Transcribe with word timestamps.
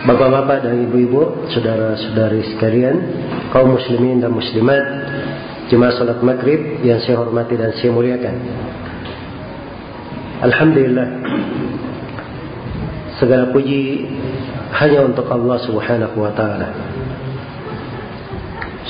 Bapak-bapak 0.00 0.64
dan 0.64 0.88
ibu-ibu, 0.88 1.44
saudara-saudari 1.52 2.56
sekalian, 2.56 2.96
kaum 3.52 3.76
muslimin 3.76 4.24
dan 4.24 4.32
muslimat, 4.32 4.80
jemaah 5.68 5.92
salat 5.92 6.24
maghrib 6.24 6.80
yang 6.80 7.04
saya 7.04 7.20
hormati 7.20 7.52
dan 7.60 7.76
saya 7.76 7.92
muliakan. 7.92 8.34
Alhamdulillah, 10.40 11.08
segala 13.20 13.52
puji 13.52 14.08
hanya 14.80 15.04
untuk 15.04 15.28
Allah 15.28 15.60
Subhanahu 15.68 16.16
wa 16.16 16.32
taala. 16.32 16.68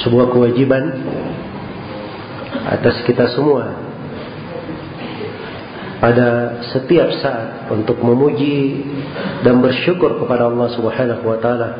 Sebuah 0.06 0.30
kewajiban 0.30 0.95
atas 2.70 3.02
kita 3.02 3.34
semua 3.34 3.80
pada 6.01 6.59
setiap 6.73 7.12
saat 7.20 7.69
untuk 7.69 8.01
memuji 8.01 8.81
dan 9.45 9.61
bersyukur 9.61 10.17
kepada 10.17 10.48
Allah 10.48 10.69
Subhanahu 10.73 11.23
wa 11.29 11.37
taala 11.37 11.70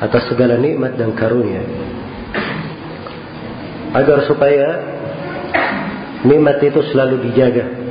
atas 0.00 0.32
segala 0.32 0.56
nikmat 0.56 0.96
dan 0.96 1.12
karunia. 1.12 1.60
Agar 3.94 4.26
supaya 4.26 4.66
nikmat 6.24 6.58
itu 6.64 6.80
selalu 6.90 7.30
dijaga. 7.30 7.84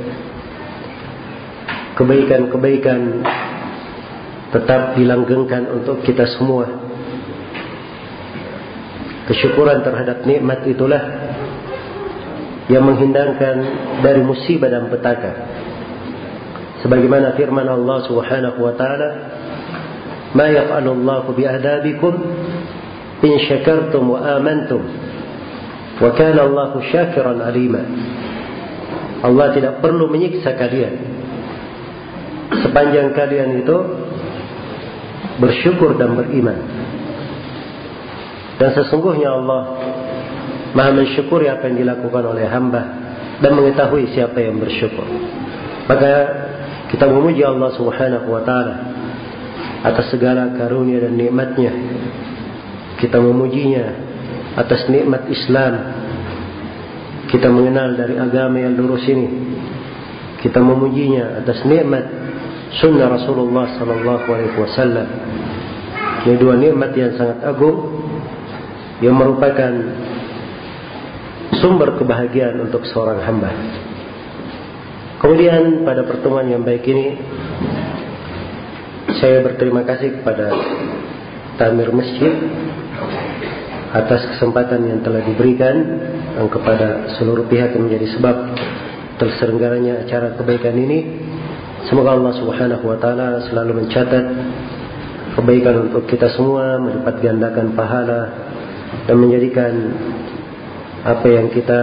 Kebaikan-kebaikan 1.94 3.22
tetap 4.50 4.98
dilanggengkan 4.98 5.70
untuk 5.70 6.02
kita 6.02 6.26
semua. 6.34 6.66
Kesyukuran 9.30 9.86
terhadap 9.86 10.26
nikmat 10.26 10.66
itulah 10.66 11.13
yang 12.68 12.84
menghindarkan 12.84 13.56
dari 14.00 14.24
musibah 14.24 14.72
dan 14.72 14.88
petaka. 14.88 15.32
Sebagaimana 16.80 17.36
firman 17.36 17.68
Allah 17.68 17.98
Subhanahu 18.08 18.58
wa 18.60 18.72
taala, 18.76 19.08
"Ma 20.36 20.48
yaf'alu 20.48 20.88
Allahu 20.92 21.32
bi'adabikum 21.36 22.12
in 23.24 23.32
syakartum 23.48 24.16
wa 24.16 24.20
amantum 24.36 24.84
wa 26.00 26.10
kana 26.16 26.44
Allahu 26.44 26.84
syakiran 26.88 27.40
alima." 27.40 27.84
Allah 29.24 29.56
tidak 29.56 29.80
perlu 29.80 30.12
menyiksa 30.12 30.52
kalian 30.52 31.14
sepanjang 32.64 33.16
kalian 33.16 33.64
itu 33.64 33.76
bersyukur 35.40 35.96
dan 35.98 36.14
beriman. 36.14 36.58
Dan 38.60 38.70
sesungguhnya 38.70 39.34
Allah 39.34 39.62
Maha 40.74 40.90
mensyukuri 40.90 41.46
apa 41.46 41.70
yang 41.70 41.86
dilakukan 41.86 42.34
oleh 42.34 42.50
hamba 42.50 42.82
dan 43.38 43.54
mengetahui 43.54 44.10
siapa 44.10 44.42
yang 44.42 44.58
bersyukur. 44.58 45.06
Maka 45.86 46.12
kita 46.90 47.06
memuji 47.06 47.46
Allah 47.46 47.70
Subhanahu 47.78 48.26
wa 48.26 48.42
taala 48.42 48.74
atas 49.86 50.10
segala 50.10 50.50
karunia 50.58 51.06
dan 51.06 51.14
nikmatnya. 51.14 51.72
Kita 52.98 53.22
memujinya 53.22 53.84
atas 54.58 54.90
nikmat 54.90 55.30
Islam. 55.30 55.74
Kita 57.30 57.50
mengenal 57.50 57.98
dari 57.98 58.14
agama 58.18 58.62
yang 58.62 58.74
lurus 58.78 59.06
ini. 59.10 59.28
Kita 60.42 60.58
memujinya 60.62 61.42
atas 61.42 61.62
nikmat 61.66 62.04
sunnah 62.82 63.14
Rasulullah 63.14 63.78
sallallahu 63.78 64.26
alaihi 64.26 64.56
wasallam. 64.58 65.08
Ini 66.24 66.34
dua 66.40 66.56
nikmat 66.56 66.96
yang 66.96 67.12
sangat 67.14 67.44
agung 67.44 67.92
yang 69.02 69.18
merupakan 69.18 69.72
sumber 71.64 71.96
kebahagiaan 71.96 72.60
untuk 72.60 72.84
seorang 72.84 73.24
hamba. 73.24 73.48
Kemudian 75.16 75.80
pada 75.88 76.04
pertemuan 76.04 76.44
yang 76.44 76.60
baik 76.60 76.84
ini 76.84 77.16
saya 79.16 79.40
berterima 79.40 79.80
kasih 79.88 80.20
kepada 80.20 80.52
Tamir 81.56 81.88
Masjid 81.88 82.36
atas 83.96 84.28
kesempatan 84.36 84.84
yang 84.84 85.00
telah 85.00 85.24
diberikan 85.24 85.76
dan 86.36 86.46
kepada 86.52 87.16
seluruh 87.16 87.48
pihak 87.48 87.72
yang 87.72 87.88
menjadi 87.88 88.12
sebab 88.20 88.36
terselenggaranya 89.16 90.04
acara 90.04 90.36
kebaikan 90.36 90.76
ini. 90.76 91.08
Semoga 91.88 92.12
Allah 92.12 92.36
Subhanahu 92.36 92.84
wa 92.84 93.00
taala 93.00 93.40
selalu 93.48 93.80
mencatat 93.80 94.24
kebaikan 95.40 95.88
untuk 95.88 96.04
kita 96.12 96.28
semua, 96.36 96.76
melipat 96.76 97.24
gandakan 97.24 97.72
pahala 97.72 98.20
dan 99.08 99.16
menjadikan 99.16 99.72
apa 101.04 101.26
yang 101.28 101.52
kita 101.52 101.80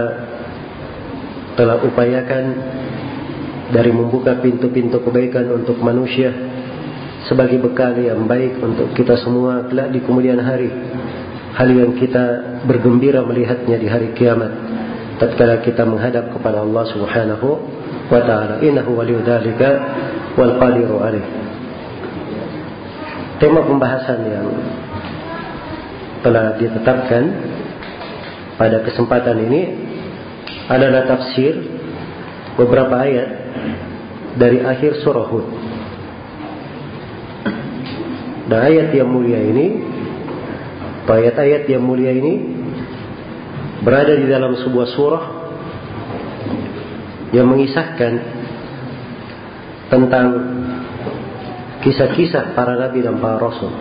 telah 1.54 1.78
upayakan 1.78 2.44
dari 3.70 3.94
membuka 3.94 4.36
pintu-pintu 4.42 4.98
kebaikan 4.98 5.46
untuk 5.54 5.78
manusia 5.78 6.34
sebagai 7.30 7.62
bekal 7.62 7.94
yang 7.96 8.26
baik 8.26 8.58
untuk 8.58 8.90
kita 8.98 9.14
semua 9.22 9.70
kelak 9.70 9.94
di 9.94 10.02
kemudian 10.02 10.42
hari. 10.42 10.68
Hal 11.52 11.68
yang 11.68 11.94
kita 11.94 12.58
bergembira 12.64 13.22
melihatnya 13.22 13.76
di 13.76 13.86
hari 13.86 14.16
kiamat 14.16 14.52
tatkala 15.22 15.62
kita 15.62 15.86
menghadap 15.86 16.34
kepada 16.34 16.66
Allah 16.66 16.84
Subhanahu 16.90 17.48
wa 18.10 18.20
taala. 18.26 18.58
Innahu 18.58 18.98
waliyudzalika 18.98 19.68
wal 20.34 20.58
qadiru 20.58 20.98
alaih. 20.98 21.22
Tema 23.38 23.62
pembahasan 23.62 24.18
yang 24.26 24.46
telah 26.26 26.58
ditetapkan 26.58 27.22
pada 28.62 28.78
kesempatan 28.86 29.42
ini 29.42 29.62
adalah 30.70 31.02
tafsir 31.10 31.50
beberapa 32.54 32.94
ayat 32.94 33.28
dari 34.38 34.62
akhir 34.62 35.02
surah 35.02 35.26
Hud. 35.26 35.46
Dan 38.46 38.58
ayat 38.62 38.94
yang 38.94 39.10
mulia 39.10 39.42
ini, 39.42 39.82
ayat-ayat 41.10 41.66
yang 41.66 41.82
mulia 41.82 42.14
ini 42.14 42.38
berada 43.82 44.14
di 44.14 44.30
dalam 44.30 44.54
sebuah 44.54 44.86
surah 44.94 45.24
yang 47.34 47.50
mengisahkan 47.50 48.12
tentang 49.90 50.26
kisah-kisah 51.82 52.54
para 52.54 52.78
nabi 52.78 53.02
dan 53.02 53.18
para 53.18 53.42
rasul. 53.42 53.74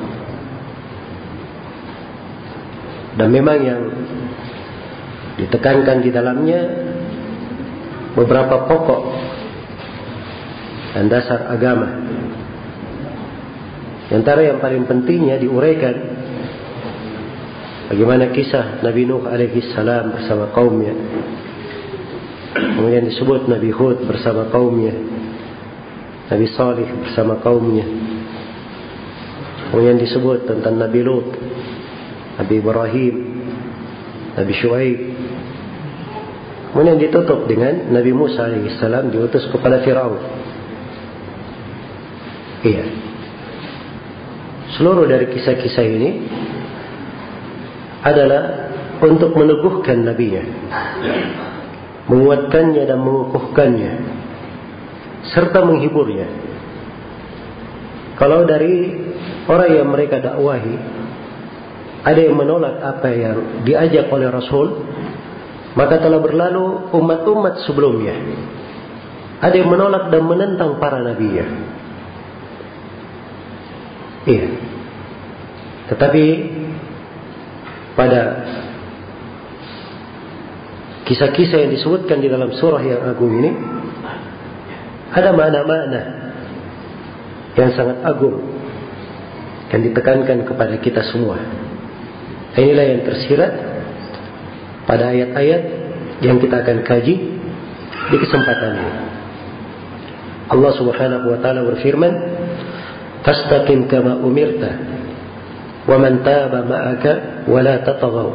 Dan 3.13 3.29
memang 3.29 3.59
yang 3.61 3.81
ditekankan 5.41 5.97
di 6.05 6.09
dalamnya 6.13 6.61
beberapa 8.13 8.69
pokok 8.69 9.01
dan 10.95 11.05
dasar 11.09 11.49
agama. 11.49 11.89
Di 14.07 14.19
antara 14.19 14.43
yang 14.43 14.59
paling 14.59 14.83
pentingnya 14.85 15.39
diuraikan 15.39 16.11
Bagaimana 17.91 18.31
kisah 18.31 18.79
Nabi 18.88 19.03
Nuh 19.03 19.27
alaihi 19.27 19.75
salam 19.75 20.15
bersama 20.15 20.47
kaumnya. 20.55 20.95
Kemudian 22.55 23.03
disebut 23.03 23.51
Nabi 23.51 23.67
Hud 23.67 24.07
bersama 24.07 24.47
kaumnya. 24.47 24.95
Nabi 26.31 26.47
Salih 26.55 26.88
bersama 26.88 27.43
kaumnya. 27.43 27.83
Kemudian 29.67 29.99
disebut 29.99 30.47
tentang 30.47 30.79
Nabi 30.79 31.03
Lut, 31.03 31.35
Nabi 32.39 32.63
Ibrahim, 32.63 33.15
Nabi 34.39 34.53
Shu'aib. 34.55 34.99
Kemudian 36.71 36.97
ditutup 37.00 37.45
dengan 37.51 37.91
Nabi 37.91 38.15
Musa 38.15 38.47
alaihissalam 38.47 39.12
diutus 39.12 39.44
kepada 39.51 39.83
Firaun. 39.83 40.23
Iya. 42.63 42.85
Seluruh 44.79 45.03
dari 45.03 45.27
kisah-kisah 45.35 45.83
ini 45.83 46.09
adalah 48.01 48.71
untuk 49.01 49.33
meneguhkan 49.33 50.06
nabinya 50.06 50.45
menguatkannya 52.09 52.83
dan 52.85 53.00
mengukuhkannya 53.01 53.94
serta 55.31 55.65
menghiburnya 55.65 56.27
kalau 58.17 58.45
dari 58.45 58.94
orang 59.50 59.69
yang 59.74 59.88
mereka 59.89 60.21
dakwahi 60.21 60.75
ada 62.01 62.17
yang 62.17 62.38
menolak 62.38 62.81
apa 62.81 63.09
yang 63.13 63.38
diajak 63.65 64.09
oleh 64.09 64.29
Rasul 64.33 64.81
maka 65.73 66.03
telah 66.03 66.19
berlalu 66.19 66.91
umat-umat 66.91 67.63
sebelumnya. 67.63 68.15
Ada 69.41 69.56
yang 69.57 69.69
menolak 69.71 70.12
dan 70.13 70.23
menentang 70.27 70.77
para 70.77 71.01
nabinya. 71.01 71.45
Iya. 74.27 74.50
Tetapi 75.89 76.25
pada 77.97 78.21
kisah-kisah 81.09 81.68
yang 81.68 81.71
disebutkan 81.74 82.21
di 82.21 82.29
dalam 82.29 82.53
surah 82.53 82.83
yang 82.85 83.01
agung 83.03 83.33
ini 83.33 83.51
ada 85.12 85.35
makna-makna 85.35 86.01
yang 87.57 87.71
sangat 87.75 88.00
agung 88.07 88.39
yang 89.71 89.81
ditekankan 89.88 90.47
kepada 90.47 90.75
kita 90.79 91.01
semua. 91.12 91.39
Inilah 92.56 92.85
yang 92.85 93.01
tersirat 93.07 93.70
pada 94.85 95.13
ayat-ayat 95.13 95.61
yang 96.21 96.37
kita 96.37 96.61
akan 96.61 96.77
kaji 96.85 97.15
di 98.11 98.17
kesempatan 98.17 98.71
ini. 98.77 98.93
Allah 100.51 100.71
Subhanahu 100.75 101.31
wa 101.31 101.37
taala 101.39 101.63
berfirman, 101.63 102.13
"Fastaqim 103.23 103.87
kama 103.87 104.19
umirta 104.19 104.91
ومن 105.87 106.23
تاب 106.23 106.53
معك 106.69 107.05
ولا 107.47 107.75
تطغوا 107.77 108.33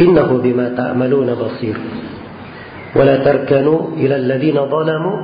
إنه 0.00 0.28
بما 0.42 0.66
تعملون 0.76 1.28
بصير 1.34 1.76
ولا 2.96 3.16
تركنوا 3.16 3.80
إلى 3.96 4.16
الذين 4.16 4.58
ظلموا 4.66 5.18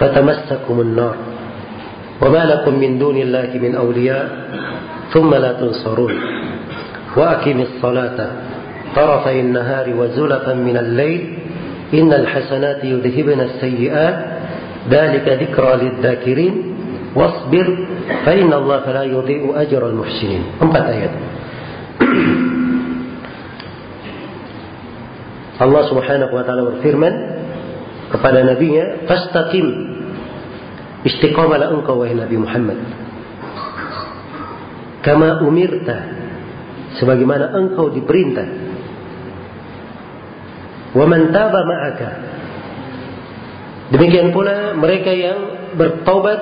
فتمسكم 0.00 0.76
النار 0.80 1.16
وما 2.22 2.42
لكم 2.44 2.74
من 2.74 2.98
دون 2.98 3.16
الله 3.16 3.50
من 3.62 3.74
أولياء 3.74 4.26
ثم 5.12 5.30
لا 5.34 5.52
تنصرون 5.52 6.14
وأقم 7.16 7.58
الصلاة 7.60 8.18
طرفي 8.96 9.40
النهار 9.40 9.86
وزلفا 9.98 10.54
من 10.54 10.76
الليل 10.76 11.22
إن 11.94 12.12
الحسنات 12.12 12.84
يذهبن 12.84 13.40
السيئات. 13.40 14.16
ذلك 14.90 15.26
ذكرى 15.28 15.72
للذاكرين. 15.82 16.54
واصبر 17.14 17.66
فإن 18.24 18.52
الله 18.52 18.78
فلا 18.80 19.04
يضيء 19.04 19.52
أجر 19.56 19.82
المحسنين. 19.88 20.42
أربع 20.62 20.82
آيات. 20.88 21.14
الله 25.62 25.82
سبحانه 25.92 26.28
وتعالى 26.32 26.62
فرمان 26.82 27.14
kepada 28.12 28.44
nabinya 28.44 29.04
fastaqim. 29.08 29.66
Istiqamalah 31.04 31.72
engkau 31.72 32.00
wahai 32.00 32.16
nabi 32.16 32.36
Muhammad. 32.40 32.78
Kama 35.04 35.44
umirta. 35.44 35.98
Sebagaimana 36.96 37.52
engkau 37.56 37.92
diperintah. 37.92 38.71
Wa 40.92 41.04
man 41.08 41.32
taba 41.32 41.60
ma'aka. 41.64 42.10
Demikian 43.92 44.32
pula 44.32 44.72
mereka 44.76 45.12
yang 45.12 45.72
bertaubat 45.76 46.40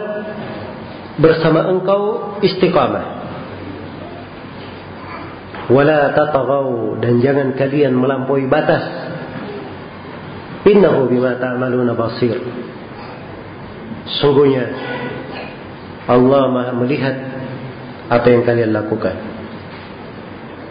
bersama 1.19 1.70
engkau 1.70 2.35
istiqamah. 2.43 3.20
Wala 5.70 6.11
tataghaw 6.19 6.99
dan 6.99 7.23
jangan 7.23 7.55
kalian 7.55 7.94
melampaui 7.94 8.50
batas. 8.50 8.82
Innahu 10.67 11.06
bima 11.06 11.38
ta'maluna 11.38 11.94
basir. 11.94 12.43
Sungguhnya 14.19 14.67
Allah 16.11 16.43
Maha 16.50 16.73
melihat 16.75 17.14
apa 18.11 18.26
yang 18.26 18.43
kalian 18.43 18.75
lakukan. 18.75 19.14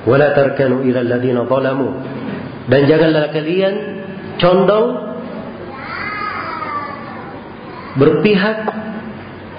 Wala 0.04 0.36
tarkanu 0.36 0.84
ila 0.84 1.00
alladziina 1.00 1.48
zalamu. 1.48 1.90
Dan 2.70 2.82
janganlah 2.86 3.34
kalian 3.34 3.74
condong 4.38 4.88
berpihak 7.98 8.58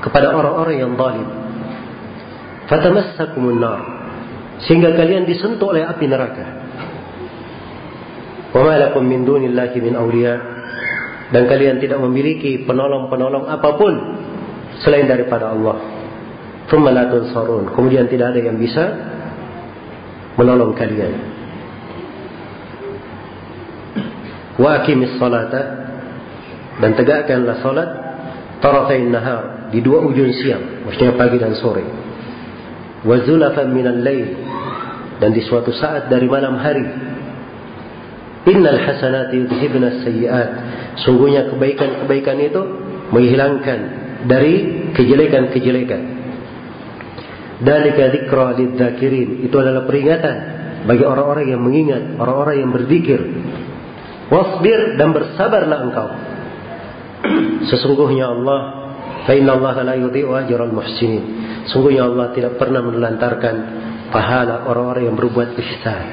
kepada 0.01 0.31
orang-orang 0.31 0.77
yang 0.79 0.93
zalim. 0.95 1.29
Fatamassakumun 2.71 3.59
nar. 3.59 3.81
Sehingga 4.63 4.95
kalian 4.95 5.27
disentuh 5.27 5.75
oleh 5.75 5.83
api 5.83 6.07
neraka. 6.07 6.47
Wa 8.55 8.63
ma 8.63 8.79
lakum 8.79 9.03
min 9.03 9.27
dunillahi 9.27 9.79
min 9.83 9.95
awliya. 9.99 10.35
Dan 11.35 11.47
kalian 11.47 11.83
tidak 11.83 11.99
memiliki 11.99 12.63
penolong-penolong 12.63 13.47
apa 13.47 13.71
pun 13.75 13.95
selain 14.83 15.07
daripada 15.11 15.51
Allah. 15.51 15.79
Thumma 16.71 16.95
la. 16.95 17.11
Kemudian 17.75 18.07
tidak 18.07 18.35
ada 18.35 18.41
yang 18.43 18.59
bisa 18.59 18.85
menolong 20.39 20.79
kalian. 20.79 21.30
Wa 24.61 24.85
salata 25.17 25.63
dan 26.85 26.93
tegakkanlah 26.93 27.65
salat 27.65 27.91
tarafain 28.61 29.09
nahar 29.09 29.73
di 29.73 29.81
dua 29.81 30.05
ujung 30.05 30.29
siang, 30.37 30.85
maksudnya 30.85 31.17
pagi 31.17 31.41
dan 31.41 31.57
sore. 31.57 31.85
Wa 33.01 33.17
minal 33.73 34.05
lail 34.05 34.29
dan 35.17 35.33
di 35.33 35.41
suatu 35.41 35.73
saat 35.73 36.13
dari 36.13 36.29
malam 36.29 36.61
hari. 36.61 36.85
Innal 38.49 38.81
hasanati 38.81 39.37
yudhibna 39.37 40.01
sayyi'at. 40.05 40.51
Sungguhnya 41.05 41.53
kebaikan-kebaikan 41.53 42.37
itu 42.41 42.63
menghilangkan 43.13 43.81
dari 44.25 44.55
kejelekan-kejelekan. 44.97 46.03
Dalika 47.61 48.09
dzikra 48.17 48.57
lidzakirin. 48.57 49.45
Itu 49.45 49.61
adalah 49.61 49.85
peringatan 49.85 50.37
bagi 50.89 51.05
orang-orang 51.05 51.53
yang 51.53 51.61
mengingat, 51.61 52.17
orang-orang 52.17 52.65
yang 52.65 52.71
berzikir. 52.73 53.21
Wasbir 54.31 54.95
dan 54.95 55.11
bersabarlah 55.11 55.79
engkau. 55.91 56.09
Sesungguhnya 57.69 58.31
Allah 58.31 58.81
Fa 59.31 59.37
Allah 59.37 59.77
la 59.85 59.95
yudhi'u 59.95 60.33
ajral 60.33 60.73
muhsinin. 60.73 61.25
Sungguhnya 61.69 62.09
Allah 62.09 62.33
tidak 62.33 62.57
pernah 62.57 62.81
menelantarkan 62.81 63.55
pahala 64.09 64.65
orang-orang 64.65 65.13
yang 65.13 65.17
berbuat 65.17 65.55
ihsan. 65.61 66.05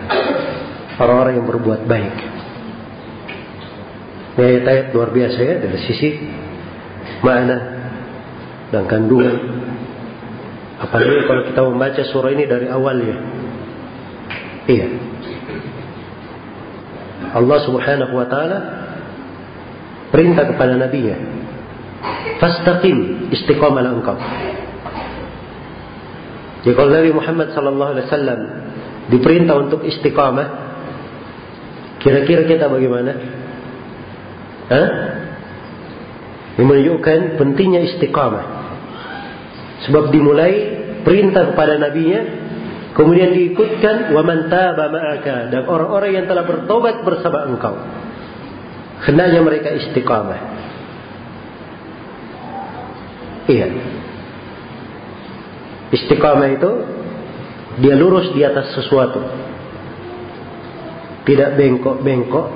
Orang-orang 0.99 1.33
yang 1.39 1.47
berbuat 1.47 1.81
baik. 1.87 2.15
Ini 4.37 4.43
ayat-ayat 4.43 4.85
luar 4.93 5.09
biasa 5.09 5.37
ya 5.41 5.55
dari 5.65 5.79
sisi 5.81 6.09
makna 7.25 7.57
dan 8.69 8.85
kandungan. 8.85 9.35
Apalagi 10.77 11.25
kalau 11.25 11.41
kita 11.49 11.61
membaca 11.65 12.01
surah 12.05 12.31
ini 12.37 12.45
dari 12.45 12.67
awalnya. 12.69 13.17
Iya. 14.67 14.87
Allah 17.33 17.57
Subhanahu 17.65 18.13
wa 18.15 18.27
taala 18.29 18.57
perintah 20.13 20.47
kepada 20.47 20.79
nabinya 20.79 21.37
Fastaqim 22.37 23.29
istiqamalah 23.33 23.91
engkau. 23.97 24.17
Jadi 26.61 26.73
kalau 26.77 26.89
Nabi 26.93 27.11
Muhammad 27.15 27.47
sallallahu 27.55 27.91
alaihi 27.97 28.05
wasallam 28.09 28.39
diperintah 29.09 29.55
untuk 29.57 29.81
istiqamah, 29.87 30.47
kira-kira 32.03 32.45
kita 32.45 32.69
bagaimana? 32.69 33.11
Hah? 34.67 34.89
Ini 36.57 36.65
menunjukkan 36.65 37.41
pentingnya 37.41 37.81
istiqamah. 37.93 38.45
Sebab 39.89 40.09
dimulai 40.09 40.53
perintah 41.05 41.53
kepada 41.53 41.77
nabinya, 41.77 42.46
kemudian 42.97 43.29
diikutkan 43.31 44.11
wa 44.11 44.25
man 44.25 44.49
taba 44.49 44.89
ma'aka 44.89 45.53
dan 45.53 45.63
orang-orang 45.69 46.11
yang 46.17 46.25
telah 46.25 46.43
bertobat 46.43 47.05
bersama 47.05 47.45
engkau. 47.45 47.77
Hendaknya 49.05 49.45
mereka 49.45 49.69
istiqamah. 49.77 50.39
Iya. 53.47 53.67
Istiqamah 55.93 56.49
itu 56.51 56.71
Dia 57.77 57.93
lurus 57.93 58.33
di 58.33 58.41
atas 58.41 58.73
sesuatu. 58.73 59.21
Tidak 61.29 61.53
bengkok-bengkok. 61.53 62.47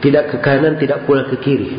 Tidak 0.00 0.24
ke 0.32 0.36
kanan, 0.40 0.80
tidak 0.80 1.04
pula 1.04 1.28
ke 1.28 1.36
kiri. 1.44 1.76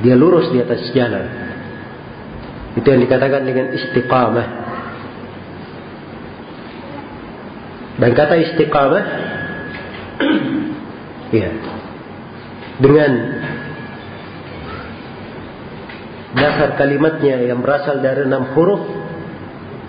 Dia 0.00 0.16
lurus 0.16 0.48
di 0.48 0.64
atas 0.64 0.80
jalan. 0.96 1.47
Itu 2.78 2.86
yang 2.86 3.02
dikatakan 3.02 3.42
dengan 3.42 3.74
istiqamah. 3.74 4.48
Dan 7.98 8.10
kata 8.14 8.34
istiqamah 8.38 9.04
ya 11.42 11.50
dengan 12.78 13.10
dasar 16.38 16.78
kalimatnya 16.78 17.50
yang 17.50 17.58
berasal 17.58 17.98
dari 17.98 18.22
enam 18.22 18.54
huruf 18.54 18.86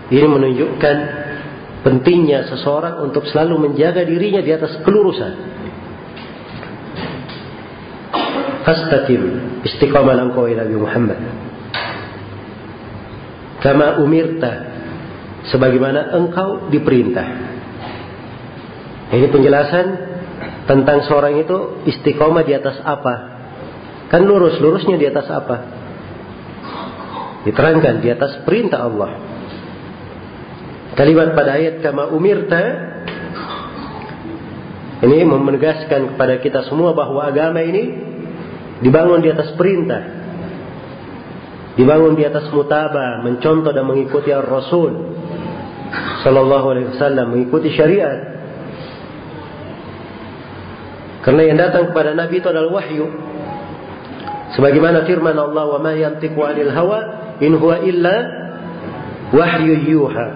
ini 0.09 0.25
menunjukkan 0.25 0.97
pentingnya 1.85 2.49
seseorang 2.49 3.05
untuk 3.05 3.29
selalu 3.29 3.69
menjaga 3.69 4.01
dirinya 4.01 4.41
di 4.41 4.49
atas 4.49 4.81
kelurusan. 4.81 5.33
Fastaqim 8.65 9.21
istiqamah 9.69 10.17
engkau 10.17 10.49
ila 10.49 10.65
Muhammad. 10.65 11.48
Kama 13.59 13.99
umirta 13.99 14.51
sebagaimana 15.51 16.15
engkau 16.15 16.71
diperintah. 16.71 17.27
Ini 19.09 19.27
penjelasan 19.33 19.85
tentang 20.69 21.01
seorang 21.09 21.41
itu 21.41 21.83
istiqomah 21.89 22.45
di 22.45 22.53
atas 22.53 22.77
apa? 22.85 23.15
Kan 24.13 24.25
lurus, 24.25 24.61
lurusnya 24.61 24.97
di 25.01 25.05
atas 25.09 25.27
apa? 25.27 25.57
Diterangkan 27.45 28.05
di 28.05 28.09
atas 28.13 28.45
perintah 28.45 28.85
Allah. 28.85 29.11
Kalimat 30.93 31.31
pada 31.31 31.55
ayat 31.55 31.79
kama 31.79 32.11
umirta 32.11 32.61
ini 34.99 35.23
menegaskan 35.23 36.15
kepada 36.15 36.43
kita 36.43 36.67
semua 36.67 36.91
bahwa 36.91 37.23
agama 37.23 37.63
ini 37.63 37.95
dibangun 38.83 39.23
di 39.23 39.31
atas 39.31 39.55
perintah. 39.55 40.18
Dibangun 41.79 42.19
di 42.19 42.27
atas 42.27 42.51
mutaba, 42.51 43.23
mencontoh 43.23 43.71
dan 43.71 43.87
mengikuti 43.87 44.35
Rasul 44.35 45.15
sallallahu 46.27 46.65
alaihi 46.75 46.87
wasallam, 46.91 47.31
mengikuti 47.31 47.71
syariat. 47.71 48.19
Karena 51.23 51.41
yang 51.47 51.55
datang 51.55 51.87
kepada 51.87 52.11
Nabi 52.11 52.43
itu 52.43 52.51
adalah 52.51 52.67
wahyu. 52.67 53.07
Sebagaimana 54.59 55.07
firman 55.07 55.39
Allah, 55.39 55.71
"Wa 55.71 55.79
ma 55.79 55.95
yantiqu 55.95 56.35
'anil 56.35 56.67
hawa 56.67 56.99
in 57.39 57.55
huwa 57.55 57.79
illa 57.79 58.15
wahyu 59.31 59.79
yuha." 59.79 60.27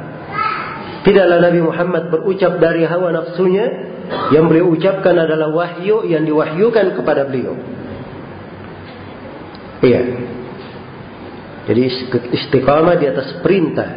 Tidaklah 1.03 1.43
Nabi 1.43 1.59
Muhammad 1.59 2.07
berucap 2.07 2.55
dari 2.63 2.87
hawa 2.87 3.11
nafsunya, 3.11 3.67
yang 4.31 4.47
beliau 4.47 4.71
ucapkan 4.71 5.19
adalah 5.19 5.51
wahyu 5.51 6.07
yang 6.07 6.23
diwahyukan 6.23 6.95
kepada 6.95 7.27
beliau. 7.27 7.59
Iya. 9.83 10.01
Jadi 11.63 11.81
istiqamah 12.33 12.99
di 12.99 13.05
atas 13.07 13.39
perintah. 13.39 13.89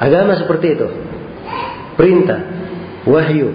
Agama 0.00 0.36
seperti 0.40 0.66
itu. 0.76 0.88
Perintah, 1.96 2.40
wahyu, 3.08 3.48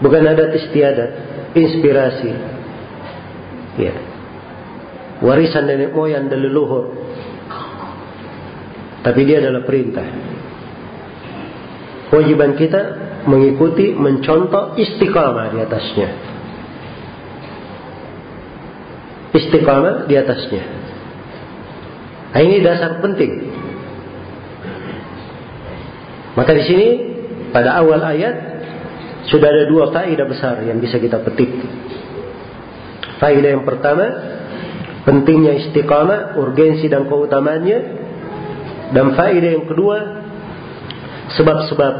Bukan 0.00 0.22
adat 0.24 0.56
istiadat, 0.56 1.10
inspirasi. 1.52 2.32
Ya. 3.76 3.94
Warisan 5.20 5.68
nenek 5.68 5.92
moyang 5.92 6.32
dan 6.32 6.40
leluhur. 6.40 6.96
Tapi 9.04 9.20
dia 9.28 9.44
adalah 9.44 9.64
perintah. 9.68 10.08
Kewajiban 12.08 12.56
kita 12.56 12.80
mengikuti, 13.28 13.92
mencontoh 13.92 14.76
istiqamah 14.80 15.52
di 15.52 15.58
atasnya. 15.60 16.08
Istiqamah 19.36 20.08
di 20.08 20.14
atasnya. 20.16 20.64
Nah, 22.30 22.40
ini 22.40 22.62
dasar 22.62 23.02
penting. 23.02 23.50
Maka 26.38 26.50
di 26.54 26.62
sini 26.62 26.88
pada 27.50 27.82
awal 27.82 27.98
ayat 28.06 28.36
sudah 29.26 29.50
ada 29.50 29.64
dua 29.66 29.90
faedah 29.90 30.26
besar 30.30 30.62
yang 30.62 30.78
bisa 30.78 31.02
kita 31.02 31.18
petik. 31.26 31.50
Faedah 33.18 33.50
yang 33.58 33.66
pertama, 33.66 34.06
pentingnya 35.04 35.58
istiqamah, 35.66 36.38
urgensi 36.38 36.86
dan 36.86 37.10
keutamaannya. 37.10 37.78
Dan 38.94 39.14
faedah 39.18 39.50
yang 39.60 39.66
kedua, 39.66 39.98
sebab-sebab 41.34 41.94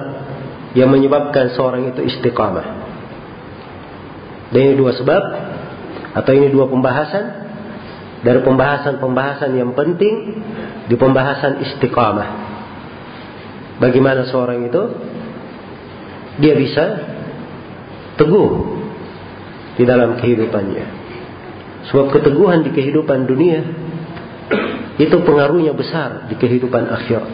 yang 0.78 0.90
menyebabkan 0.90 1.50
seorang 1.58 1.90
itu 1.90 2.06
istiqamah. 2.06 2.66
Dan 4.50 4.60
ini 4.62 4.74
dua 4.78 4.94
sebab, 4.94 5.22
atau 6.14 6.32
ini 6.34 6.50
dua 6.50 6.66
pembahasan, 6.66 7.49
dari 8.20 8.40
pembahasan-pembahasan 8.44 9.56
yang 9.56 9.72
penting 9.72 10.44
di 10.88 10.94
pembahasan 10.96 11.64
istiqamah. 11.64 12.28
Bagaimana 13.80 14.28
seorang 14.28 14.68
itu 14.68 14.82
dia 16.40 16.52
bisa 16.56 16.84
teguh 18.20 18.76
di 19.80 19.84
dalam 19.88 20.20
kehidupannya. 20.20 20.84
Sebab 21.88 22.12
keteguhan 22.12 22.60
di 22.60 22.76
kehidupan 22.76 23.24
dunia 23.24 23.60
itu 25.00 25.16
pengaruhnya 25.24 25.72
besar 25.72 26.28
di 26.28 26.36
kehidupan 26.36 26.92
akhirat. 26.92 27.32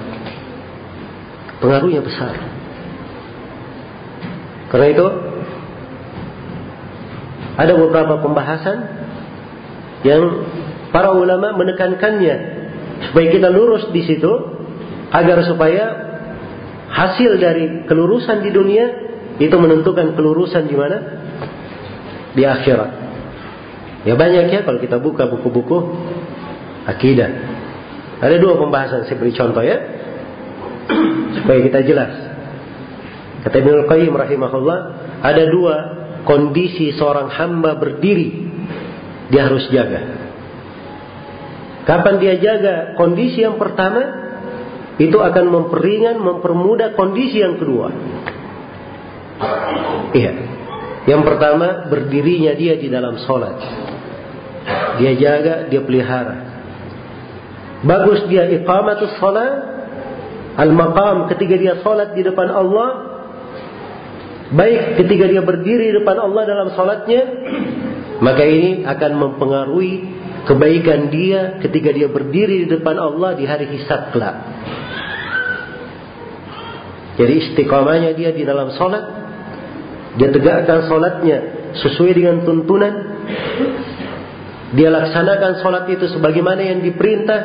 Pengaruhnya 1.58 1.98
besar. 2.06 2.34
Karena 4.70 4.86
itu 4.94 5.06
ada 7.56 7.72
beberapa 7.74 8.22
pembahasan 8.22 8.78
yang 10.04 10.22
para 10.96 11.12
ulama 11.12 11.52
menekankannya 11.52 12.36
supaya 13.12 13.28
kita 13.28 13.52
lurus 13.52 13.92
di 13.92 14.00
situ 14.08 14.32
agar 15.12 15.44
supaya 15.44 15.84
hasil 16.88 17.36
dari 17.36 17.84
kelurusan 17.84 18.40
di 18.40 18.48
dunia 18.48 18.86
itu 19.36 19.52
menentukan 19.60 20.16
kelurusan 20.16 20.64
di 20.64 20.72
mana? 20.72 20.98
Di 22.32 22.48
akhirat. 22.48 22.90
Ya 24.08 24.16
banyak 24.16 24.48
ya 24.48 24.64
kalau 24.64 24.80
kita 24.80 24.96
buka 24.96 25.28
buku-buku 25.28 25.76
akidah. 26.88 27.28
Ada 28.24 28.40
dua 28.40 28.56
pembahasan 28.56 29.04
saya 29.04 29.20
beri 29.20 29.36
contoh 29.36 29.60
ya. 29.60 29.76
Supaya 31.36 31.60
kita 31.60 31.84
jelas. 31.84 32.12
Kata 33.44 33.52
Ibnu 33.52 33.84
Qayyim 33.84 34.16
rahimahullah, 34.16 34.78
ada 35.20 35.44
dua 35.52 35.76
kondisi 36.24 36.96
seorang 36.96 37.28
hamba 37.36 37.76
berdiri 37.76 38.48
dia 39.28 39.44
harus 39.44 39.68
jaga. 39.68 40.15
Kapan 41.86 42.18
dia 42.18 42.34
jaga 42.42 42.98
kondisi 42.98 43.46
yang 43.46 43.62
pertama, 43.62 44.02
itu 44.98 45.14
akan 45.14 45.44
memperingan, 45.46 46.18
mempermudah 46.18 46.98
kondisi 46.98 47.38
yang 47.38 47.62
kedua. 47.62 47.88
Iya. 50.10 50.32
Yang 51.06 51.22
pertama 51.22 51.86
berdirinya 51.86 52.58
dia 52.58 52.74
di 52.74 52.90
dalam 52.90 53.14
sholat. 53.22 53.56
Dia 54.98 55.12
jaga, 55.14 55.70
dia 55.70 55.78
pelihara. 55.86 56.36
Bagus 57.86 58.26
dia 58.26 58.50
iqamatus 58.50 59.14
sholat. 59.22 59.78
Al-maqam 60.56 61.30
ketika 61.30 61.54
dia 61.54 61.78
sholat 61.86 62.18
di 62.18 62.26
depan 62.26 62.50
Allah. 62.50 62.90
Baik 64.50 64.98
ketika 64.98 65.30
dia 65.30 65.42
berdiri 65.44 65.94
di 65.94 65.94
depan 66.02 66.18
Allah 66.18 66.42
dalam 66.42 66.68
sholatnya. 66.74 67.22
Maka 68.18 68.42
ini 68.42 68.82
akan 68.82 69.12
mempengaruhi 69.22 69.94
kebaikan 70.46 71.10
dia 71.10 71.58
ketika 71.58 71.90
dia 71.90 72.06
berdiri 72.06 72.64
di 72.64 72.68
depan 72.70 72.96
Allah 72.96 73.34
di 73.34 73.44
hari 73.44 73.66
hisab 73.74 74.14
kelak. 74.14 74.36
Jadi 77.16 77.32
istiqamahnya 77.32 78.12
dia 78.14 78.30
di 78.30 78.46
dalam 78.46 78.70
sholat 78.76 79.26
dia 80.16 80.32
tegakkan 80.32 80.88
solatnya 80.88 81.38
sesuai 81.76 82.12
dengan 82.16 82.36
tuntunan. 82.48 82.94
Dia 84.72 84.88
laksanakan 84.90 85.60
solat 85.60 85.84
itu 85.92 86.08
sebagaimana 86.08 86.60
yang 86.64 86.80
diperintah. 86.80 87.40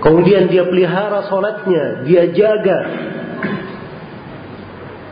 Kemudian 0.00 0.48
dia 0.48 0.64
pelihara 0.64 1.28
solatnya, 1.28 2.08
dia 2.08 2.32
jaga 2.32 2.78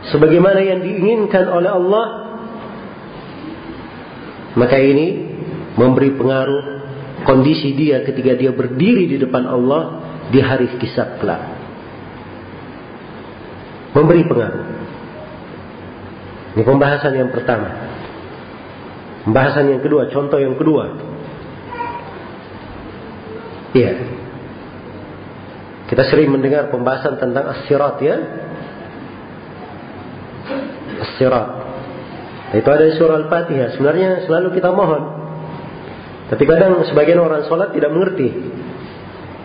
sebagaimana 0.09 0.65
yang 0.65 0.81
diinginkan 0.81 1.45
oleh 1.45 1.69
Allah. 1.69 2.07
Maka 4.57 4.81
ini 4.81 5.28
memberi 5.77 6.15
pengaruh 6.15 6.63
kondisi 7.27 7.75
dia 7.75 8.01
ketika 8.07 8.33
dia 8.37 8.51
berdiri 8.55 9.05
di 9.05 9.17
depan 9.19 9.43
Allah 9.45 9.81
di 10.29 10.39
hari 10.39 10.69
kisah 10.79 11.19
kelak. 11.19 11.41
Memberi 13.93 14.21
pengaruh. 14.25 14.65
Ini 16.57 16.63
pembahasan 16.65 17.13
yang 17.17 17.29
pertama. 17.33 17.69
Pembahasan 19.25 19.69
yang 19.69 19.81
kedua, 19.81 20.09
contoh 20.09 20.37
yang 20.37 20.55
kedua. 20.57 20.85
Iya. 23.73 23.93
Kita 25.89 26.05
sering 26.05 26.29
mendengar 26.29 26.69
pembahasan 26.69 27.17
tentang 27.17 27.49
as-sirat 27.49 27.97
ya. 28.01 28.15
As-sirat. 31.01 31.47
Itu 32.49 32.69
ada 32.69 32.83
di 32.85 32.93
surah 32.97 33.17
Al-Fatihah. 33.25 33.77
Sebenarnya 33.77 34.25
selalu 34.25 34.57
kita 34.57 34.69
mohon. 34.73 35.18
Tapi 36.29 36.43
kadang 36.45 36.85
sebagian 36.85 37.17
orang 37.17 37.49
sholat 37.49 37.73
tidak 37.73 37.89
mengerti 37.89 38.29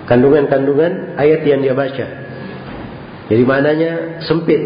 kandungan-kandungan 0.04 1.16
ayat 1.16 1.40
yang 1.48 1.64
dia 1.64 1.72
baca. 1.72 2.06
Jadi 3.32 3.42
maknanya 3.48 4.20
sempit. 4.28 4.60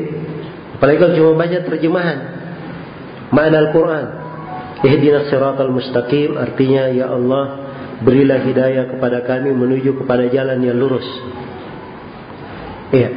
Apalagi 0.79 0.99
kalau 0.99 1.15
cuma 1.15 1.33
baca 1.39 1.59
terjemahan. 1.63 2.19
Makna 3.31 3.57
Al-Quran. 3.71 4.07
Ihdinas 4.79 5.31
siratal 5.31 5.75
mustaqim 5.75 6.39
artinya 6.39 6.91
ya 6.91 7.11
Allah 7.11 7.67
berilah 8.03 8.47
hidayah 8.47 8.95
kepada 8.95 9.27
kami 9.27 9.51
menuju 9.51 9.99
kepada 10.03 10.31
jalan 10.31 10.59
yang 10.63 10.79
lurus. 10.79 11.07
Iya. 12.95 13.11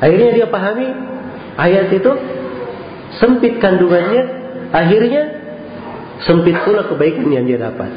Akhirnya 0.00 0.30
dia 0.32 0.46
pahami 0.48 0.88
ayat 1.60 1.92
itu 1.92 2.12
sempit 3.20 3.60
kandungannya, 3.60 4.22
akhirnya 4.72 5.22
sempit 6.26 6.56
pula 6.62 6.86
kebaikan 6.86 7.28
yang 7.30 7.44
dia 7.46 7.58
dapat. 7.58 7.90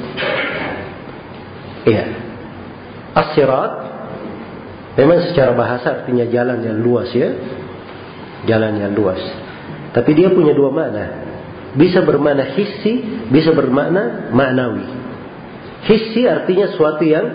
Iya. 1.85 2.05
As-sirat 3.15 3.71
memang 4.97 5.31
secara 5.31 5.53
bahasa 5.55 6.01
artinya 6.01 6.25
jalan 6.27 6.59
yang 6.65 6.77
luas 6.81 7.09
ya. 7.13 7.29
Jalan 8.45 8.77
yang 8.77 8.93
luas. 8.93 9.21
Tapi 9.93 10.11
dia 10.13 10.29
punya 10.33 10.51
dua 10.51 10.69
makna. 10.69 11.05
Bisa 11.75 12.03
bermakna 12.03 12.55
hissi, 12.55 13.25
bisa 13.31 13.51
bermakna 13.51 14.31
maknawi. 14.31 14.85
Hissi 15.85 16.23
artinya 16.25 16.71
suatu 16.73 17.03
yang 17.03 17.25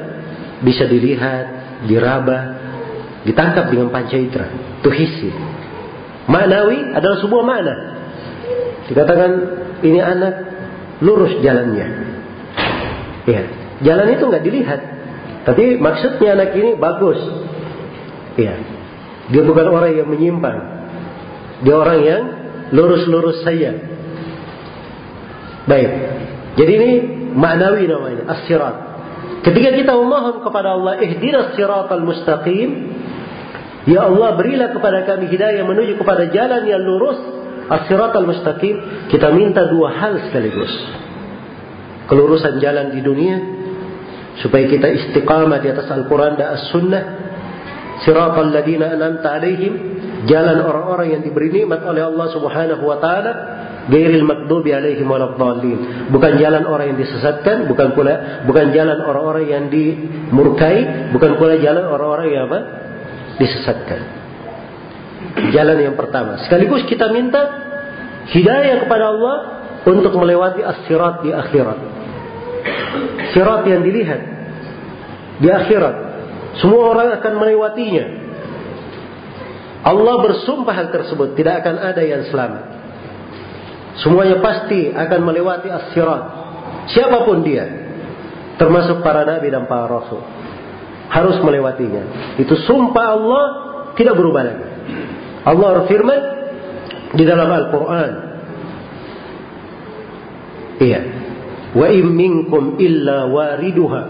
bisa 0.60 0.84
dilihat, 0.88 1.44
diraba, 1.88 2.60
ditangkap 3.24 3.68
dengan 3.68 3.88
panca 3.92 4.16
indera. 4.16 4.48
Itu 4.80 4.90
hissi. 4.92 5.30
Maknawi 6.28 6.94
adalah 6.94 7.18
sebuah 7.20 7.44
makna. 7.44 7.74
Dikatakan 8.88 9.30
ini 9.82 10.00
anak 10.02 10.34
lurus 11.00 11.40
jalannya. 11.40 11.86
Ya, 13.28 13.42
jalan 13.84 14.08
itu 14.16 14.24
nggak 14.24 14.44
dilihat. 14.44 14.80
Tapi 15.44 15.80
maksudnya 15.80 16.36
anak 16.36 16.52
ini 16.56 16.76
bagus. 16.76 17.20
Ya, 18.36 18.56
dia 19.32 19.42
bukan 19.44 19.66
orang 19.68 19.92
yang 19.96 20.08
menyimpang. 20.08 20.58
Dia 21.64 21.74
orang 21.76 22.00
yang 22.00 22.22
lurus-lurus 22.72 23.44
saja. 23.44 23.76
Baik. 25.68 25.90
Jadi 26.56 26.72
ini 26.72 26.90
maknawi 27.36 27.84
namanya, 27.88 28.24
as-sirat. 28.36 28.76
Ketika 29.40 29.72
kita 29.72 29.92
memohon 29.96 30.44
kepada 30.44 30.76
Allah, 30.76 31.00
ihdinas 31.00 31.56
siratal 31.56 32.04
mustaqim, 32.04 32.90
Ya 33.88 34.04
Allah 34.04 34.36
berilah 34.36 34.76
kepada 34.76 35.08
kami 35.08 35.32
hidayah 35.32 35.64
menuju 35.64 35.96
kepada 35.96 36.28
jalan 36.28 36.68
yang 36.68 36.84
lurus 36.84 37.39
as-sirat 37.70 38.12
al-mustaqim 38.14 39.08
kita 39.08 39.30
minta 39.30 39.70
dua 39.70 39.94
hal 39.94 40.18
sekaligus 40.28 40.70
kelurusan 42.10 42.58
jalan 42.58 42.90
di 42.90 43.00
dunia 43.00 43.36
supaya 44.42 44.66
kita 44.66 44.90
istiqamah 44.90 45.62
di 45.62 45.68
atas 45.70 45.86
Al-Quran 45.90 46.34
dan 46.34 46.58
As-Sunnah 46.58 47.02
siratal 48.02 48.50
ladina 48.50 48.90
anamta 48.90 49.38
alaihim 49.38 49.72
jalan 50.26 50.60
orang-orang 50.64 51.18
yang 51.18 51.22
diberi 51.22 51.52
nikmat 51.52 51.84
oleh 51.86 52.02
Allah 52.02 52.26
Subhanahu 52.34 52.82
wa 52.82 52.98
taala 52.98 53.32
gairil 53.88 54.26
makdubi 54.26 54.74
alaihim 54.74 55.06
waladdallin 55.06 56.10
bukan 56.10 56.32
jalan 56.36 56.66
orang 56.66 56.94
yang 56.94 56.98
disesatkan 57.00 57.70
bukan 57.70 57.92
pula 57.94 58.44
bukan 58.44 58.72
jalan 58.74 58.98
orang-orang 59.04 59.46
yang 59.46 59.64
dimurkai 59.68 61.12
bukan 61.14 61.36
pula 61.36 61.54
jalan 61.60 61.84
orang-orang 61.86 62.26
yang 62.32 62.44
apa 62.50 62.60
disesatkan. 63.40 64.00
Jalan 65.56 65.78
yang 65.80 65.96
pertama. 65.96 66.44
Sekaligus 66.44 66.84
kita 66.84 67.08
minta 67.08 67.69
hidayah 68.30 68.86
kepada 68.86 69.04
Allah 69.14 69.36
untuk 69.86 70.12
melewati 70.16 70.60
as-sirat 70.62 71.24
di 71.24 71.30
akhirat. 71.34 71.78
Sirat 73.34 73.62
yang 73.66 73.82
dilihat 73.86 74.20
di 75.40 75.48
akhirat. 75.48 75.96
Semua 76.58 76.94
orang 76.94 77.08
akan 77.22 77.32
melewatinya. 77.38 78.06
Allah 79.80 80.14
bersumpah 80.20 80.74
hal 80.76 80.88
tersebut. 80.92 81.38
Tidak 81.38 81.54
akan 81.64 81.74
ada 81.80 82.02
yang 82.04 82.28
selamat. 82.28 82.64
Semuanya 84.04 84.38
pasti 84.44 84.92
akan 84.92 85.20
melewati 85.24 85.68
as-sirat. 85.72 86.22
Siapa 86.92 87.24
pun 87.24 87.40
dia. 87.46 87.64
Termasuk 88.60 89.00
para 89.00 89.24
nabi 89.24 89.48
dan 89.48 89.64
para 89.64 89.88
rasul 89.88 90.20
harus 91.10 91.36
melewatinya. 91.42 92.36
Itu 92.38 92.54
sumpah 92.64 93.06
Allah 93.18 93.44
tidak 93.98 94.14
berubah 94.14 94.42
lagi. 94.46 94.66
Allah 95.42 95.68
berfirman 95.82 96.20
di 97.14 97.24
dalam 97.26 97.50
Al-Quran. 97.50 98.12
Iya. 100.80 101.00
Wa 101.70 101.86
in 101.90 102.06
minkum 102.14 102.80
illa 102.82 103.30
wariduha 103.30 104.02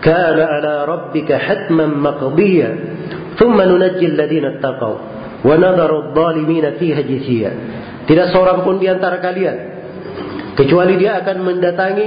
kana 0.00 0.44
ala 0.56 0.74
rabbika 0.88 1.36
hatman 1.36 2.00
maqdiya 2.00 2.68
thumma 3.36 3.66
nunajji 3.68 4.14
alladhina 4.14 4.56
ittaqaw 4.56 4.94
wa 5.44 5.54
nadharu 5.58 6.08
adh-dhalimina 6.08 6.78
fiha 6.80 7.02
jithiya. 7.02 7.50
Tidak 8.08 8.32
seorang 8.32 8.64
pun 8.64 8.80
di 8.80 8.88
antara 8.88 9.20
kalian 9.20 9.56
kecuali 10.56 10.96
dia 10.96 11.20
akan 11.20 11.36
mendatangi 11.44 12.06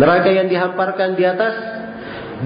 neraka 0.00 0.32
yang 0.32 0.48
dihamparkan 0.48 1.12
di 1.12 1.24
atas 1.28 1.54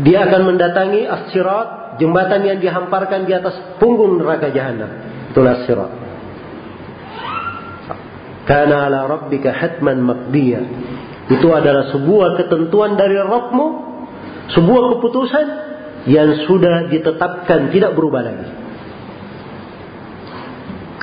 dia 0.02 0.28
akan 0.28 0.42
mendatangi 0.52 1.08
as-sirat, 1.08 1.96
jembatan 1.96 2.44
yang 2.44 2.58
dihamparkan 2.60 3.24
di 3.24 3.32
atas 3.32 3.78
punggung 3.80 4.20
neraka 4.20 4.52
jahanam. 4.52 4.90
Itulah 5.32 5.64
sirat. 5.64 6.05
Karena 8.46 8.86
ala 8.86 9.10
rabbika 9.10 9.50
hatman 9.50 10.06
maqdiya. 10.06 10.62
Itu 11.26 11.50
adalah 11.50 11.90
sebuah 11.90 12.38
ketentuan 12.38 12.94
dari 12.94 13.18
Rabbmu, 13.18 13.66
sebuah 14.54 14.82
keputusan 14.96 15.46
yang 16.06 16.46
sudah 16.46 16.86
ditetapkan 16.86 17.74
tidak 17.74 17.98
berubah 17.98 18.22
lagi. 18.22 18.48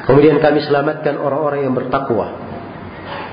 Kemudian 0.07 0.39
kami 0.39 0.63
selamatkan 0.63 1.19
orang-orang 1.19 1.67
yang 1.67 1.75
bertakwa. 1.75 2.27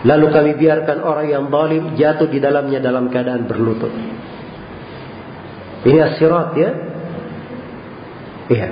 Lalu 0.03 0.27
kami 0.35 0.51
biarkan 0.59 0.99
orang 1.07 1.27
yang 1.31 1.44
zalim 1.46 1.94
jatuh 1.94 2.27
di 2.27 2.42
dalamnya 2.42 2.83
dalam 2.83 3.07
keadaan 3.11 3.46
berlutut. 3.46 3.92
Ini 5.87 5.99
asirat 6.11 6.51
ya. 6.59 6.70
Iya. 8.51 8.68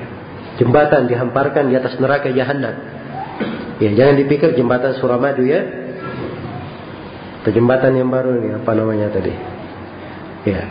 Jembatan 0.58 1.06
dihamparkan 1.06 1.70
di 1.70 1.74
atas 1.78 1.94
neraka 2.02 2.34
jahanam. 2.34 2.97
Ya, 3.78 3.94
jangan 3.94 4.14
dipikir 4.18 4.58
jembatan 4.58 4.98
Suramadu 4.98 5.46
ya. 5.46 5.62
Atau 7.42 7.54
jembatan 7.54 7.94
yang 7.94 8.10
baru 8.10 8.34
ini 8.42 8.58
apa 8.58 8.70
namanya 8.74 9.14
tadi? 9.14 9.30
Ya. 10.42 10.66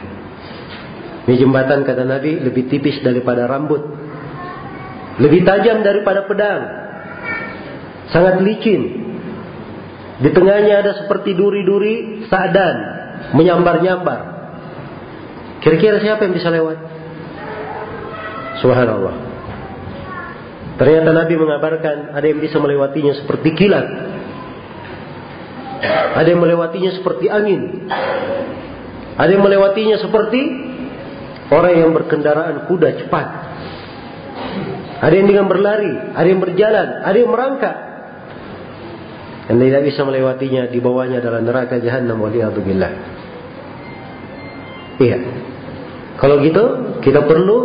Ini 1.28 1.36
jembatan 1.40 1.88
kata 1.88 2.04
Nabi 2.04 2.40
lebih 2.44 2.68
tipis 2.68 3.00
daripada 3.04 3.48
rambut. 3.48 3.84
Lebih 5.24 5.48
tajam 5.48 5.84
daripada 5.84 6.28
pedang. 6.28 6.62
Sangat 8.12 8.44
licin. 8.44 9.08
Di 10.18 10.30
tengahnya 10.34 10.84
ada 10.84 10.92
seperti 11.04 11.36
duri-duri 11.36 12.28
sadan 12.28 12.76
menyambar-nyambar. 13.36 14.20
Kira-kira 15.64 16.00
siapa 16.00 16.28
yang 16.28 16.36
bisa 16.36 16.48
lewat? 16.48 16.78
Subhanallah. 18.64 19.27
Ternyata 20.78 21.10
Nabi 21.10 21.34
mengabarkan 21.34 22.14
ada 22.14 22.26
yang 22.26 22.38
bisa 22.38 22.62
melewatinya 22.62 23.18
seperti 23.18 23.50
kilat. 23.58 23.88
Ada 26.18 26.28
yang 26.34 26.42
melewatinya 26.42 26.94
seperti 26.94 27.26
angin. 27.30 27.90
Ada 29.18 29.30
yang 29.34 29.42
melewatinya 29.42 29.98
seperti 29.98 30.42
orang 31.50 31.74
yang 31.82 31.92
berkendaraan 31.98 32.70
kuda 32.70 32.90
cepat. 33.06 33.28
Ada 34.98 35.14
yang 35.14 35.28
dengan 35.30 35.46
berlari, 35.50 35.94
ada 36.14 36.28
yang 36.30 36.42
berjalan, 36.42 36.88
ada 37.06 37.18
yang 37.18 37.30
merangkak. 37.34 37.76
Dan 39.50 39.64
tidak 39.64 39.84
bisa 39.90 40.02
melewatinya 40.06 40.70
di 40.70 40.78
bawahnya 40.78 41.24
adalah 41.24 41.42
neraka 41.42 41.82
jahanam 41.82 42.22
waliyadzubillah. 42.22 42.92
Iya. 44.98 45.18
Kalau 46.18 46.42
gitu, 46.42 46.66
kita 47.06 47.26
perlu 47.26 47.58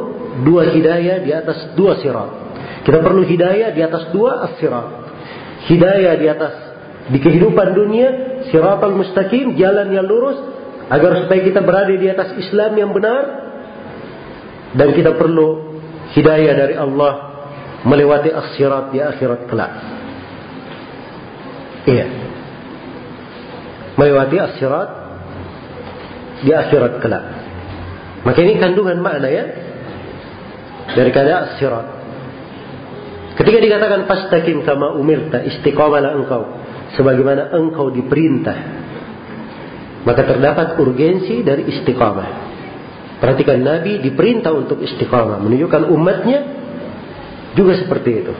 dua 0.44 0.68
hidayah 0.72 1.24
di 1.24 1.32
atas 1.32 1.72
dua 1.76 2.00
sirat. 2.00 2.41
Kita 2.82 2.98
perlu 2.98 3.22
hidayah 3.22 3.70
di 3.70 3.80
atas 3.82 4.10
dua 4.10 4.50
as-sirat. 4.50 4.86
Hidayah 5.70 6.14
di 6.18 6.26
atas 6.26 6.54
di 7.10 7.18
kehidupan 7.18 7.74
dunia, 7.74 8.08
siratal 8.50 8.94
mustaqim, 8.94 9.54
jalan 9.58 9.90
yang 9.90 10.06
lurus 10.06 10.38
agar 10.90 11.24
supaya 11.24 11.40
kita 11.42 11.62
berada 11.62 11.94
di 11.94 12.06
atas 12.10 12.34
Islam 12.38 12.74
yang 12.74 12.90
benar 12.90 13.22
dan 14.74 14.88
kita 14.92 15.14
perlu 15.14 15.78
hidayah 16.14 16.54
dari 16.58 16.74
Allah 16.74 17.32
melewati 17.86 18.30
as-sirat 18.30 18.90
di 18.90 18.98
akhirat 18.98 19.40
kelak. 19.46 19.72
Iya. 21.86 22.06
Melewati 23.98 24.36
as-sirat 24.38 24.90
di 26.42 26.50
akhirat 26.50 26.98
kelak. 27.02 27.24
Maka 28.22 28.38
ini 28.42 28.58
kandungan 28.58 29.02
makna 29.02 29.28
ya. 29.30 29.44
daripada 30.92 31.58
sirat. 31.58 32.01
Ketika 33.42 33.58
dikatakan 33.58 34.06
fastaqim 34.06 34.62
kama 34.62 34.94
umirta, 34.94 35.42
istiqamalah 35.42 36.14
engkau 36.14 36.42
sebagaimana 36.94 37.50
engkau 37.50 37.90
diperintah. 37.90 38.58
Maka 40.06 40.22
terdapat 40.22 40.78
urgensi 40.78 41.42
dari 41.42 41.66
istiqamah. 41.66 42.54
Perhatikan 43.18 43.58
Nabi 43.58 43.98
diperintah 43.98 44.54
untuk 44.54 44.78
istiqamah, 44.78 45.42
menunjukkan 45.42 45.90
umatnya 45.90 46.38
juga 47.58 47.82
seperti 47.82 48.10
itu. 48.22 48.34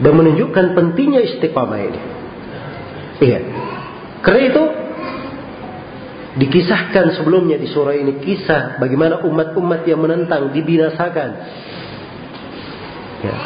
Dan 0.00 0.12
menunjukkan 0.16 0.72
pentingnya 0.72 1.20
istiqamah 1.28 1.80
ini. 1.84 2.00
Iya. 3.20 3.38
Karena 4.24 4.40
itu 4.48 4.62
Dikisahkan 6.34 7.14
sebelumnya 7.14 7.62
di 7.62 7.70
surah 7.70 7.94
ini 7.94 8.18
kisah 8.18 8.82
bagaimana 8.82 9.22
umat-umat 9.22 9.86
yang 9.86 10.02
menentang 10.02 10.50
dibinasakan. 10.50 11.30
Ya. 13.22 13.36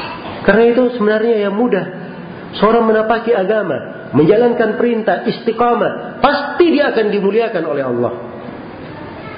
Karena 0.48 0.64
itu 0.64 0.96
sebenarnya 0.96 1.44
yang 1.44 1.52
mudah. 1.52 2.08
Seorang 2.56 2.88
menapaki 2.88 3.36
agama, 3.36 4.08
menjalankan 4.16 4.80
perintah 4.80 5.28
istiqamah, 5.28 6.24
pasti 6.24 6.72
dia 6.72 6.88
akan 6.88 7.12
dimuliakan 7.12 7.64
oleh 7.68 7.84
Allah. 7.84 8.12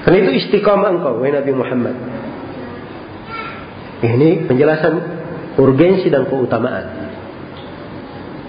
Karena 0.07 0.17
itu 0.23 0.31
istiqamah 0.39 0.87
engkau, 0.95 1.19
wahai 1.19 1.35
Nabi 1.35 1.51
Muhammad. 1.51 1.95
Ini 4.07 4.47
penjelasan 4.47 4.93
urgensi 5.59 6.07
dan 6.07 6.31
keutamaan. 6.31 7.11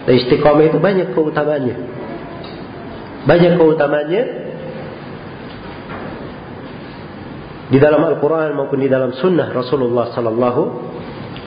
Dan 0.06 0.14
istiqamah 0.22 0.62
itu 0.62 0.78
banyak 0.78 1.18
keutamaannya. 1.18 1.76
Banyak 3.26 3.52
keutamaannya 3.58 4.22
di 7.74 7.78
dalam 7.82 8.06
Al-Quran 8.06 8.54
maupun 8.54 8.78
di 8.78 8.86
dalam 8.86 9.10
Sunnah 9.18 9.50
Rasulullah 9.50 10.14
Sallallahu 10.14 10.62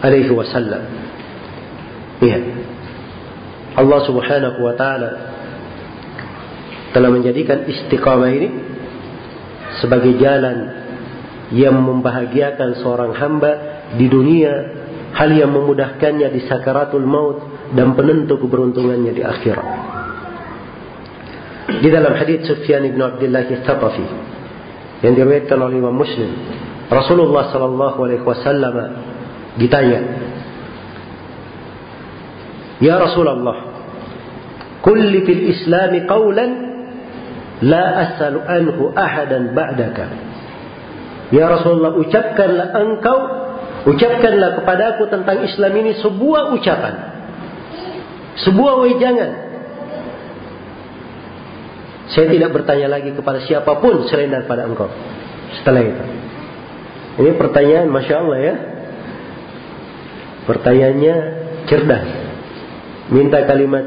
Alaihi 0.04 0.36
Wasallam. 0.36 1.05
Iya. 2.24 2.40
Allah 3.76 4.00
Subhanahu 4.08 4.60
Wa 4.64 4.74
Taala 4.80 5.12
telah 6.96 7.10
menjadikan 7.12 7.68
istiqamah 7.68 8.32
ini 8.32 8.50
sebagai 9.84 10.16
jalan 10.16 10.88
yang 11.52 11.76
membahagiakan 11.76 12.80
seorang 12.80 13.12
hamba 13.20 13.52
di 14.00 14.08
dunia, 14.08 14.54
hal 15.12 15.30
yang 15.36 15.52
memudahkannya 15.52 16.32
di 16.32 16.42
sakaratul 16.48 17.04
maut 17.04 17.44
dan 17.76 17.94
penentu 17.94 18.40
keberuntungannya 18.40 19.12
di 19.12 19.22
akhirat. 19.22 19.68
Di 21.84 21.90
dalam 21.92 22.16
hadis 22.16 22.48
Sufyan 22.48 22.88
bin 22.88 23.02
Abdullah 23.02 23.44
Al-Thaqafi 23.44 24.06
yang 25.04 25.14
diriwayatkan 25.20 25.60
oleh 25.60 25.76
Imam 25.82 25.94
Muslim. 25.98 26.32
Rasulullah 26.88 27.50
sallallahu 27.52 27.98
alaihi 28.06 28.24
wasallam 28.24 28.76
ditanya, 29.58 30.25
"Ya 32.84 33.00
Rasulullah, 33.00 33.58
kulli 34.84 35.24
fil 35.24 35.44
Islam 35.52 35.96
qawlan 36.08 36.52
la 37.64 37.84
as'alu 38.10 38.40
anhu 38.44 38.92
ahadan 38.96 39.56
ba'daka." 39.56 40.06
Ya 41.34 41.50
Rasulullah, 41.50 41.98
ucapkanlah 41.98 42.76
engkau, 42.76 43.18
ucapkanlah 43.90 44.62
kepadaku 44.62 45.10
tentang 45.10 45.42
Islam 45.42 45.74
ini 45.74 45.92
sebuah 46.00 46.54
ucapan. 46.54 46.94
Sebuah 48.36 48.84
wejangan 48.84 49.46
saya 52.16 52.30
tidak 52.30 52.54
bertanya 52.54 52.88
lagi 52.88 53.12
kepada 53.12 53.42
siapa 53.44 53.82
pun 53.82 54.06
selain 54.06 54.30
daripada 54.30 54.70
engkau. 54.70 54.88
Setelah 55.58 55.82
itu. 55.82 56.04
Ini 57.26 57.32
pertanyaan 57.40 57.88
Masya 57.90 58.16
Allah 58.22 58.40
ya. 58.40 58.56
Pertanyaannya 60.46 61.16
cerdas. 61.66 62.25
Minta 63.14 63.46
kalimat 63.46 63.86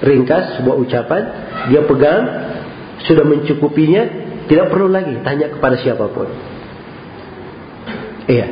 ringkas, 0.00 0.60
sebuah 0.60 0.76
ucapan. 0.80 1.22
Dia 1.68 1.82
pegang, 1.84 2.22
sudah 3.04 3.24
mencukupinya. 3.26 4.02
Tidak 4.48 4.66
perlu 4.72 4.88
lagi 4.88 5.12
tanya 5.20 5.52
kepada 5.52 5.76
siapa 5.76 6.08
pun. 6.08 6.28
Iya. 8.24 8.48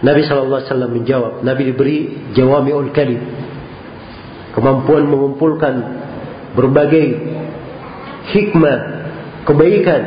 Nabi 0.00 0.20
SAW 0.24 0.88
menjawab. 0.88 1.44
Nabi 1.44 1.62
diberi 1.72 1.98
jawami'ul 2.32 2.92
kalim. 2.96 3.20
Kemampuan 4.56 5.04
mengumpulkan 5.04 5.74
berbagai 6.56 7.06
hikmah, 8.32 8.78
kebaikan, 9.44 10.02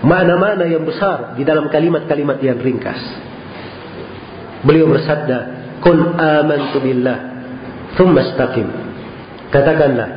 mana-mana 0.00 0.64
yang 0.64 0.88
besar 0.88 1.36
di 1.36 1.44
dalam 1.44 1.68
kalimat-kalimat 1.68 2.40
yang 2.40 2.56
ringkas. 2.56 3.00
Beliau 4.64 4.88
bersabda, 4.88 5.38
"Qul 5.84 6.00
amantu 6.16 6.80
billah, 6.80 7.33
thumma 7.96 8.22
istaqim." 8.26 8.68
Katakanlah, 9.50 10.08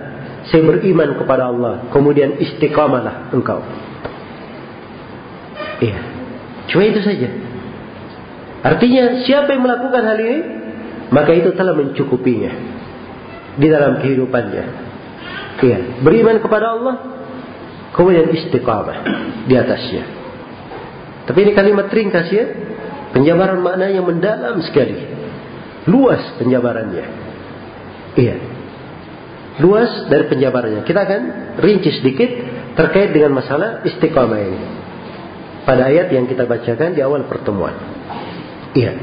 saya 0.50 0.64
beriman 0.64 1.20
kepada 1.20 1.52
Allah, 1.52 1.74
kemudian 1.92 2.40
istiqamalah 2.40 3.30
engkau. 3.36 3.62
Iya. 5.84 6.00
Cuma 6.72 6.84
itu 6.88 7.02
saja. 7.04 7.30
Artinya 8.66 9.24
siapa 9.24 9.54
yang 9.54 9.64
melakukan 9.64 10.04
hal 10.04 10.18
ini, 10.18 10.40
maka 11.14 11.32
itu 11.38 11.54
telah 11.54 11.78
mencukupinya 11.78 12.52
di 13.56 13.68
dalam 13.70 14.02
kehidupannya. 14.02 14.66
Iya, 15.58 15.80
beriman 16.02 16.38
kepada 16.42 16.78
Allah, 16.78 16.96
kemudian 17.94 18.30
istiqamah 18.34 18.98
di 19.46 19.54
atasnya. 19.54 20.04
Tapi 21.28 21.38
ini 21.44 21.52
kalimat 21.54 21.92
ringkas 21.92 22.28
ya, 22.32 22.46
penjabaran 23.12 23.60
maknanya 23.60 24.02
mendalam 24.02 24.64
sekali, 24.64 24.96
luas 25.90 26.24
penjabarannya. 26.40 27.27
Iya, 28.18 28.36
luas 29.62 30.10
dari 30.10 30.26
penjabarannya. 30.26 30.82
Kita 30.82 31.06
akan 31.06 31.22
rinci 31.62 32.02
sedikit 32.02 32.30
terkait 32.74 33.14
dengan 33.14 33.38
masalah 33.38 33.86
istiqamah 33.86 34.42
ini. 34.42 34.70
Pada 35.70 35.86
ayat 35.94 36.10
yang 36.10 36.26
kita 36.26 36.50
bacakan 36.50 36.98
di 36.98 37.02
awal 37.06 37.30
pertemuan. 37.30 37.78
Iya. 38.74 38.98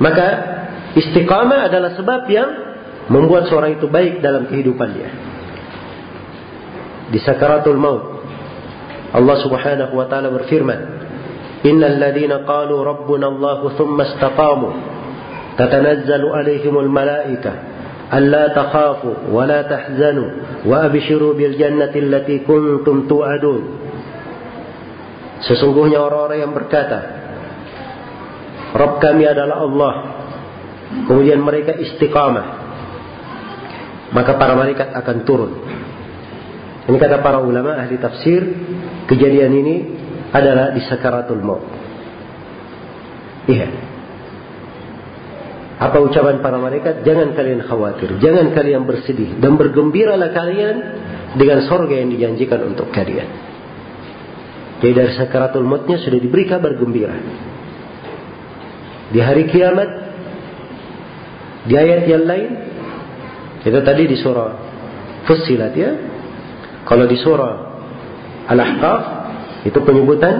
Maka 0.00 0.26
istiqamah 0.96 1.68
adalah 1.68 1.92
sebab 2.00 2.28
yang 2.32 2.48
membuat 3.12 3.52
seorang 3.52 3.76
itu 3.76 3.92
baik 3.92 4.24
dalam 4.24 4.48
kehidupannya. 4.48 5.08
Di 7.12 7.18
sakaratul 7.22 7.78
maut 7.78 8.24
Allah 9.14 9.36
Subhanahu 9.40 9.94
wa 9.94 10.06
taala 10.10 10.32
berfirman, 10.32 10.80
"Innal 11.64 11.96
ladzina 11.96 12.42
qalu 12.42 12.82
rabbuna 12.82 13.30
Allah 13.30 13.62
tsumma 13.72 14.04
istaqamu 14.10 14.68
tatanazzalu 15.56 16.26
alaihimul 16.34 16.90
malaika 16.90 17.75
ألا 18.11 18.43
تخافوا 18.51 19.31
ولا 19.31 19.61
تحزنوا 19.61 20.29
وأبشروا 20.67 21.33
بالجنة 21.33 21.93
التي 21.95 22.35
كنتم 22.43 23.07
توعدون 23.07 23.63
Sesungguhnya 25.41 25.97
orang-orang 25.97 26.45
yang 26.45 26.53
berkata 26.53 26.99
Rabb 28.77 29.01
kami 29.01 29.25
adalah 29.25 29.57
Allah 29.65 29.93
Kemudian 31.09 31.41
mereka 31.41 31.73
istiqamah 31.81 32.45
Maka 34.13 34.37
para 34.37 34.53
malaikat 34.53 34.93
akan 34.93 35.17
turun 35.25 35.51
Ini 36.85 36.93
kata 36.93 37.25
para 37.25 37.41
ulama 37.41 37.73
ahli 37.73 37.97
tafsir 37.97 38.45
Kejadian 39.09 39.49
ini 39.49 39.75
adalah 40.31 40.71
di 40.71 40.81
sakaratul 40.87 41.43
maut. 41.43 41.63
Iya. 43.51 43.67
Apa 45.76 46.00
ucapan 46.00 46.40
para 46.40 46.56
malaikat? 46.56 47.04
Jangan 47.04 47.36
kalian 47.36 47.60
khawatir, 47.68 48.16
jangan 48.16 48.56
kalian 48.56 48.88
bersedih 48.88 49.36
dan 49.36 49.60
bergembiralah 49.60 50.32
kalian 50.32 50.76
dengan 51.36 51.68
sorga 51.68 52.00
yang 52.00 52.08
dijanjikan 52.08 52.64
untuk 52.64 52.88
kalian. 52.88 53.28
Jadi 54.80 54.92
dari 54.92 55.12
sakaratul 55.16 55.64
mautnya 55.68 56.00
sudah 56.00 56.16
diberi 56.16 56.48
kabar 56.48 56.72
gembira. 56.80 57.16
Di 59.12 59.20
hari 59.20 59.48
kiamat, 59.52 59.90
di 61.68 61.74
ayat 61.76 62.08
yang 62.08 62.24
lain, 62.24 62.50
itu 63.64 63.78
tadi 63.84 64.02
di 64.08 64.16
surah 64.16 64.66
Fussilat 65.26 65.74
ya. 65.74 65.90
Kalau 66.86 67.04
di 67.04 67.18
surah 67.18 67.54
Al-Ahqaf 68.46 69.02
itu 69.66 69.78
penyebutan 69.82 70.34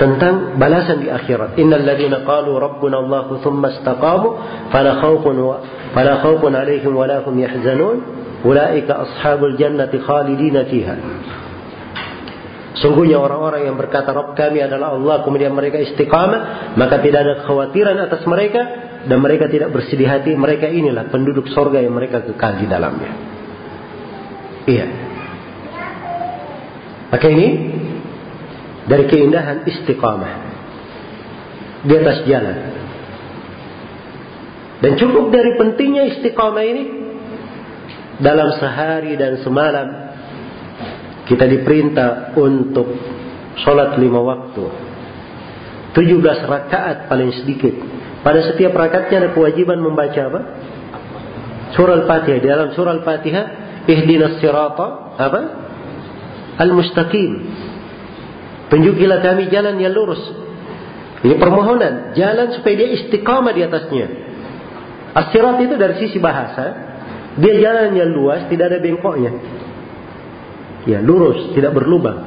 tentang 0.00 0.56
balasan 0.56 1.04
di 1.04 1.12
akhirat. 1.12 1.60
Innal 1.60 1.84
ladzina 1.84 2.24
qalu 2.24 2.56
rabbuna 2.56 3.04
Allah 3.04 3.36
tsumma 3.36 3.68
istaqamu 3.76 4.28
fala 4.72 4.96
khaufun 4.96 5.36
fala 5.92 6.24
khaufun 6.24 6.56
'alaihim 6.56 6.96
wa 6.96 7.04
la 7.04 7.20
hum 7.20 7.36
yahzanun 7.36 7.96
ulaika 8.40 9.04
ashabul 9.04 9.60
jannati 9.60 10.00
khalidina 10.00 10.64
fiha. 10.64 10.96
Sungguhnya 12.80 13.20
orang-orang 13.20 13.68
yang 13.68 13.76
berkata 13.76 14.16
Rabb 14.16 14.32
kami 14.32 14.64
adalah 14.64 14.96
Allah 14.96 15.20
kemudian 15.20 15.52
mereka 15.52 15.76
istiqamah 15.76 16.72
maka 16.80 17.04
tidak 17.04 17.20
ada 17.20 17.34
kekhawatiran 17.44 17.96
atas 18.00 18.24
mereka 18.24 18.62
dan 19.04 19.20
mereka 19.20 19.52
tidak 19.52 19.68
bersedih 19.68 20.08
hati 20.08 20.32
mereka 20.32 20.64
inilah 20.64 21.12
penduduk 21.12 21.52
sorga 21.52 21.84
yang 21.84 21.92
mereka 21.92 22.24
kekal 22.24 22.56
di 22.56 22.64
dalamnya. 22.64 23.12
Iya. 24.64 24.86
Maka 27.10 27.26
ini 27.26 27.48
dari 28.90 29.06
keindahan 29.06 29.62
istiqamah 29.70 30.32
di 31.86 31.94
atas 31.94 32.26
jalan. 32.26 32.58
Dan 34.82 34.92
cukup 34.98 35.30
dari 35.30 35.54
pentingnya 35.54 36.18
istiqamah 36.18 36.64
ini 36.66 36.84
dalam 38.18 38.50
sehari 38.58 39.14
dan 39.14 39.38
semalam 39.46 39.88
kita 41.30 41.46
diperintah 41.46 42.34
untuk 42.34 42.90
sholat 43.62 43.94
lima 44.02 44.18
waktu. 44.18 44.64
17 45.94 46.50
rakaat 46.50 47.06
paling 47.06 47.30
sedikit. 47.38 47.74
Pada 48.26 48.42
setiap 48.42 48.74
rakaatnya 48.74 49.26
ada 49.26 49.30
kewajiban 49.30 49.78
membaca 49.78 50.20
apa? 50.26 50.40
Surah 51.78 52.02
Al-Fatihah. 52.02 52.38
Di 52.42 52.48
dalam 52.50 52.68
surah 52.74 52.92
Al-Fatihah, 52.98 53.44
ihdinas 53.86 54.42
sirata 54.42 55.16
apa? 55.18 55.40
Al-mustaqim. 56.60 57.30
Tunjukilah 58.70 59.18
kami 59.20 59.50
jalan 59.50 59.76
yang 59.82 59.90
lurus. 59.90 60.22
Ini 61.20 61.36
permohonan, 61.36 62.16
jalan 62.16 62.54
supaya 62.56 62.74
dia 62.80 62.88
istiqamah 62.96 63.52
di 63.52 63.60
atasnya. 63.66 64.06
Asirat 65.10 65.58
itu 65.60 65.74
dari 65.76 66.00
sisi 66.00 66.16
bahasa, 66.22 66.64
dia 67.36 67.54
jalan 67.60 67.92
yang 67.92 68.10
luas, 68.14 68.46
tidak 68.48 68.72
ada 68.72 68.78
bengkoknya. 68.78 69.32
Ya, 70.88 71.02
lurus, 71.04 71.52
tidak 71.52 71.76
berlubang. 71.76 72.24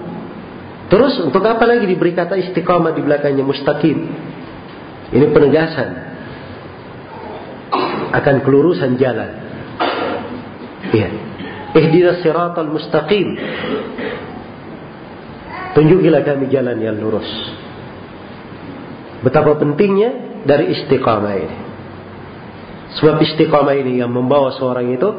Terus 0.94 1.18
untuk 1.26 1.42
apa 1.42 1.66
lagi 1.66 1.90
diberi 1.90 2.14
kata 2.14 2.38
istiqamah 2.38 2.94
di 2.94 3.02
belakangnya 3.02 3.42
mustaqim? 3.42 3.98
Ini 5.10 5.26
penegasan 5.34 5.90
akan 8.14 8.36
kelurusan 8.46 9.02
jalan. 9.02 9.32
Iya. 10.94 11.10
Ihdinas 11.74 12.22
siratal 12.22 12.70
mustaqim. 12.70 13.34
Tunjukilah 15.74 16.22
kami 16.22 16.54
jalan 16.54 16.78
yang 16.78 17.02
lurus. 17.02 17.26
Betapa 19.26 19.58
pentingnya 19.58 20.44
dari 20.46 20.70
istiqamah 20.78 21.34
ini. 21.34 21.58
Sebab 23.00 23.18
istiqamah 23.26 23.74
ini 23.82 23.98
yang 23.98 24.14
membawa 24.14 24.54
seorang 24.54 24.94
itu 24.94 25.10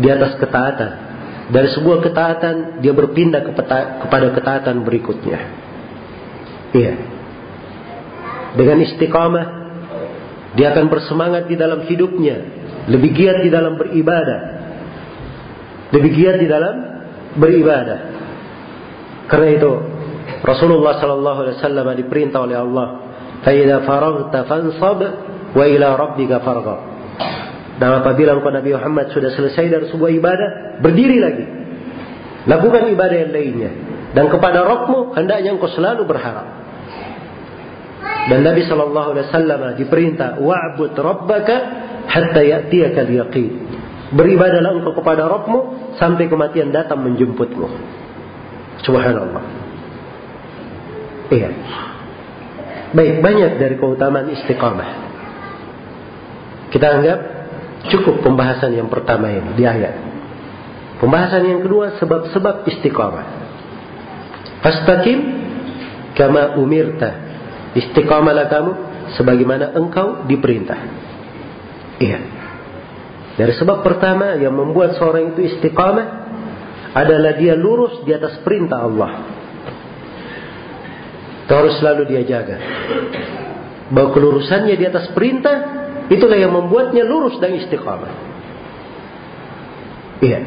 di 0.00 0.08
atas 0.08 0.40
ketaatan. 0.40 0.90
Dari 1.52 1.68
sebuah 1.72 2.00
ketaatan 2.04 2.80
dia 2.80 2.96
berpindah 2.96 3.44
kepada 4.04 4.26
ketaatan 4.32 4.84
berikutnya. 4.84 5.38
Iya. 6.72 6.94
Dengan 8.56 8.78
istiqamah 8.88 9.46
dia 10.56 10.72
akan 10.72 10.88
bersemangat 10.88 11.44
di 11.44 11.60
dalam 11.60 11.84
hidupnya, 11.84 12.36
lebih 12.88 13.12
giat 13.12 13.44
di 13.44 13.50
dalam 13.52 13.76
beribadah. 13.76 14.40
Lebih 15.92 16.10
giat 16.16 16.36
di 16.40 16.48
dalam 16.48 16.74
beribadah. 17.36 18.07
Karena 19.28 19.48
itu 19.52 19.70
Rasulullah 20.42 20.96
sallallahu 20.96 21.38
alaihi 21.44 21.56
wasallam 21.60 21.86
diperintah 22.00 22.40
oleh 22.40 22.56
Allah, 22.56 22.86
"Fa 23.44 23.50
idza 23.52 23.76
faraghta 23.84 24.38
fansab 24.48 25.00
wa 25.52 25.64
ila 25.64 25.88
rabbika 25.94 26.40
farghab." 26.40 26.80
Dan 27.78 28.02
apabila 28.02 28.34
engkau 28.34 28.50
Nabi 28.50 28.74
Muhammad 28.74 29.14
sudah 29.14 29.30
selesai 29.30 29.70
dari 29.70 29.86
sebuah 29.92 30.10
ibadah, 30.18 30.48
berdiri 30.82 31.22
lagi. 31.22 31.46
Lakukan 32.50 32.90
ibadah 32.90 33.16
yang 33.28 33.30
lainnya. 33.30 33.70
Dan 34.16 34.32
kepada 34.34 34.66
Rabbmu 34.66 35.14
hendaknya 35.14 35.54
engkau 35.54 35.70
selalu 35.70 36.02
berharap. 36.08 36.48
Dan 38.28 38.44
Nabi 38.44 38.66
Shallallahu 38.66 39.08
Alaihi 39.14 39.26
Wasallam 39.30 39.60
diperintah 39.78 40.42
wa'bud 40.42 40.96
rabbaka 40.96 41.56
hatta 42.08 42.40
ya'tiyaka 42.42 43.06
yaqin. 43.08 43.68
Beribadahlah 44.10 44.80
engkau 44.80 44.96
kepada 44.98 45.28
Rabbmu 45.28 45.92
sampai 46.00 46.26
kematian 46.26 46.72
datang 46.72 47.04
menjemputmu. 47.04 47.68
Subhanallah. 48.82 49.44
Iya. 51.28 51.50
Baik, 52.88 53.20
banyak 53.20 53.52
dari 53.60 53.74
keutamaan 53.76 54.32
istiqamah. 54.32 54.90
Kita 56.72 56.86
anggap 56.88 57.18
cukup 57.92 58.24
pembahasan 58.24 58.76
yang 58.76 58.88
pertama 58.88 59.28
ini 59.28 59.56
di 59.56 59.64
ayat. 59.64 59.94
Pembahasan 60.98 61.46
yang 61.46 61.60
kedua 61.62 62.00
sebab-sebab 62.00 62.66
istiqamah. 62.66 63.26
Fastaqim 64.64 65.18
kama 66.16 66.58
umirta. 66.58 67.10
Istiqamalah 67.76 68.46
kamu 68.50 68.72
sebagaimana 69.14 69.76
engkau 69.76 70.26
diperintah. 70.26 70.80
Iya. 72.02 72.18
Dari 73.38 73.54
sebab 73.54 73.86
pertama 73.86 74.34
yang 74.34 74.50
membuat 74.50 74.98
seorang 74.98 75.36
itu 75.36 75.46
istiqamah 75.46 76.27
adalah 76.98 77.38
dia 77.38 77.54
lurus 77.54 78.02
di 78.02 78.10
atas 78.10 78.42
perintah 78.42 78.82
Allah. 78.82 79.10
Itu 81.46 81.52
harus 81.54 81.78
selalu 81.78 82.02
dia 82.10 82.22
jaga. 82.26 82.58
Bahwa 83.88 84.12
kelurusannya 84.12 84.74
di 84.74 84.84
atas 84.84 85.08
perintah 85.14 85.56
itulah 86.10 86.36
yang 86.36 86.52
membuatnya 86.52 87.06
lurus 87.06 87.38
dan 87.38 87.56
istiqamah. 87.56 88.12
Iya. 90.18 90.40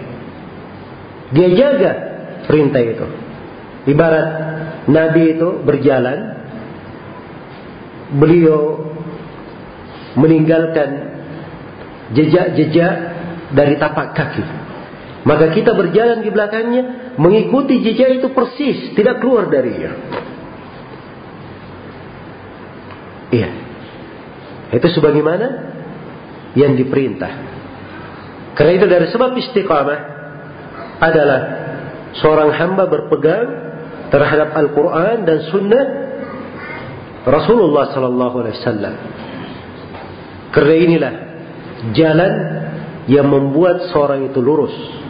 Dia 1.32 1.50
jaga 1.56 1.92
perintah 2.46 2.82
itu. 2.84 3.08
Ibarat 3.88 4.28
Nabi 4.92 5.40
itu 5.40 5.64
berjalan, 5.64 6.20
beliau 8.20 8.92
meninggalkan 10.20 10.90
jejak-jejak 12.12 12.94
dari 13.56 13.80
tapak 13.80 14.14
kaki. 14.14 14.61
Maka 15.22 15.54
kita 15.54 15.78
berjalan 15.78 16.26
di 16.26 16.30
belakangnya, 16.34 17.14
mengikuti 17.22 17.78
jejak 17.86 18.22
itu 18.22 18.28
persis, 18.34 18.98
tidak 18.98 19.22
keluar 19.22 19.54
darinya. 19.54 19.94
Iya. 23.30 23.50
Itu 24.74 24.88
sebagaimana 24.98 25.48
yang 26.58 26.74
diperintah. 26.76 27.32
Karena 28.58 28.72
itu 28.76 28.86
dari 28.90 29.08
sebab 29.14 29.32
istiqamah 29.38 30.00
adalah 31.00 31.42
seorang 32.20 32.52
hamba 32.52 32.90
berpegang 32.90 33.48
terhadap 34.12 34.52
Al-Quran 34.52 35.24
dan 35.24 35.38
Sunnah 35.48 35.86
Rasulullah 37.24 37.94
Sallallahu 37.96 38.36
Alaihi 38.44 38.58
Wasallam. 38.60 38.96
Karena 40.52 40.76
inilah 40.76 41.14
jalan 41.96 42.34
yang 43.08 43.32
membuat 43.32 43.90
seorang 43.90 44.28
itu 44.28 44.40
lurus. 44.44 45.01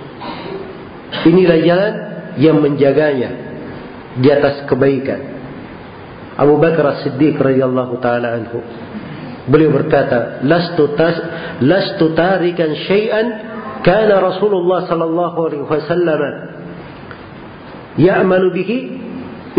Inilah 1.11 1.59
jalan 1.61 1.93
yang 2.39 2.57
menjaganya 2.63 3.29
di 4.15 4.27
atas 4.31 4.63
kebaikan. 4.67 5.19
Abu 6.39 6.57
Bakar 6.57 6.97
As-Siddiq 6.97 7.35
radhiyallahu 7.35 7.99
taala 7.99 8.39
anhu 8.39 8.63
beliau 9.51 9.75
berkata, 9.75 10.41
"Lastu 10.47 10.95
tas 10.95 11.19
lastu 11.59 12.15
tarikan 12.15 12.71
syai'an 12.87 13.27
kana 13.83 14.23
Rasulullah 14.23 14.87
sallallahu 14.87 15.37
alaihi 15.51 15.65
wasallam 15.67 16.21
ya'malu 17.99 18.47
bihi 18.55 18.77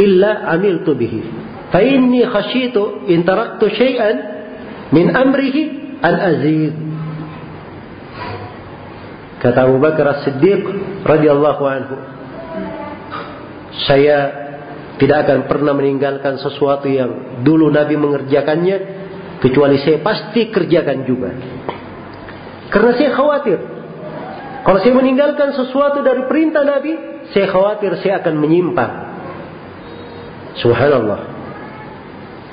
illa 0.01 0.49
amiltu 0.57 0.97
bihi. 0.97 1.21
Fa 1.69 1.85
inni 1.85 2.25
khashitu 2.25 3.09
in 3.13 3.23
taraktu 3.29 3.69
syai'an 3.69 4.17
min 4.91 5.13
amrihi 5.13 5.63
an 6.01 6.15
azid." 6.17 6.92
Kata 9.43 9.59
Abu 9.67 9.83
Bakar 9.83 10.07
As-Siddiq 10.07 10.63
radhiyallahu 11.03 11.63
anhu, 11.67 11.97
saya 13.91 14.19
tidak 15.03 15.27
akan 15.27 15.39
pernah 15.51 15.75
meninggalkan 15.75 16.39
sesuatu 16.39 16.87
yang 16.87 17.43
dulu 17.43 17.67
Nabi 17.75 17.99
mengerjakannya 17.99 18.77
kecuali 19.43 19.83
saya 19.83 19.99
pasti 19.99 20.47
kerjakan 20.47 20.99
juga. 21.03 21.35
Karena 22.71 22.95
saya 22.95 23.11
khawatir 23.19 23.59
kalau 24.63 24.79
saya 24.79 24.95
meninggalkan 24.95 25.59
sesuatu 25.59 26.07
dari 26.07 26.23
perintah 26.31 26.63
Nabi, 26.63 26.95
saya 27.35 27.51
khawatir 27.51 27.99
saya 27.99 28.23
akan 28.23 28.35
menyimpang. 28.39 28.93
Subhanallah. 30.63 31.21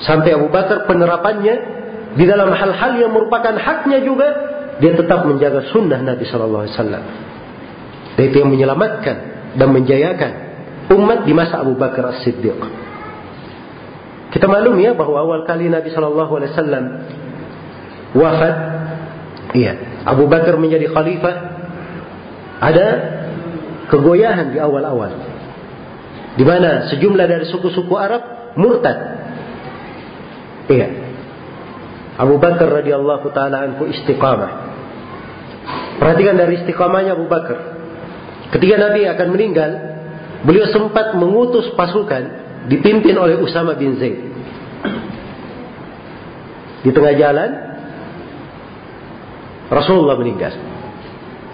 Sampai 0.02 0.34
Abu 0.34 0.50
Bakar 0.50 0.90
penerapannya 0.90 1.54
di 2.18 2.24
dalam 2.26 2.50
hal-hal 2.50 2.92
yang 2.98 3.14
merupakan 3.14 3.54
haknya 3.54 4.02
juga 4.02 4.26
dia 4.80 4.96
tetap 4.96 5.28
menjaga 5.28 5.68
sunnah 5.70 6.00
Nabi 6.00 6.24
Shallallahu 6.24 6.64
Alaihi 6.64 6.76
Wasallam. 6.76 7.04
Dan 8.16 8.22
itu 8.26 8.36
yang 8.40 8.50
menyelamatkan 8.50 9.16
dan 9.54 9.68
menjayakan 9.70 10.32
umat 10.96 11.28
di 11.28 11.32
masa 11.36 11.62
Abu 11.62 11.76
Bakar 11.76 12.16
As-Siddiq. 12.16 12.58
Kita 14.30 14.46
maklum 14.46 14.78
ya 14.78 14.94
bahwa 14.94 15.20
awal 15.20 15.42
kali 15.44 15.68
Nabi 15.68 15.92
Shallallahu 15.92 16.32
Alaihi 16.38 16.50
Wasallam 16.54 16.84
wafat, 18.16 18.56
iya 19.54 19.72
Abu 20.08 20.26
Bakar 20.26 20.56
menjadi 20.56 20.88
khalifah, 20.90 21.34
ada 22.60 22.86
kegoyahan 23.90 24.54
di 24.54 24.58
awal-awal, 24.62 25.12
di 26.38 26.44
mana 26.46 26.88
sejumlah 26.88 27.26
dari 27.26 27.44
suku-suku 27.50 27.94
Arab 27.98 28.54
murtad. 28.54 28.98
Iya. 30.70 30.88
Abu 32.20 32.38
Bakar 32.38 32.70
radhiyallahu 32.70 33.32
taala 33.34 33.66
anhu 33.66 33.90
istiqamah. 33.90 34.69
Perhatikan 36.00 36.40
dari 36.40 36.64
istiqamahnya 36.64 37.12
Abu 37.12 37.28
Bakar. 37.28 37.76
Ketika 38.56 38.80
Nabi 38.80 39.04
akan 39.04 39.28
meninggal, 39.36 39.70
beliau 40.48 40.64
sempat 40.72 41.12
mengutus 41.12 41.68
pasukan 41.76 42.48
dipimpin 42.72 43.12
oleh 43.20 43.36
Usama 43.36 43.76
bin 43.76 44.00
Zaid. 44.00 44.18
Di 46.80 46.90
tengah 46.96 47.14
jalan, 47.20 47.50
Rasulullah 49.68 50.16
meninggal. 50.16 50.56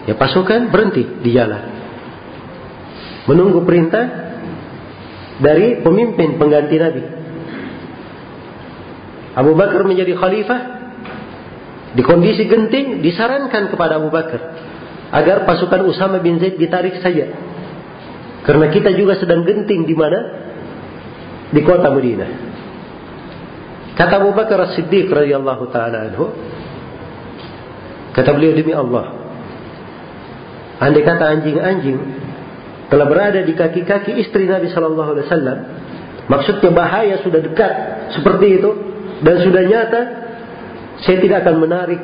Ya 0.07 0.15
pasukan 0.15 0.71
berhenti 0.71 1.03
di 1.27 1.31
jalan. 1.35 1.67
Menunggu 3.27 3.67
perintah 3.67 4.07
dari 5.43 5.83
pemimpin 5.83 6.39
pengganti 6.39 6.77
Nabi. 6.79 7.03
Abu 9.37 9.53
Bakar 9.59 9.83
menjadi 9.83 10.15
khalifah 10.15 10.76
di 11.97 12.03
kondisi 12.05 12.45
genting 12.45 13.01
disarankan 13.01 13.73
kepada 13.73 13.97
Abu 13.97 14.13
Bakar 14.13 14.41
agar 15.17 15.49
pasukan 15.49 15.89
Usama 15.89 16.21
bin 16.21 16.37
Zaid 16.37 16.61
ditarik 16.61 17.01
saja. 17.01 17.33
Karena 18.45 18.69
kita 18.69 18.93
juga 18.93 19.17
sedang 19.17 19.49
genting 19.49 19.89
di 19.89 19.97
mana? 19.97 20.21
Di 21.51 21.61
kota 21.65 21.89
Madinah. 21.89 22.31
Kata 23.97 24.21
Abu 24.21 24.37
Bakar 24.37 24.61
As-Siddiq 24.71 25.09
radhiyallahu 25.09 25.73
taala 25.73 26.13
anhu, 26.13 26.37
kata 28.13 28.29
beliau 28.37 28.53
demi 28.53 28.77
Allah, 28.77 29.17
andai 30.85 31.01
kata 31.01 31.25
anjing-anjing 31.33 31.99
telah 32.93 33.09
berada 33.09 33.41
di 33.41 33.57
kaki-kaki 33.57 34.21
istri 34.21 34.45
Nabi 34.45 34.69
Shallallahu 34.69 35.11
Alaihi 35.17 35.27
Wasallam, 35.33 35.59
maksudnya 36.29 36.71
bahaya 36.77 37.25
sudah 37.25 37.41
dekat 37.41 37.75
seperti 38.13 38.61
itu 38.61 38.71
dan 39.25 39.41
sudah 39.41 39.63
nyata, 39.65 40.01
saya 41.05 41.21
tidak 41.21 41.45
akan 41.45 41.57
menarik 41.61 42.01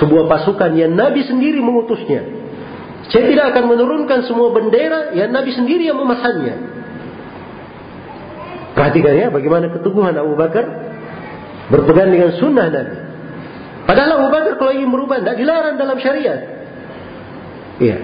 sebuah 0.00 0.24
pasukan 0.30 0.72
yang 0.72 0.96
Nabi 0.96 1.26
sendiri 1.26 1.60
mengutusnya 1.60 2.42
saya 3.10 3.28
tidak 3.28 3.52
akan 3.56 3.64
menurunkan 3.74 4.24
semua 4.24 4.54
bendera 4.56 5.12
yang 5.12 5.34
Nabi 5.34 5.50
sendiri 5.50 5.84
yang 5.84 6.00
memasangnya. 6.00 6.56
Perhatikan 8.72 9.12
ya 9.12 9.28
bagaimana 9.28 9.68
keteguhan 9.68 10.16
Abu 10.16 10.38
Bakar 10.38 10.64
berpegang 11.68 12.08
dengan 12.08 12.32
sunnah 12.40 12.72
Nabi. 12.72 12.96
Padahal 13.84 14.10
Abu 14.22 14.28
Bakar 14.30 14.52
kalau 14.56 14.72
ingin 14.72 14.88
merubah 14.88 15.18
tidak 15.18 15.36
dilarang 15.36 15.76
dalam 15.76 15.98
syariat. 15.98 16.40
Iya. 17.82 17.98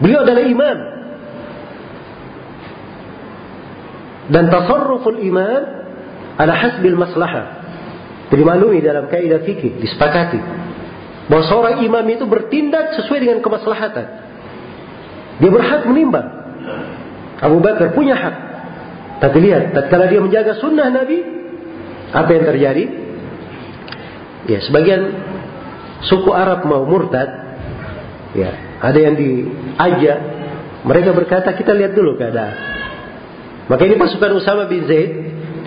Beliau 0.00 0.24
adalah 0.24 0.42
imam. 0.42 0.78
Dan 4.32 4.44
tasarruful 4.48 5.20
imam 5.22 5.62
ala 6.34 6.52
hasbil 6.56 6.96
maslahah. 6.96 7.57
Dimaklumi 8.28 8.84
dalam 8.84 9.08
kaidah 9.08 9.40
fikih, 9.40 9.80
disepakati 9.80 10.40
bahwa 11.28 11.44
seorang 11.44 11.84
imam 11.84 12.04
itu 12.08 12.24
bertindak 12.24 12.96
sesuai 13.00 13.20
dengan 13.24 13.38
kemaslahatan. 13.44 14.06
Dia 15.38 15.50
berhak 15.52 15.86
menimbang. 15.86 16.28
Abu 17.38 17.62
Bakar 17.62 17.94
punya 17.94 18.16
hak. 18.18 18.36
Tapi 19.22 19.36
lihat, 19.44 19.76
tatkala 19.76 20.10
dia 20.10 20.20
menjaga 20.20 20.58
sunnah 20.58 20.90
Nabi, 20.90 21.18
apa 22.10 22.30
yang 22.32 22.44
terjadi? 22.48 22.84
Ya, 24.48 24.58
sebagian 24.64 25.02
suku 26.08 26.30
Arab 26.32 26.64
mau 26.64 26.86
murtad, 26.88 27.28
ya, 28.32 28.78
ada 28.80 28.98
yang 28.98 29.14
diajak, 29.18 30.18
mereka 30.86 31.10
berkata 31.12 31.52
kita 31.54 31.74
lihat 31.74 31.92
dulu 31.92 32.14
keadaan. 32.16 32.56
Maka 33.68 33.82
ini 33.84 34.00
pasukan 34.00 34.38
Usama 34.38 34.64
bin 34.70 34.88
Zaid 34.88 35.10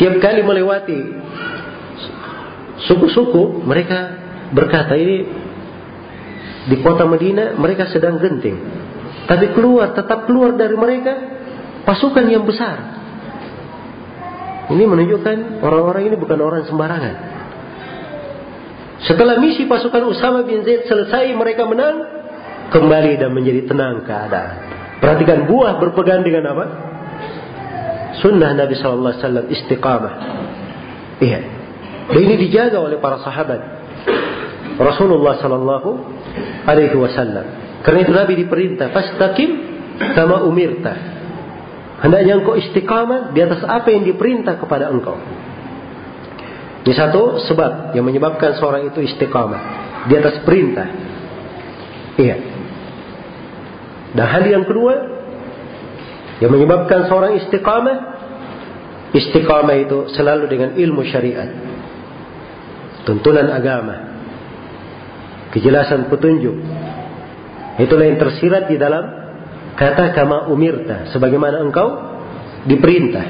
tiap 0.02 0.18
kali 0.18 0.42
melewati 0.42 1.00
suku-suku, 2.86 3.66
mereka 3.66 4.00
berkata 4.52 4.98
ini 4.98 5.18
di 6.70 6.78
kota 6.86 7.10
Medina 7.10 7.58
mereka 7.58 7.90
sedang 7.90 8.22
genting. 8.22 8.58
Tapi 9.26 9.54
keluar, 9.54 9.94
tetap 9.94 10.26
keluar 10.30 10.54
dari 10.58 10.74
mereka 10.78 11.14
pasukan 11.86 12.26
yang 12.30 12.46
besar. 12.46 13.02
Ini 14.72 14.84
menunjukkan 14.88 15.62
orang-orang 15.62 16.04
ini 16.14 16.16
bukan 16.16 16.40
orang 16.40 16.64
sembarangan. 16.64 17.16
Setelah 19.02 19.42
misi 19.42 19.66
pasukan 19.66 20.14
Usama 20.14 20.46
bin 20.46 20.62
Zaid 20.62 20.86
selesai 20.86 21.34
mereka 21.34 21.66
menang, 21.66 22.22
kembali 22.72 23.20
dan 23.20 23.34
menjadi 23.34 23.68
tenang 23.68 24.06
keadaan. 24.06 24.56
Perhatikan 25.02 25.50
buah 25.50 25.82
berpegang 25.82 26.22
dengan 26.22 26.54
apa? 26.54 26.66
Sunnah 28.22 28.54
Nabi 28.54 28.78
Wasallam 28.78 29.50
istiqamah. 29.50 30.14
Iya. 31.20 31.61
Dan 32.12 32.20
ini 32.28 32.36
dijaga 32.48 32.78
oleh 32.84 33.00
para 33.00 33.24
sahabat. 33.24 33.60
Rasulullah 34.76 35.40
Sallallahu 35.40 35.90
Alaihi 36.68 36.96
Wasallam. 36.96 37.46
Karena 37.82 38.00
itu 38.06 38.12
Nabi 38.14 38.34
diperintah, 38.46 38.94
fastaqim 38.94 39.50
kama 40.14 40.46
umirta. 40.46 40.94
Hendaknya 42.02 42.42
engkau 42.42 42.58
istiqamah 42.58 43.32
di 43.32 43.40
atas 43.46 43.62
apa 43.64 43.94
yang 43.94 44.04
diperintah 44.06 44.58
kepada 44.58 44.90
engkau. 44.90 45.18
Ini 46.82 46.94
satu 46.98 47.46
sebab 47.46 47.94
yang 47.94 48.02
menyebabkan 48.02 48.58
seorang 48.58 48.90
itu 48.90 49.06
istiqamah 49.06 49.62
di 50.10 50.14
atas 50.18 50.42
perintah. 50.42 50.88
Iya. 52.18 52.36
Dan 54.18 54.26
hal 54.26 54.44
yang 54.50 54.66
kedua 54.66 54.94
yang 56.42 56.50
menyebabkan 56.50 57.06
seorang 57.06 57.38
istiqamah 57.38 57.98
istiqamah 59.14 59.76
itu 59.78 59.98
selalu 60.18 60.50
dengan 60.50 60.70
ilmu 60.74 61.06
syariat. 61.06 61.71
Tuntunan 63.08 63.50
agama. 63.50 64.14
Kejelasan 65.52 66.08
petunjuk 66.08 66.56
Itulah 67.80 68.06
yang 68.06 68.20
tersirat 68.20 68.68
di 68.68 68.76
dalam 68.76 69.04
kata 69.80 70.12
kama 70.12 70.52
umirta. 70.52 71.10
Sebagaimana 71.16 71.64
engkau 71.64 71.88
diperintah. 72.68 73.28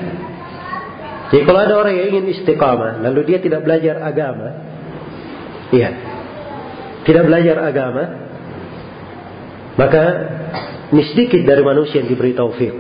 Jadi 1.32 1.44
kalau 1.48 1.60
ada 1.64 1.80
orang 1.80 1.94
yang 1.96 2.08
ingin 2.16 2.26
istiqamah, 2.36 3.00
lalu 3.00 3.24
dia 3.24 3.40
tidak 3.40 3.64
belajar 3.64 4.04
agama, 4.04 4.52
iya, 5.72 5.96
tidak 7.08 7.24
belajar 7.24 7.56
agama, 7.64 8.04
maka 9.80 10.04
ini 10.92 11.08
sedikit 11.16 11.48
dari 11.48 11.64
manusia 11.64 12.04
yang 12.04 12.12
diberi 12.12 12.36
taufik. 12.36 12.76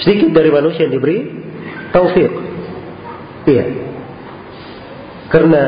Sedikit 0.00 0.32
dari 0.32 0.48
manusia 0.48 0.88
yang 0.88 0.96
diberi 0.96 1.18
taufik. 1.92 2.32
Iya. 3.44 3.64
Karena 5.26 5.62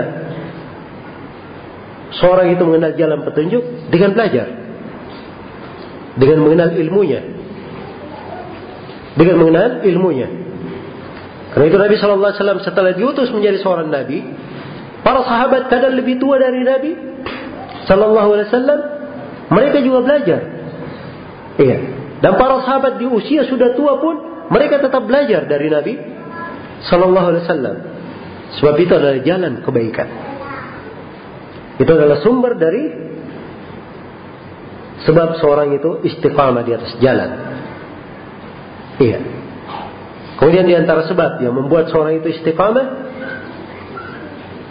seorang 2.14 2.54
itu 2.54 2.62
mengenal 2.62 2.92
jalan 2.94 3.20
petunjuk 3.26 3.62
dengan 3.90 4.14
belajar. 4.14 4.46
Dengan 6.18 6.38
mengenal 6.42 6.70
ilmunya. 6.74 7.20
Dengan 9.18 9.36
mengenal 9.42 9.70
ilmunya. 9.82 10.28
Karena 11.54 11.64
itu 11.74 11.78
Nabi 11.80 11.94
Shallallahu 11.98 12.30
Alaihi 12.30 12.40
Wasallam 12.44 12.60
setelah 12.62 12.92
diutus 12.94 13.28
menjadi 13.34 13.58
seorang 13.64 13.88
Nabi, 13.90 14.22
para 15.02 15.24
sahabat 15.26 15.66
kadang 15.72 15.96
lebih 15.96 16.20
tua 16.22 16.38
dari 16.38 16.62
Nabi 16.62 16.92
Shallallahu 17.88 18.30
Alaihi 18.36 18.48
Wasallam, 18.52 18.80
mereka 19.48 19.78
juga 19.82 19.98
belajar. 20.04 20.40
Iya. 21.58 21.78
Dan 22.18 22.32
para 22.38 22.62
sahabat 22.62 22.98
di 23.02 23.06
usia 23.06 23.46
sudah 23.46 23.74
tua 23.74 23.98
pun 23.98 24.46
mereka 24.54 24.82
tetap 24.82 25.02
belajar 25.06 25.46
dari 25.50 25.66
Nabi 25.66 25.94
Shallallahu 26.86 27.26
Alaihi 27.32 27.44
Wasallam. 27.46 27.76
Sebab 28.56 28.74
itu 28.80 28.92
adalah 28.96 29.20
jalan 29.20 29.60
kebaikan. 29.60 30.08
Itu 31.78 31.90
adalah 31.92 32.18
sumber 32.24 32.56
dari 32.56 32.84
sebab 35.04 35.38
seorang 35.38 35.78
itu 35.78 36.02
istiqamah 36.02 36.62
di 36.64 36.72
atas 36.74 36.92
jalan. 36.98 37.30
Iya. 38.98 39.20
Kemudian 40.38 40.66
di 40.66 40.74
antara 40.74 41.06
sebab 41.06 41.38
yang 41.42 41.54
membuat 41.54 41.90
seorang 41.92 42.18
itu 42.18 42.34
istiqamah 42.34 42.86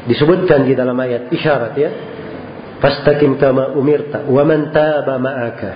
disebutkan 0.07 0.67
di 0.67 0.73
dalam 0.75 0.95
ayat 0.99 1.31
isyarat 1.31 1.73
ya. 1.79 1.91
Fastaqim 2.77 3.41
kama 3.41 3.73
umirta 3.73 4.27
wa 4.27 4.43
man 4.43 4.69
taba 4.75 5.15
ma'aka. 5.17 5.71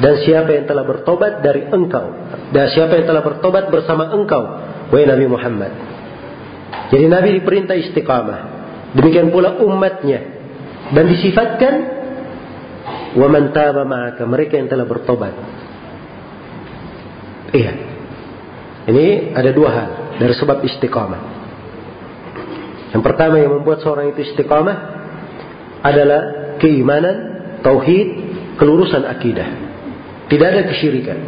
Dan 0.00 0.22
siapa 0.24 0.48
yang 0.54 0.64
telah 0.64 0.86
bertobat 0.86 1.44
dari 1.44 1.68
engkau 1.68 2.14
dan 2.56 2.72
siapa 2.72 2.96
yang 2.96 3.04
telah 3.10 3.20
bertobat 3.20 3.68
bersama 3.68 4.08
engkau 4.08 4.42
wahai 4.88 5.04
Nabi 5.04 5.26
Muhammad. 5.28 5.89
Jadi 6.90 7.04
Nabi 7.06 7.38
diperintah 7.38 7.76
istiqamah. 7.78 8.40
Demikian 8.98 9.30
pula 9.30 9.58
umatnya 9.62 10.20
dan 10.90 11.04
disifatkan 11.06 11.74
wa 13.14 13.26
taba 13.54 13.86
mereka 14.26 14.58
yang 14.58 14.66
telah 14.66 14.86
bertobat. 14.86 15.34
Iya. 17.50 17.72
Ini 18.90 19.36
ada 19.36 19.50
dua 19.54 19.70
hal 19.70 19.90
dari 20.18 20.34
sebab 20.34 20.66
istiqamah. 20.66 21.22
Yang 22.90 23.02
pertama 23.06 23.38
yang 23.38 23.54
membuat 23.54 23.86
seorang 23.86 24.10
itu 24.10 24.26
istiqamah 24.34 24.76
adalah 25.86 26.20
keimanan, 26.58 27.16
tauhid, 27.62 28.08
kelurusan 28.58 29.06
akidah. 29.06 29.46
Tidak 30.26 30.46
ada 30.46 30.62
kesyirikan. 30.66 31.18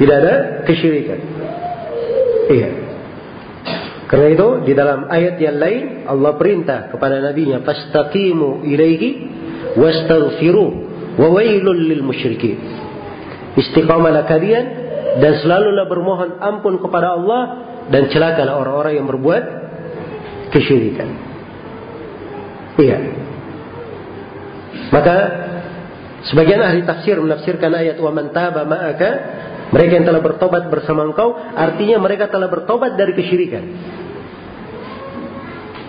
Tidak 0.00 0.16
ada 0.16 0.34
kesyirikan. 0.64 1.20
Iya. 2.48 2.83
Karena 4.04 4.28
itu 4.28 4.48
di 4.68 4.72
dalam 4.76 5.08
ayat 5.08 5.40
yang 5.40 5.56
lain 5.56 5.84
Allah 6.04 6.36
perintah 6.36 6.92
kepada 6.92 7.24
nabinya 7.24 7.64
fastaqimu 7.64 8.68
ilaihi 8.68 9.08
wastaghfiru 9.80 10.66
wa 11.16 11.28
wailul 11.32 11.78
lil 11.78 12.04
musyrikin. 12.04 12.58
Istiqamalah 13.54 14.28
kalian 14.28 14.64
dan 15.22 15.40
selalulah 15.40 15.86
bermohon 15.86 16.30
ampun 16.42 16.82
kepada 16.82 17.16
Allah 17.16 17.42
dan 17.88 18.10
celakalah 18.10 18.60
orang-orang 18.60 18.94
yang 18.98 19.06
berbuat 19.08 19.42
kesyirikan. 20.50 21.08
Iya. 22.74 22.98
Maka 24.90 25.16
sebagian 26.28 26.60
ahli 26.60 26.82
tafsir 26.82 27.18
menafsirkan 27.18 27.70
ayat 27.72 27.96
wa 28.02 28.10
man 28.10 28.34
taba 28.34 28.66
ma'aka 28.66 29.10
mereka 29.72 29.92
yang 29.96 30.06
telah 30.06 30.20
bertobat 30.20 30.68
bersama 30.68 31.08
engkau 31.08 31.32
artinya 31.36 31.96
mereka 32.02 32.28
telah 32.28 32.50
bertobat 32.50 32.98
dari 32.98 33.12
kesyirikan. 33.16 33.64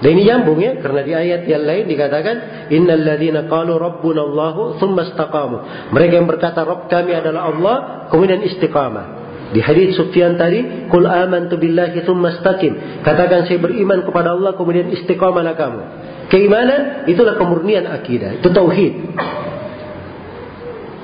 Dan 0.05 0.21
ini 0.21 0.27
nyambung 0.27 0.59
ya 0.59 0.77
karena 0.83 1.01
di 1.01 1.13
ayat 1.15 1.41
yang 1.47 1.63
lain 1.63 1.87
dikatakan 1.87 2.67
innal 2.69 3.01
qalu 3.47 3.73
rabbuna 3.79 4.21
Allahu 4.21 4.77
tsumma 4.77 5.07
istaqamu. 5.07 5.89
Mereka 5.95 6.13
yang 6.19 6.27
berkata 6.27 6.61
Rabb 6.61 6.91
kami 6.91 7.15
adalah 7.15 7.49
Allah 7.49 7.75
kemudian 8.11 8.43
istiqamah. 8.43 9.25
Di 9.55 9.63
hadis 9.63 9.95
Sufyan 9.95 10.35
tadi, 10.35 10.89
"Qul 10.91 11.07
amantu 11.07 11.55
billahi 11.55 12.03
tsumma 12.03 12.35
istaqim." 12.35 13.01
Katakan 13.07 13.47
saya 13.47 13.61
beriman 13.61 14.03
kepada 14.03 14.35
Allah 14.35 14.53
kemudian 14.59 14.91
istiqamalah 14.91 15.55
kamu. 15.55 15.81
Keimanan 16.27 17.07
itulah 17.07 17.39
kemurnian 17.39 17.87
akidah, 17.87 18.41
itu 18.41 18.49
tauhid. 18.51 18.93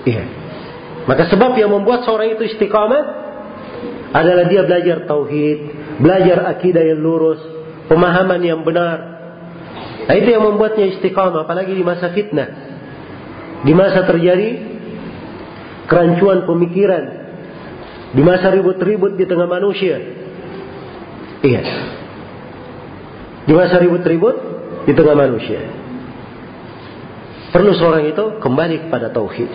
Iya. 0.04 0.41
Maka 1.10 1.30
sebab 1.34 1.58
yang 1.58 1.74
membuat 1.74 2.06
seorang 2.06 2.38
itu 2.38 2.46
istiqamah 2.46 3.04
adalah 4.12 4.46
dia 4.46 4.62
belajar 4.68 5.08
tauhid, 5.10 5.60
belajar 5.98 6.46
akidah 6.52 6.84
yang 6.84 7.00
lurus, 7.02 7.42
pemahaman 7.90 8.42
yang 8.44 8.62
benar. 8.62 8.98
Nah, 10.06 10.16
itu 10.18 10.30
yang 10.30 10.44
membuatnya 10.46 10.92
istiqamah 10.98 11.48
apalagi 11.48 11.74
di 11.74 11.84
masa 11.86 12.12
fitnah. 12.14 12.50
Di 13.62 13.74
masa 13.78 14.06
terjadi 14.10 14.50
kerancuan 15.86 16.50
pemikiran, 16.50 17.04
di 18.12 18.22
masa 18.26 18.50
ribut-ribut 18.52 19.16
di 19.16 19.26
tengah 19.26 19.46
manusia. 19.46 19.98
Iya. 21.42 21.62
Di 23.46 23.54
masa 23.54 23.82
ribut-ribut 23.82 24.36
di 24.86 24.94
tengah 24.94 25.18
manusia. 25.18 25.62
Perlu 27.52 27.76
seorang 27.76 28.08
itu 28.08 28.40
kembali 28.40 28.88
kepada 28.88 29.12
tauhid. 29.12 29.50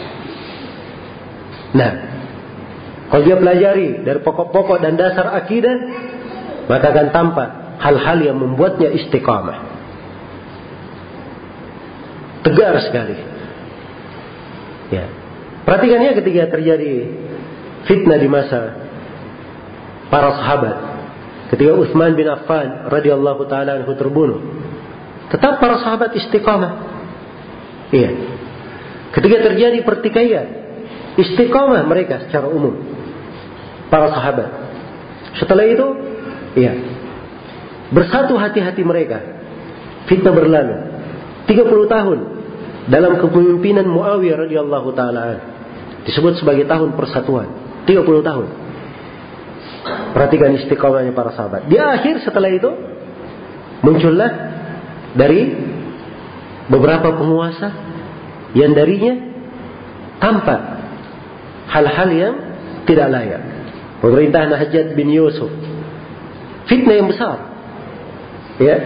Nah, 1.76 1.92
kalau 3.12 3.22
dia 3.22 3.36
pelajari 3.36 4.02
dari 4.02 4.20
pokok-pokok 4.24 4.82
dan 4.82 4.96
dasar 4.96 5.30
akidah, 5.36 5.76
maka 6.66 6.90
akan 6.90 7.08
tampak 7.14 7.48
hal-hal 7.78 8.18
yang 8.18 8.36
membuatnya 8.40 8.90
istiqamah. 8.96 9.58
Tegar 12.42 12.74
sekali. 12.82 13.16
Ya. 14.90 15.06
Perhatikan 15.66 15.98
ya 15.98 16.12
ketika 16.14 16.46
terjadi 16.58 16.92
fitnah 17.90 18.18
di 18.18 18.28
masa 18.30 18.60
para 20.10 20.30
sahabat. 20.38 20.76
Ketika 21.50 21.78
Utsman 21.78 22.18
bin 22.18 22.26
Affan 22.26 22.90
radhiyallahu 22.90 23.46
taala 23.46 23.82
anhu 23.82 23.94
terbunuh. 23.94 24.42
Tetap 25.30 25.58
para 25.62 25.78
sahabat 25.82 26.14
istiqamah. 26.14 26.72
Iya. 27.94 28.10
Ketika 29.14 29.36
terjadi 29.46 29.78
pertikaian, 29.86 30.65
istiqamah 31.16 31.82
mereka 31.88 32.28
secara 32.28 32.48
umum. 32.48 32.76
Para 33.88 34.10
sahabat. 34.10 34.50
Setelah 35.38 35.64
itu, 35.68 35.86
iya, 36.58 36.74
Bersatu 37.90 38.34
hati-hati 38.34 38.82
mereka. 38.82 39.22
Fitnah 40.10 40.34
berlalu. 40.34 40.74
30 41.46 41.86
tahun 41.86 42.18
dalam 42.90 43.22
kepemimpinan 43.22 43.86
Muawiyah 43.86 44.46
radhiyallahu 44.46 44.88
taala 44.98 45.38
disebut 46.02 46.42
sebagai 46.42 46.66
tahun 46.66 46.98
persatuan. 46.98 47.46
30 47.86 48.02
tahun. 48.02 48.46
Perhatikan 50.10 50.58
istiqomahnya 50.58 51.14
para 51.14 51.30
sahabat. 51.30 51.70
Di 51.70 51.78
akhir 51.78 52.26
setelah 52.26 52.50
itu 52.50 52.70
muncullah 53.86 54.30
dari 55.14 55.54
beberapa 56.66 57.14
penguasa 57.14 57.70
yang 58.58 58.74
darinya 58.74 59.14
tampak 60.18 60.60
hal-hal 61.70 62.08
yang 62.12 62.34
tidak 62.86 63.08
layak. 63.10 63.42
Pemerintahan 64.00 64.52
Hajjaj 64.52 64.94
bin 64.94 65.10
Yusuf. 65.10 65.50
Fitnah 66.66 66.98
yang 66.98 67.08
besar 67.10 67.56
Ya. 68.56 68.76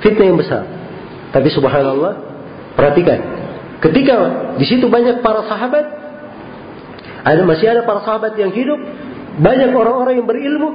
Fitnah 0.00 0.26
yang 0.32 0.40
besar. 0.40 0.64
Tapi 1.30 1.48
subhanallah, 1.52 2.12
perhatikan. 2.74 3.18
Ketika 3.80 4.16
di 4.56 4.64
situ 4.64 4.88
banyak 4.88 5.20
para 5.20 5.44
sahabat, 5.44 5.84
ada 7.20 7.42
masih 7.44 7.68
ada 7.68 7.84
para 7.84 8.00
sahabat 8.04 8.36
yang 8.40 8.52
hidup, 8.52 8.80
banyak 9.40 9.72
orang-orang 9.72 10.20
yang 10.20 10.28
berilmu, 10.28 10.70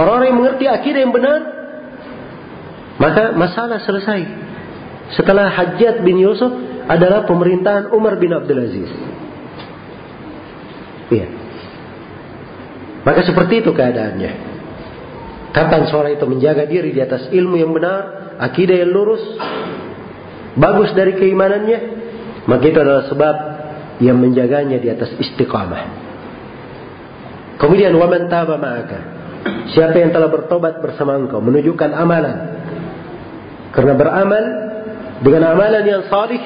orang-orang 0.00 0.26
yang 0.32 0.38
mengerti 0.40 0.64
akidah 0.68 1.00
yang 1.04 1.12
benar, 1.12 1.40
maka 2.96 3.36
masalah 3.36 3.84
selesai. 3.84 4.24
Setelah 5.12 5.52
Hajjat 5.52 6.00
bin 6.00 6.16
Yusuf 6.16 6.50
adalah 6.88 7.28
pemerintahan 7.28 7.92
Umar 7.92 8.16
bin 8.16 8.32
Abdul 8.32 8.64
Aziz. 8.64 8.90
Iya. 11.14 11.26
Maka 13.06 13.20
seperti 13.22 13.62
itu 13.62 13.70
keadaannya. 13.70 14.32
Kapan 15.54 15.86
seorang 15.86 16.18
itu 16.18 16.26
menjaga 16.26 16.66
diri 16.66 16.90
di 16.90 16.98
atas 16.98 17.30
ilmu 17.30 17.54
yang 17.54 17.70
benar, 17.70 18.34
akidah 18.42 18.74
yang 18.74 18.90
lurus, 18.90 19.22
bagus 20.58 20.90
dari 20.98 21.14
keimanannya, 21.14 21.78
maka 22.50 22.64
itu 22.66 22.78
adalah 22.82 23.06
sebab 23.06 23.36
yang 24.02 24.18
menjaganya 24.18 24.82
di 24.82 24.90
atas 24.90 25.14
istiqamah. 25.14 26.02
Kemudian 27.62 27.94
waman 27.94 28.26
taba 28.26 28.58
ma'aka. 28.58 29.00
Siapa 29.70 29.94
yang 29.94 30.10
telah 30.10 30.26
bertobat 30.32 30.82
bersama 30.82 31.14
engkau 31.14 31.38
menunjukkan 31.38 31.90
amalan. 31.94 32.36
Karena 33.70 33.94
beramal 33.94 34.44
dengan 35.22 35.54
amalan 35.54 35.84
yang 35.86 36.02
salih 36.10 36.42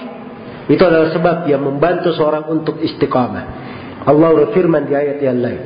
itu 0.69 0.83
adalah 0.85 1.09
sebab 1.17 1.49
yang 1.49 1.65
membantu 1.65 2.13
seorang 2.13 2.45
untuk 2.53 2.77
istiqamah. 2.85 3.45
Allah 4.09 4.29
berfirman 4.33 4.89
di 4.89 4.97
ayat 4.97 5.21
yang 5.21 5.45
lain. 5.45 5.63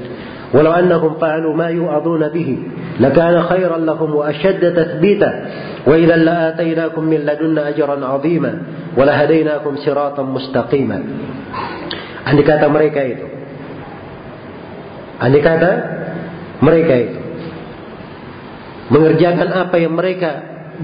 Walau 0.53 0.75
annahum 0.75 1.17
fa'alu 1.17 1.49
ma 1.57 1.73
yu'aduna 1.73 2.29
bihi 2.29 2.55
lakana 3.01 3.49
khairan 3.49 3.89
lahum 3.89 4.21
wa 4.21 4.29
ashadda 4.29 4.77
tathbita 4.77 5.31
wa 5.89 5.97
idzan 5.97 6.29
la'atainakum 6.29 7.09
min 7.09 7.25
ladunna 7.25 7.73
ajran 7.73 8.05
'azima 8.05 8.53
wa 8.93 9.03
lahadainakum 9.07 9.81
siratan 9.81 10.29
mustaqima. 10.29 10.99
Andai 12.29 12.45
kata 12.45 12.67
mereka 12.69 13.01
itu. 13.01 13.27
Andai 15.23 15.41
kata 15.41 15.71
mereka 16.61 16.95
itu 16.99 17.19
mengerjakan 18.93 19.49
apa 19.57 19.77
yang 19.81 19.97
mereka 19.97 20.31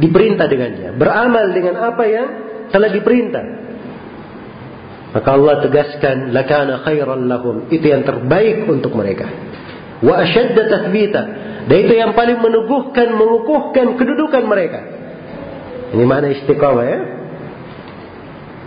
diperintah 0.00 0.48
dengannya, 0.48 0.96
beramal 0.96 1.52
dengan 1.52 1.92
apa 1.92 2.04
yang 2.08 2.28
telah 2.72 2.88
diperintah, 2.88 3.44
maka 5.08 5.28
Allah 5.32 5.64
tegaskan 5.64 6.36
Lakana 6.36 6.84
khairan 6.84 7.28
lahum. 7.32 7.72
Itu 7.72 7.88
yang 7.88 8.04
terbaik 8.04 8.68
untuk 8.68 8.92
mereka. 8.92 9.24
Wa 10.04 10.20
asyadda 10.20 10.62
tathbita. 10.68 11.22
Dan 11.68 11.76
itu 11.84 11.94
yang 11.96 12.12
paling 12.12 12.40
meneguhkan 12.40 13.08
mengukuhkan 13.16 13.96
kedudukan 13.96 14.44
mereka. 14.44 14.80
Ini 15.96 16.04
mana 16.04 16.28
istiqamah 16.32 16.84
ya? 16.84 17.00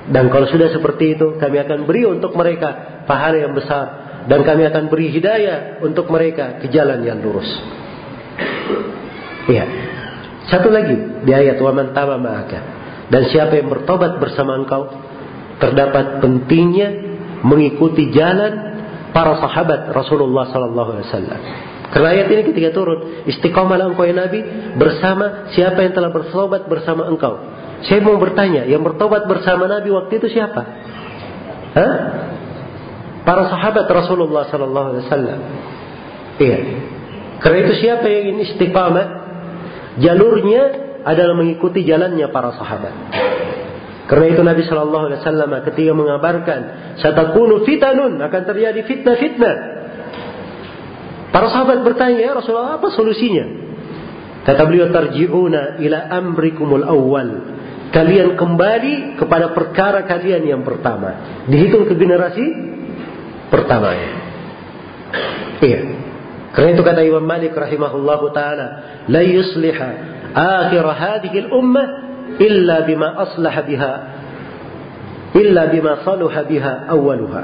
Dan 0.10 0.34
kalau 0.34 0.50
sudah 0.50 0.74
seperti 0.74 1.14
itu 1.14 1.38
kami 1.38 1.62
akan 1.62 1.86
beri 1.86 2.10
untuk 2.10 2.34
mereka 2.34 3.02
pahala 3.06 3.38
yang 3.38 3.54
besar. 3.54 4.02
Dan 4.26 4.42
kami 4.46 4.66
akan 4.70 4.90
beri 4.90 5.14
hidayah 5.14 5.82
untuk 5.82 6.10
mereka 6.10 6.62
ke 6.62 6.70
jalan 6.74 7.02
yang 7.06 7.22
lurus. 7.22 7.50
Iya. 9.50 9.66
Satu 10.50 10.74
lagi 10.74 11.26
di 11.26 11.32
ayat 11.34 11.62
wa 11.62 11.74
man 11.74 11.94
taba 11.94 12.18
ma'aka. 12.18 12.60
Dan 13.14 13.30
siapa 13.30 13.62
yang 13.62 13.70
bertobat 13.70 14.18
bersama 14.18 14.58
engkau 14.58 14.90
terdapat 15.62 16.20
pentingnya 16.20 16.90
mengikuti 17.46 18.10
jalan 18.10 18.74
para 19.14 19.38
sahabat 19.38 19.94
Rasulullah 19.94 20.50
sallallahu 20.50 20.90
alaihi 20.98 21.08
wasallam. 21.08 21.40
Karena 21.92 22.08
ayat 22.16 22.28
ini 22.32 22.42
ketika 22.48 22.70
turun, 22.72 23.28
istiqamalah 23.28 23.92
engkau 23.92 24.08
ya 24.08 24.16
Nabi 24.16 24.40
bersama 24.80 25.52
siapa 25.52 25.84
yang 25.84 25.92
telah 25.92 26.10
bertobat 26.10 26.66
bersama 26.72 27.06
engkau. 27.12 27.36
Saya 27.84 28.00
mau 28.00 28.16
bertanya, 28.16 28.64
yang 28.64 28.80
bertobat 28.80 29.28
bersama 29.28 29.68
Nabi 29.68 29.92
waktu 29.92 30.24
itu 30.24 30.32
siapa? 30.32 30.62
Hah? 31.76 31.94
Para 33.28 33.52
sahabat 33.52 33.86
Rasulullah 33.92 34.48
sallallahu 34.48 34.88
alaihi 34.96 35.04
wasallam. 35.06 35.40
Iya. 36.40 36.58
Karena 37.44 37.58
itu 37.68 37.74
siapa 37.84 38.06
yang 38.08 38.22
ingin 38.32 38.38
istiqamah, 38.50 39.08
jalurnya 40.00 40.64
adalah 41.04 41.36
mengikuti 41.36 41.84
jalannya 41.84 42.30
para 42.32 42.56
sahabat. 42.56 42.94
Karena 44.10 44.26
itu 44.34 44.42
Nabi 44.42 44.62
Shallallahu 44.66 45.06
Alaihi 45.08 45.20
Wasallam 45.24 45.52
ketika 45.72 45.92
mengabarkan 45.94 46.60
satakunu 47.00 47.64
fitanun 47.64 48.20
akan 48.20 48.42
terjadi 48.44 48.82
fitnah-fitnah. 48.84 49.56
Para 51.32 51.48
sahabat 51.48 51.88
bertanya, 51.88 52.20
ya 52.20 52.32
Rasulullah 52.36 52.76
apa 52.76 52.92
solusinya? 52.92 53.46
Kata 54.44 54.68
beliau 54.68 54.92
tarji'una 54.92 55.80
ila 55.80 56.00
amrikumul 56.12 56.84
awal. 56.84 57.30
Kalian 57.92 58.36
kembali 58.36 59.20
kepada 59.20 59.52
perkara 59.56 60.04
kalian 60.08 60.44
yang 60.44 60.62
pertama. 60.64 61.44
Dihitung 61.48 61.88
ke 61.88 61.96
generasi 61.96 62.46
pertama. 63.48 63.96
Iya. 65.60 65.80
Karena 66.52 66.70
itu 66.76 66.84
kata 66.84 67.00
Imam 67.04 67.24
Malik 67.24 67.56
rahimahullahu 67.56 68.36
taala, 68.36 68.68
la 69.08 69.22
yusliha 69.24 69.90
akhir 70.36 70.84
hadhihi 70.84 71.48
al-ummah 71.48 72.11
illa 72.42 72.84
bima 72.90 73.14
aslah 73.22 73.56
biha 73.62 73.94
illa 75.38 75.72
bima 75.72 76.04
saluha 76.04 76.42
biha 76.44 76.74
awwaluha. 76.92 77.44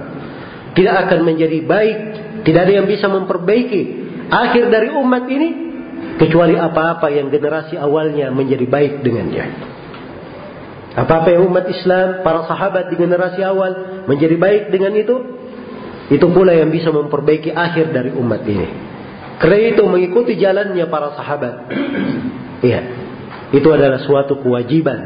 Tidak 0.75 0.95
akan 1.07 1.19
menjadi 1.25 1.63
baik, 1.65 1.97
tidak 2.45 2.69
ada 2.69 2.73
yang 2.83 2.87
bisa 2.89 3.09
memperbaiki 3.09 3.81
akhir 4.29 4.69
dari 4.69 4.93
umat 4.93 5.23
ini 5.25 5.49
kecuali 6.21 6.53
apa-apa 6.59 7.07
yang 7.09 7.31
generasi 7.33 7.79
awalnya 7.79 8.29
menjadi 8.29 8.65
baik 8.67 9.01
dengannya. 9.01 9.45
Apa-apa 10.97 11.29
yang 11.29 11.45
umat 11.49 11.65
Islam, 11.69 12.25
para 12.25 12.49
sahabat 12.49 12.89
di 12.89 12.97
generasi 12.97 13.41
awal 13.45 14.03
menjadi 14.09 14.33
baik 14.33 14.73
dengan 14.73 14.97
itu, 14.97 15.15
itu 16.09 16.25
pula 16.33 16.57
yang 16.57 16.73
bisa 16.73 16.89
memperbaiki 16.89 17.53
akhir 17.53 17.93
dari 17.93 18.09
umat 18.17 18.41
ini. 18.49 18.67
Karena 19.37 19.57
itu 19.77 19.85
mengikuti 19.85 20.33
jalannya 20.33 20.85
para 20.89 21.13
sahabat. 21.13 21.69
Iya. 22.65 22.81
Itu 23.55 23.71
adalah 23.71 24.03
suatu 24.03 24.39
kewajiban. 24.43 24.99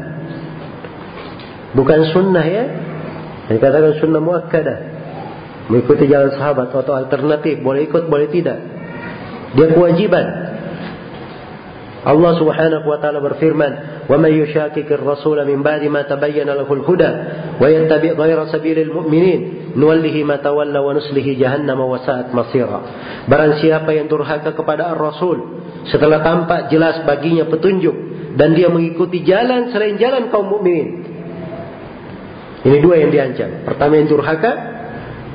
Bukan 1.78 2.00
sunnah 2.10 2.46
ya. 2.46 2.64
Yang 3.50 3.58
katakan 3.62 3.92
sunnah 4.02 4.22
muakkadah. 4.22 4.78
Mengikuti 5.70 6.10
jalan 6.10 6.34
sahabat 6.34 6.74
atau 6.74 6.94
alternatif. 6.94 7.62
Boleh 7.62 7.86
ikut, 7.86 8.10
boleh 8.10 8.28
tidak. 8.34 8.58
Dia 9.54 9.68
kewajiban. 9.70 10.26
Allah 12.02 12.32
Subhanahu 12.34 12.86
wa 12.90 12.98
taala 12.98 13.22
berfirman, 13.22 14.01
"Wa 14.12 14.20
may 14.20 14.36
yushaqiqir 14.36 15.00
rasul 15.00 15.40
min 15.48 15.64
ba'di 15.64 15.88
ma 15.88 16.04
tabayyana 16.04 16.52
lahul 16.52 16.84
huda 16.84 17.10
wa 17.56 17.64
yattabi' 17.64 18.12
ghayra 18.12 18.52
sabilil 18.52 18.92
mu'minin 18.92 19.72
nuwallihi 19.72 20.20
ma 20.20 20.36
tawalla 20.44 20.84
wa 20.84 20.92
nuslihi 20.92 21.40
jahannam 21.40 21.80
wa 21.80 21.96
sa'at 21.96 22.28
masira." 22.36 22.80
Barang 23.24 23.56
siapa 23.56 23.88
yang 23.96 24.12
durhaka 24.12 24.52
kepada 24.52 24.92
Ar-Rasul 24.92 25.64
setelah 25.88 26.20
tampak 26.20 26.68
jelas 26.68 27.00
baginya 27.08 27.48
petunjuk 27.48 27.96
dan 28.36 28.52
dia 28.52 28.68
mengikuti 28.68 29.24
jalan 29.24 29.72
selain 29.72 29.96
jalan 29.96 30.28
kaum 30.28 30.52
mukminin. 30.52 31.08
Ini 32.68 32.78
dua 32.84 33.00
yang 33.00 33.10
diancam. 33.10 33.64
Pertama 33.64 33.98
yang 33.98 34.06
durhaka, 34.12 34.52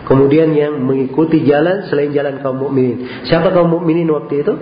kemudian 0.06 0.54
yang 0.56 0.80
mengikuti 0.80 1.44
jalan 1.44 1.90
selain 1.92 2.14
jalan 2.14 2.40
kaum 2.40 2.62
mukminin. 2.62 3.26
Siapa 3.26 3.52
kaum 3.52 3.68
mukminin 3.68 4.08
waktu 4.08 4.46
itu? 4.46 4.54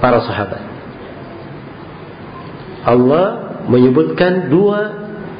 para 0.00 0.18
sahabat. 0.24 0.79
Allah 2.84 3.26
menyebutkan 3.68 4.48
dua 4.48 4.80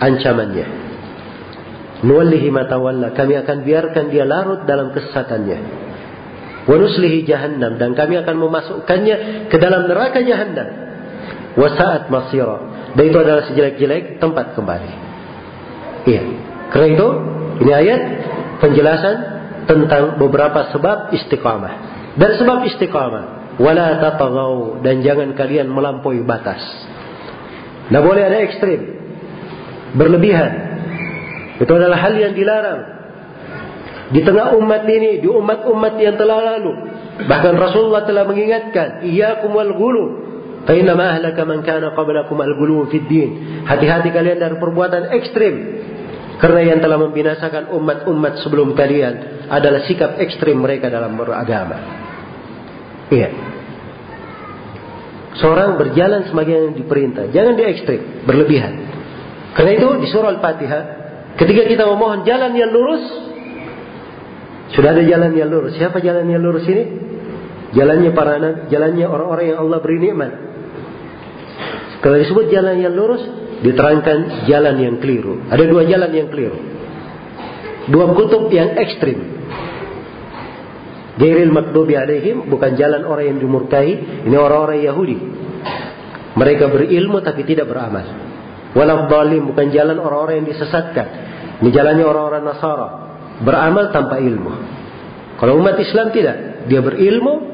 ancamannya. 0.00 0.66
Nuwallihi 2.00 2.48
matawalla. 2.48 3.12
Kami 3.12 3.36
akan 3.40 3.56
biarkan 3.64 4.04
dia 4.08 4.24
larut 4.24 4.64
dalam 4.64 4.92
kesesatannya. 4.92 5.58
Wa 6.64 6.76
nuslihi 6.76 7.24
jahannam. 7.28 7.76
Dan 7.76 7.92
kami 7.92 8.20
akan 8.20 8.36
memasukkannya 8.40 9.16
ke 9.52 9.56
dalam 9.60 9.88
neraka 9.88 10.24
jahannam. 10.24 10.68
Wa 11.56 11.68
sa'at. 11.76 12.08
Dan 12.96 13.04
itu 13.04 13.18
adalah 13.20 13.44
sejelek-jelek 13.52 14.18
tempat 14.18 14.56
kembali. 14.56 14.92
Iya. 16.08 16.22
Karena 16.72 16.88
itu, 16.96 17.08
ini 17.60 17.72
ayat 17.72 18.00
penjelasan 18.64 19.16
tentang 19.68 20.16
beberapa 20.16 20.72
sebab 20.72 21.12
istiqamah. 21.12 21.72
Dan 22.16 22.30
sebab 22.40 22.64
istiqamah 22.66 23.56
wala 23.60 24.00
tataghaw 24.00 24.80
dan 24.80 25.04
jangan 25.04 25.36
kalian 25.36 25.68
melampaui 25.68 26.24
batas. 26.24 26.64
Tidak 27.90 28.02
boleh 28.06 28.22
ada 28.22 28.38
ekstrim, 28.46 28.80
berlebihan. 29.98 30.50
Itu 31.58 31.74
adalah 31.74 31.98
hal 31.98 32.14
yang 32.14 32.38
dilarang. 32.38 32.80
Di 34.14 34.22
tengah 34.22 34.54
umat 34.54 34.86
ini, 34.86 35.18
di 35.18 35.26
umat-umat 35.26 35.98
yang 35.98 36.14
telah 36.14 36.54
lalu. 36.54 36.70
Bahkan 37.26 37.54
Rasulullah 37.58 38.06
telah 38.06 38.30
mengingatkan, 38.30 39.02
Iyakum 39.02 39.50
wal 39.50 39.74
gulu. 39.74 40.04
Fainama 40.70 41.18
ahlaka 41.18 41.42
man 41.42 41.66
kana 41.66 41.90
qablakum 41.98 42.38
al 42.38 42.54
gulu 42.54 42.86
fid 42.94 43.10
din. 43.10 43.62
Hati-hati 43.66 44.14
kalian 44.14 44.38
dari 44.38 44.54
perbuatan 44.54 45.10
ekstrim. 45.10 45.54
Karena 46.38 46.62
yang 46.62 46.78
telah 46.78 46.96
membinasakan 46.96 47.74
umat-umat 47.74 48.38
sebelum 48.46 48.78
kalian 48.78 49.44
adalah 49.50 49.82
sikap 49.82 50.14
ekstrim 50.22 50.62
mereka 50.62 50.86
dalam 50.86 51.18
beragama. 51.18 51.76
Iya. 53.10 53.49
Seorang 55.40 55.80
berjalan 55.80 56.28
sebagaimana 56.28 56.76
diperintah. 56.76 57.32
Jangan 57.32 57.56
di 57.56 57.64
ekstrim, 57.64 58.28
berlebihan. 58.28 58.76
Karena 59.56 59.72
itu 59.74 59.88
di 60.04 60.06
surah 60.12 60.36
Al-Fatihah, 60.36 60.82
ketika 61.40 61.64
kita 61.64 61.88
memohon 61.88 62.28
jalan 62.28 62.52
yang 62.52 62.70
lurus, 62.70 63.04
sudah 64.76 64.94
ada 64.94 65.02
jalan 65.02 65.32
yang 65.32 65.48
lurus. 65.48 65.74
Siapa 65.80 65.98
jalan 65.98 66.28
yang 66.28 66.44
lurus 66.44 66.68
ini? 66.68 66.84
Jalannya 67.72 68.10
para 68.12 68.36
anak, 68.36 68.54
jalannya 68.68 69.06
orang-orang 69.06 69.54
yang 69.54 69.58
Allah 69.62 69.78
beri 69.80 69.98
nikmat. 70.02 70.32
Kalau 72.04 72.16
disebut 72.20 72.52
jalan 72.52 72.76
yang 72.76 72.92
lurus, 72.92 73.22
diterangkan 73.60 74.48
jalan 74.48 74.76
yang 74.76 74.94
keliru. 75.00 75.40
Ada 75.48 75.64
dua 75.68 75.82
jalan 75.88 76.10
yang 76.12 76.28
keliru. 76.32 76.58
Dua 77.88 78.12
kutub 78.12 78.48
yang 78.52 78.76
ekstrim. 78.76 79.39
Gairil 81.18 81.50
makdubi 81.50 81.98
alaihim 81.98 82.46
bukan 82.46 82.78
jalan 82.78 83.02
orang 83.02 83.34
yang 83.34 83.38
dimurkai, 83.42 83.90
ini 84.28 84.36
orang-orang 84.36 84.84
Yahudi. 84.84 85.18
Mereka 86.38 86.70
berilmu 86.70 87.18
tapi 87.26 87.42
tidak 87.42 87.66
beramal. 87.66 88.06
Walau 88.78 89.10
dalim 89.10 89.50
bukan 89.50 89.74
jalan 89.74 89.98
orang-orang 89.98 90.44
yang 90.44 90.48
disesatkan. 90.54 91.06
Ini 91.60 91.70
jalannya 91.74 92.06
orang-orang 92.06 92.42
Nasara. 92.46 92.88
Beramal 93.42 93.90
tanpa 93.90 94.22
ilmu. 94.22 94.52
Kalau 95.42 95.58
umat 95.58 95.74
Islam 95.80 96.14
tidak, 96.14 96.68
dia 96.70 96.80
berilmu 96.84 97.50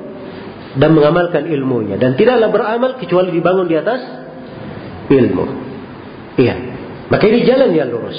dan 0.76 0.92
mengamalkan 0.92 1.48
ilmunya 1.48 1.96
dan 1.96 2.20
tidaklah 2.20 2.52
beramal 2.52 3.00
kecuali 3.00 3.32
dibangun 3.32 3.64
di 3.64 3.76
atas 3.80 4.00
ilmu. 5.08 5.44
Iya. 6.36 6.54
Maka 7.08 7.24
ini 7.30 7.48
jalan 7.48 7.70
yang 7.72 7.88
lurus. 7.88 8.18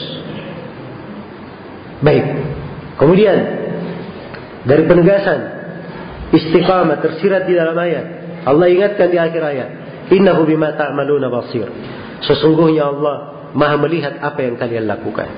Baik. 2.01 2.25
Kemudian 2.97 3.37
dari 4.67 4.83
penegasan 4.83 5.39
istiqamah 6.35 6.99
tersirat 6.99 7.47
di 7.47 7.55
dalam 7.55 7.75
ayat. 7.79 8.05
Allah 8.43 8.67
ingatkan 8.67 9.07
di 9.07 9.17
akhir 9.17 9.41
ayat, 9.41 9.69
"Innahu 10.11 10.43
bima 10.43 10.75
ta'maluna 10.75 11.31
basir." 11.31 11.67
Sesungguhnya 12.27 12.91
Allah 12.91 13.15
Maha 13.55 13.79
melihat 13.79 14.19
apa 14.19 14.43
yang 14.43 14.59
kalian 14.59 14.85
lakukan. 14.85 15.29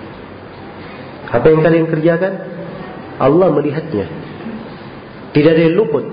Apa 1.30 1.45
yang 1.45 1.61
kalian 1.61 1.86
kerjakan? 1.88 2.34
Allah 3.21 3.47
melihatnya. 3.53 4.09
Tidak 5.30 5.51
ada 5.53 5.61
yang 5.61 5.77
luput 5.77 6.09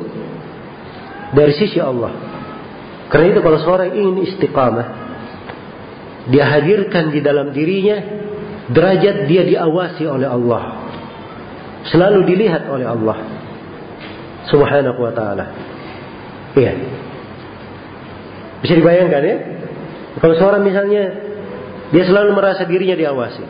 dari 1.32 1.56
sisi 1.56 1.80
Allah. 1.80 2.12
Karena 3.08 3.32
itu 3.32 3.40
kalau 3.40 3.58
seorang 3.64 3.96
ingin 3.96 4.28
istiqamah, 4.28 4.86
dia 6.28 6.44
hadirkan 6.44 7.14
di 7.14 7.24
dalam 7.24 7.54
dirinya 7.56 7.96
derajat 8.68 9.30
dia 9.30 9.42
diawasi 9.46 10.04
oleh 10.04 10.28
Allah 10.28 10.75
selalu 11.90 12.26
dilihat 12.26 12.66
oleh 12.66 12.86
Allah 12.86 13.18
Subhanahu 14.50 14.98
wa 14.98 15.12
taala. 15.14 15.46
Iya. 16.54 16.72
Bisa 18.62 18.74
dibayangkan 18.78 19.22
ya? 19.22 19.36
Kalau 20.22 20.34
seorang 20.38 20.62
misalnya 20.64 21.02
dia 21.92 22.04
selalu 22.06 22.34
merasa 22.34 22.64
dirinya 22.64 22.96
diawasi. 22.96 23.44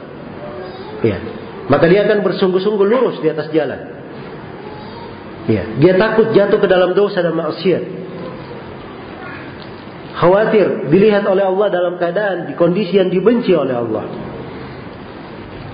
Iya. 1.05 1.19
Maka 1.67 1.85
dia 1.91 2.07
akan 2.07 2.23
bersungguh-sungguh 2.23 2.87
lurus 2.87 3.17
di 3.23 3.29
atas 3.31 3.53
jalan. 3.53 3.81
Iya. 5.47 5.79
Dia 5.79 5.95
takut 6.01 6.35
jatuh 6.35 6.59
ke 6.59 6.69
dalam 6.69 6.97
dosa 6.97 7.23
dan 7.23 7.35
maksiat. 7.37 7.85
Khawatir 10.17 10.89
dilihat 10.89 11.29
oleh 11.29 11.45
Allah 11.45 11.69
dalam 11.69 12.01
keadaan 12.01 12.49
di 12.49 12.57
kondisi 12.57 12.97
yang 12.97 13.13
dibenci 13.13 13.53
oleh 13.53 13.77
Allah. 13.77 14.05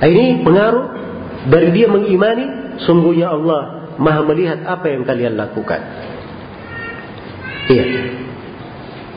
Nah, 0.03 0.09
ini 0.11 0.43
pengaruh 0.43 1.02
dari 1.49 1.68
dia 1.74 1.90
mengimani, 1.90 2.78
sungguhnya 2.86 3.32
Allah 3.34 3.95
maha 3.99 4.22
melihat 4.26 4.62
apa 4.62 4.86
yang 4.90 5.03
kalian 5.03 5.34
lakukan. 5.34 5.80
Iya. 7.70 7.86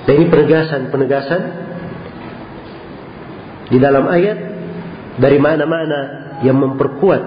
Dan 0.06 0.14
ini 0.22 0.26
penegasan-penegasan 0.30 1.42
di 3.74 3.78
dalam 3.82 4.06
ayat 4.06 4.38
dari 5.18 5.38
mana-mana 5.42 6.00
yang 6.46 6.58
memperkuat 6.62 7.24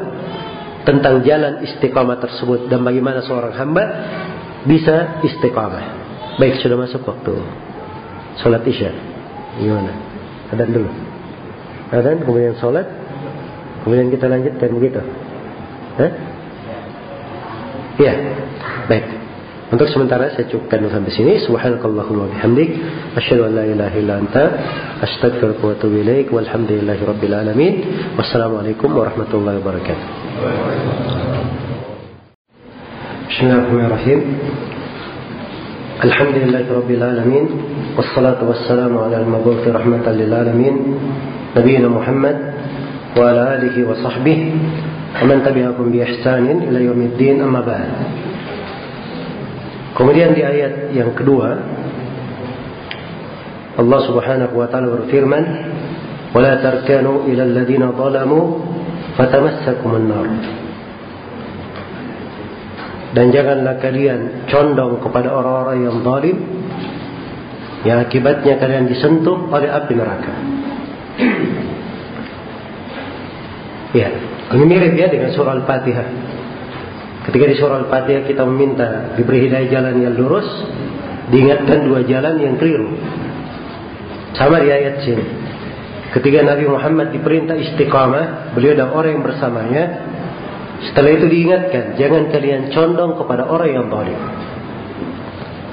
tentang 0.86 1.26
jalan 1.26 1.66
istiqamah 1.66 2.22
tersebut 2.22 2.70
dan 2.70 2.86
bagaimana 2.86 3.20
seorang 3.26 3.55
hamba 3.59 3.84
bisa 4.64 5.20
istiqamah. 5.26 5.84
Baik, 6.38 6.62
sudah 6.62 6.78
masuk 6.78 7.03
waktu 7.03 7.34
sholat 8.38 8.62
isya. 8.62 8.94
Gimana? 9.59 9.92
Adan 10.55 10.70
dulu. 10.70 10.90
Adan, 11.90 12.22
kemudian 12.22 12.55
sholat, 12.62 12.86
Kemudian 13.89 14.12
kita 14.12 14.28
lanjutkan 14.28 14.68
begitu. 14.76 15.01
Hah? 15.97 16.12
Ya, 17.97 18.12
baik. 18.84 19.09
Untuk 19.72 19.89
sementara 19.89 20.28
saya 20.36 20.45
cukupkan 20.45 20.84
sampai 20.93 21.09
sini. 21.09 21.41
Subhanakallahumma 21.41 22.28
bihamdik. 22.36 22.68
Asyhadu 23.16 23.49
an 23.49 23.57
la 23.57 23.64
ilaha 23.64 23.97
illa 23.97 24.20
anta. 24.20 24.45
Astaghfiruka 25.01 25.64
wa 25.64 25.72
atubu 25.72 26.05
ilaik. 26.05 26.28
Walhamdulillahi 26.28 27.01
rabbil 27.01 27.32
alamin. 27.32 27.74
Wassalamualaikum 28.20 28.93
warahmatullahi 28.93 29.57
wabarakatuh. 29.57 30.07
Bismillahirrahmanirrahim. 33.32 34.20
Alhamdulillahi 36.12 36.68
rabbil 36.68 37.05
alamin. 37.09 37.45
Wassalatu 37.97 38.53
wassalamu 38.53 39.01
ala 39.01 39.24
al-mabuthi 39.24 39.72
rahmatan 39.72 40.12
lil 40.12 40.28
alamin. 40.28 40.76
Nabi 41.57 41.72
Muhammad 41.89 42.36
وعلى 43.18 43.41
آله 43.56 43.76
وصحبه 43.89 44.39
ومن 45.22 45.38
تبعهم 45.45 45.88
بإحسان 45.91 46.45
إلى 46.68 46.80
يوم 46.86 47.01
الدين 47.14 47.36
أما 47.41 47.62
بعد 47.62 47.89
Kemudian 49.93 50.34
di 50.34 50.41
ayat 50.41 50.89
yang 50.89 51.14
kedua 51.14 51.54
Allah 53.78 53.99
Subhanahu 54.10 54.58
wa 54.58 54.66
taala 54.66 54.89
berfirman 54.89 55.43
ولا 56.34 56.58
تركنوا 56.66 57.30
إلى 57.30 57.43
الذين 57.54 57.93
ظلموا 57.93 58.45
فتمسكم 59.22 59.91
النار 59.95 60.28
dan 63.14 63.30
janganlah 63.30 63.78
kalian 63.78 64.49
condong 64.49 64.97
kepada 64.97 65.30
orang-orang 65.30 65.86
yang 65.86 66.01
zalim 66.01 66.38
yang 67.86 68.01
akibatnya 68.01 68.58
kalian 68.58 68.89
disentuh 68.89 69.54
oleh 69.54 69.70
api 69.70 69.93
neraka. 69.93 70.34
ya, 73.97 74.09
ini 74.57 74.64
mirip 74.64 74.93
ya 74.97 75.09
dengan 75.09 75.30
surah 75.32 75.61
Al-Fatihah. 75.62 76.07
Ketika 77.28 77.45
di 77.45 77.57
surah 77.61 77.84
Al-Fatihah 77.84 78.24
kita 78.24 78.43
meminta 78.49 79.12
diberi 79.16 79.49
hidayah 79.49 79.68
jalan 79.68 79.95
yang 80.01 80.14
lurus, 80.16 80.49
diingatkan 81.28 81.84
dua 81.84 82.05
jalan 82.09 82.41
yang 82.41 82.55
keliru. 82.57 82.97
Sama 84.36 84.61
di 84.64 84.68
ayat 84.72 85.05
sini. 85.05 85.24
Ketika 86.09 86.41
Nabi 86.41 86.64
Muhammad 86.64 87.12
diperintah 87.12 87.57
istiqamah, 87.57 88.57
beliau 88.57 88.72
dan 88.72 88.89
orang 88.97 89.20
yang 89.20 89.24
bersamanya, 89.28 89.84
setelah 90.89 91.11
itu 91.11 91.26
diingatkan, 91.28 92.01
jangan 92.01 92.32
kalian 92.32 92.72
condong 92.72 93.18
kepada 93.18 93.45
orang 93.45 93.70
yang 93.76 93.86
zalim. 93.93 94.20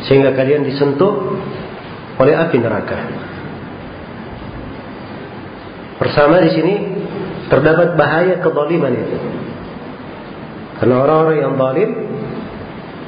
Sehingga 0.09 0.36
kalian 0.36 0.68
disentuh 0.68 1.39
oleh 2.20 2.36
api 2.36 2.57
neraka. 2.59 2.99
Bersama 6.03 6.43
di 6.43 6.51
sini 6.51 6.76
terdapat 7.50 7.93
bahaya 8.00 8.41
kezaliman 8.41 8.93
itu. 8.93 9.18
Karena 10.82 10.96
orang-orang 11.08 11.38
yang 11.39 11.54
zalim 11.56 11.89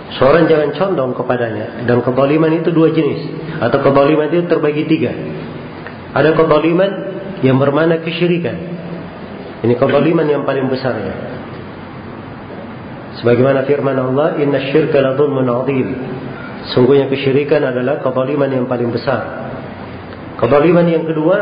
seorang 0.07 0.43
jangan 0.47 0.69
condong 0.77 1.11
kepadanya 1.19 1.83
dan 1.83 1.99
kezaliman 1.99 2.51
itu 2.63 2.69
dua 2.71 2.95
jenis 2.95 3.27
atau 3.59 3.77
kezaliman 3.83 4.27
itu 4.31 4.47
terbagi 4.47 4.83
tiga. 4.87 5.11
Ada 6.15 6.33
kezaliman 6.33 6.91
yang 7.43 7.59
bermana 7.59 8.01
kesyirikan. 8.01 8.57
Ini 9.67 9.73
kezaliman 9.75 10.27
yang 10.29 10.43
paling 10.45 10.69
besarnya. 10.69 11.37
Sebagaimana 13.17 13.65
firman 13.65 13.97
Allah, 13.97 14.37
"Inna 14.37 14.69
syirka 14.69 15.01
la 15.01 15.17
dhulmun 15.17 15.49
'adzim." 15.49 15.87
Sungguhnya 16.77 17.09
kesyirikan 17.09 17.65
adalah 17.65 17.99
kezaliman 18.05 18.49
yang 18.53 18.65
paling 18.69 18.93
besar. 18.93 19.49
Kezaliman 20.37 20.85
yang 20.85 21.09
kedua, 21.09 21.37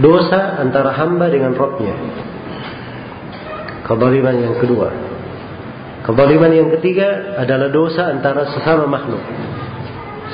dosa 0.00 0.58
antara 0.58 0.90
hamba 0.96 1.30
dengan 1.30 1.54
Rabbnya. 1.54 1.94
Kezaliman 3.84 4.36
yang 4.40 4.56
kedua. 4.58 4.88
Kezaliman 6.02 6.52
yang 6.52 6.68
ketiga 6.80 7.36
adalah 7.38 7.68
dosa 7.68 8.10
antara 8.10 8.48
sesama 8.50 8.88
makhluk. 8.88 9.22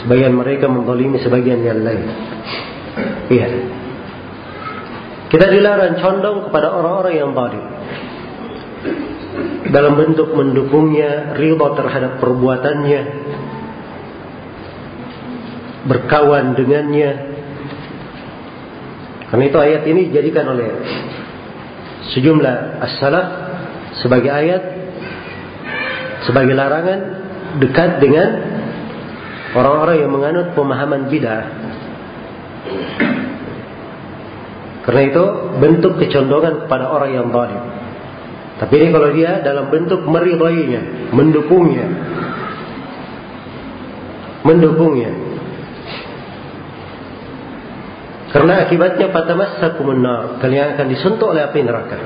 Sebagian 0.05 0.33
mereka 0.33 0.71
menzalimi 0.71 1.19
sebagian 1.21 1.61
yang 1.61 1.83
lain. 1.83 2.09
Iya. 3.29 3.49
Kita 5.31 5.47
dilarang 5.47 5.99
condong 6.03 6.51
kepada 6.51 6.75
orang-orang 6.75 7.15
yang 7.15 7.31
zalim. 7.37 7.65
Dalam 9.71 9.95
bentuk 9.95 10.35
mendukungnya, 10.35 11.39
riba 11.39 11.79
terhadap 11.79 12.19
perbuatannya, 12.19 13.01
berkawan 15.87 16.59
dengannya. 16.59 17.30
Karena 19.31 19.45
itu 19.47 19.59
ayat 19.63 19.83
ini 19.87 20.11
dijadikan 20.11 20.47
oleh 20.51 20.69
sejumlah 22.11 22.83
as-salaf 22.83 23.27
sebagai 24.03 24.31
ayat 24.31 24.63
sebagai 26.27 26.55
larangan 26.55 27.01
dekat 27.63 28.03
dengan 28.03 28.29
orang-orang 29.55 29.97
yang 30.03 30.11
menganut 30.11 30.47
pemahaman 30.55 31.11
bid'ah. 31.11 31.47
Karena 34.81 35.03
itu 35.07 35.25
bentuk 35.63 35.93
kecondongan 36.03 36.67
kepada 36.67 36.91
orang 36.91 37.11
yang 37.15 37.27
zalim. 37.31 37.63
Tapi 38.61 38.75
ini 38.77 38.89
kalau 38.93 39.09
dia 39.17 39.41
dalam 39.41 39.73
bentuk 39.73 40.05
meridainya, 40.05 41.13
mendukungnya. 41.15 41.87
Mendukungnya. 44.45 45.13
Karena 48.31 48.63
akibatnya 48.63 49.11
fatamassakumun 49.11 50.01
nar, 50.01 50.39
kalian 50.39 50.79
akan 50.79 50.87
disentuh 50.87 51.35
oleh 51.35 51.43
api 51.43 51.61
neraka. 51.67 51.99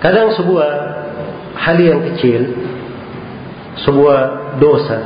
Kadang 0.00 0.32
sebuah 0.32 0.70
hal 1.58 1.76
yang 1.76 2.00
kecil, 2.12 2.40
sebuah 3.84 4.18
dosa 4.56 4.98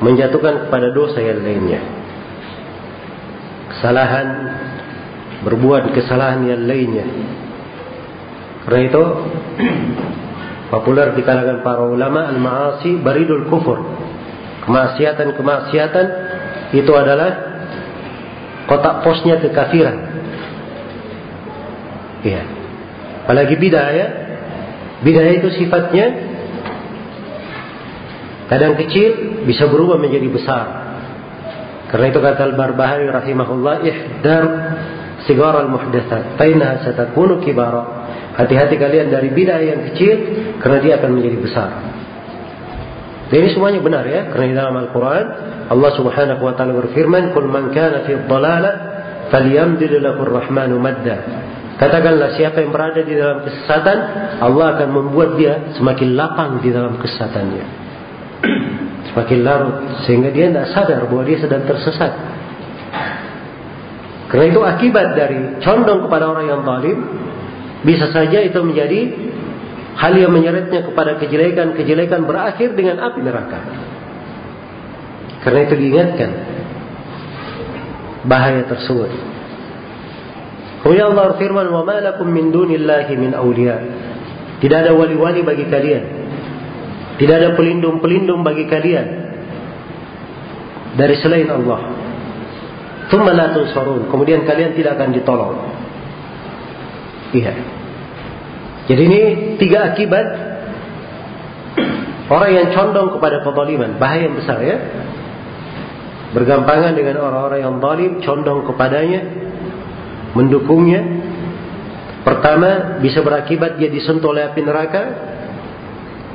menjatuhkan 0.00 0.66
kepada 0.68 0.88
dosa 0.96 1.20
yang 1.20 1.44
lainnya 1.44 2.04
kesalahan 3.84 4.28
berbuat 5.44 5.92
kesalahan 5.92 6.48
yang 6.48 6.64
lainnya. 6.64 7.04
Karena 8.64 8.80
itu 8.88 9.02
populer 10.72 11.12
di 11.12 11.20
kalangan 11.20 11.60
para 11.60 11.84
ulama 11.84 12.32
al-ma'asi 12.32 12.96
baridul 13.04 13.44
kufur. 13.52 13.76
Kemaksiatan-kemaksiatan 14.64 16.23
itu 16.74 16.92
adalah 16.94 17.30
kotak 18.66 19.04
posnya 19.04 19.38
kekafiran. 19.38 19.96
Iya. 22.24 22.42
Apalagi 23.24 23.54
bid'ah 23.60 23.90
ya. 23.92 24.06
Bid'ah 25.04 25.28
itu 25.36 25.48
sifatnya 25.54 26.06
kadang 28.48 28.76
kecil 28.80 29.44
bisa 29.44 29.68
berubah 29.68 30.00
menjadi 30.00 30.28
besar. 30.32 30.64
Karena 31.92 32.10
itu 32.10 32.18
kata 32.18 32.42
Al-Barbahari 32.50 33.06
rahimahullah, 33.06 33.86
ihdar 33.86 34.44
sigar 35.28 35.54
al-muhdatsat, 35.54 36.34
fainaha 36.40 36.82
satakunu 36.84 37.38
kibara. 37.38 38.08
Hati-hati 38.34 38.74
kalian 38.74 39.14
dari 39.14 39.30
bid'ah 39.30 39.62
yang 39.62 39.80
kecil 39.92 40.16
karena 40.58 40.78
dia 40.82 40.92
akan 40.98 41.10
menjadi 41.14 41.38
besar. 41.38 41.70
Ini 43.32 43.56
semuanya 43.56 43.80
benar 43.80 44.04
ya, 44.04 44.28
karena 44.28 44.46
di 44.52 44.56
dalam 44.56 44.76
Al-Qur'an 44.84 45.24
Allah 45.72 45.90
Subhanahu 45.96 46.44
wa 46.44 46.52
taala 46.52 46.76
berfirman, 46.76 47.32
"Qul 47.32 47.48
man 47.48 47.72
kana 47.72 48.04
fi 48.04 48.20
ar-rahmanu 48.20 49.56
madda." 50.76 51.16
Katakanlah 51.74 52.38
siapa 52.38 52.62
yang 52.62 52.70
berada 52.70 53.02
di 53.02 53.18
dalam 53.18 53.42
kesesatan, 53.42 53.98
Allah 54.38 54.78
akan 54.78 54.88
membuat 54.94 55.34
dia 55.34 55.74
semakin 55.74 56.14
lapang 56.14 56.62
di 56.62 56.70
dalam 56.70 57.02
kesesatannya 57.02 57.66
semakin 59.10 59.38
larut 59.42 59.76
sehingga 60.06 60.30
dia 60.30 60.54
tidak 60.54 60.70
sadar 60.70 61.02
bahwa 61.10 61.26
dia 61.26 61.38
sedang 61.42 61.66
tersesat. 61.66 62.12
Karena 64.30 64.44
itu 64.50 64.60
akibat 64.62 65.14
dari 65.14 65.38
condong 65.62 66.06
kepada 66.06 66.30
orang 66.30 66.46
yang 66.46 66.62
zalim 66.62 66.98
bisa 67.86 68.10
saja 68.10 68.38
itu 68.42 68.58
menjadi 68.62 69.00
hal 69.94 70.12
yang 70.14 70.32
menyeretnya 70.34 70.86
kepada 70.86 71.16
kejelekan-kejelekan 71.22 72.26
berakhir 72.26 72.74
dengan 72.74 73.02
api 73.02 73.20
neraka. 73.22 73.60
Karena 75.44 75.60
itu 75.68 75.74
diingatkan 75.76 76.30
bahaya 78.24 78.64
tersebut. 78.66 79.10
Kemudian 80.82 81.12
Allah 81.12 81.36
firman, 81.36 81.68
"Wa 81.68 81.84
ma 81.84 82.00
min 82.24 82.52
dunillahi 82.52 83.12
min 83.16 83.32
awliya." 83.36 83.76
Tidak 84.60 84.78
ada 84.88 84.92
wali-wali 84.96 85.44
bagi 85.44 85.68
kalian 85.68 86.24
tidak 87.14 87.34
ada 87.38 87.48
pelindung-pelindung 87.54 88.42
bagi 88.42 88.66
kalian 88.66 89.06
dari 90.98 91.14
selain 91.22 91.46
Allah. 91.46 91.94
Kemudian 94.10 94.42
kalian 94.42 94.74
tidak 94.74 94.98
akan 94.98 95.10
ditolong. 95.14 95.54
Iya. 97.34 97.54
Jadi 98.84 99.00
ini 99.00 99.20
tiga 99.56 99.92
akibat 99.92 100.26
orang 102.28 102.50
yang 102.52 102.68
condong 102.76 103.16
kepada 103.16 103.40
kezaliman, 103.40 103.96
bahaya 103.96 104.28
yang 104.28 104.36
besar 104.36 104.60
ya. 104.60 104.76
Bergampangan 106.36 106.92
dengan 106.98 107.22
orang-orang 107.22 107.60
yang 107.62 107.76
zalim, 107.78 108.12
condong 108.20 108.66
kepadanya, 108.66 109.20
mendukungnya. 110.34 111.00
Pertama, 112.26 112.98
bisa 112.98 113.22
berakibat 113.22 113.78
dia 113.78 113.88
disentuh 113.88 114.34
oleh 114.34 114.50
api 114.50 114.60
neraka. 114.64 115.02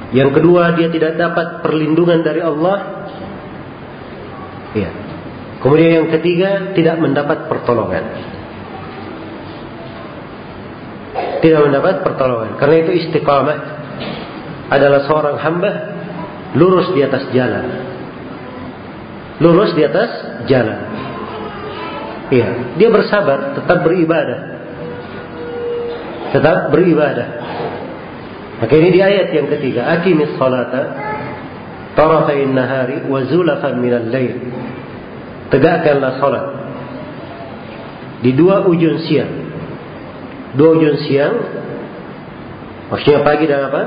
Yang 0.10 0.42
kedua 0.42 0.74
dia 0.74 0.90
tidak 0.90 1.20
dapat 1.20 1.62
perlindungan 1.62 2.26
dari 2.26 2.42
Allah. 2.42 2.78
Ya. 4.74 4.90
Kemudian 5.60 5.92
yang 6.02 6.08
ketiga 6.10 6.72
tidak 6.74 6.98
mendapat 6.98 7.52
pertolongan. 7.52 8.39
Tidak 11.40 11.60
mendapat 11.64 12.04
pertolongan. 12.04 12.60
Karena 12.60 12.76
itu 12.84 12.92
istiqamah 13.06 13.58
adalah 14.70 15.08
seorang 15.08 15.36
hamba 15.40 15.72
lurus 16.54 16.92
di 16.92 17.02
atas 17.02 17.32
jalan. 17.32 17.66
Lurus 19.40 19.72
di 19.74 19.84
atas 19.88 20.44
jalan. 20.46 20.80
Iya, 22.30 22.78
dia 22.78 22.90
bersabar, 22.94 23.58
tetap 23.58 23.82
beribadah. 23.82 24.40
Tetap 26.30 26.70
beribadah. 26.70 27.28
Maka 28.60 28.74
ini 28.76 28.90
di 28.92 29.02
ayat 29.02 29.32
yang 29.34 29.48
ketiga, 29.48 29.88
aqimis 29.98 30.36
salata 30.36 30.94
tarafain 31.96 32.52
nahari 32.52 33.08
wa 33.08 33.24
zulafan 33.26 33.80
minal 33.80 34.06
lail. 34.12 34.36
Tegakkanlah 35.50 36.12
salat 36.22 36.46
di 38.20 38.36
dua 38.36 38.68
ujung 38.68 39.00
siang. 39.08 39.39
Dua 40.58 40.70
ujung 40.74 40.98
siang 41.06 41.36
maksudnya 42.90 43.22
pagi 43.22 43.46
dan 43.46 43.70
apa? 43.70 43.82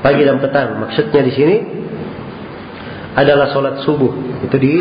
Pagi 0.00 0.22
dan 0.24 0.40
petang. 0.40 0.80
Maksudnya 0.84 1.20
di 1.24 1.32
sini 1.32 1.56
adalah 3.16 3.52
salat 3.52 3.84
subuh. 3.84 4.12
Itu 4.44 4.56
di 4.56 4.80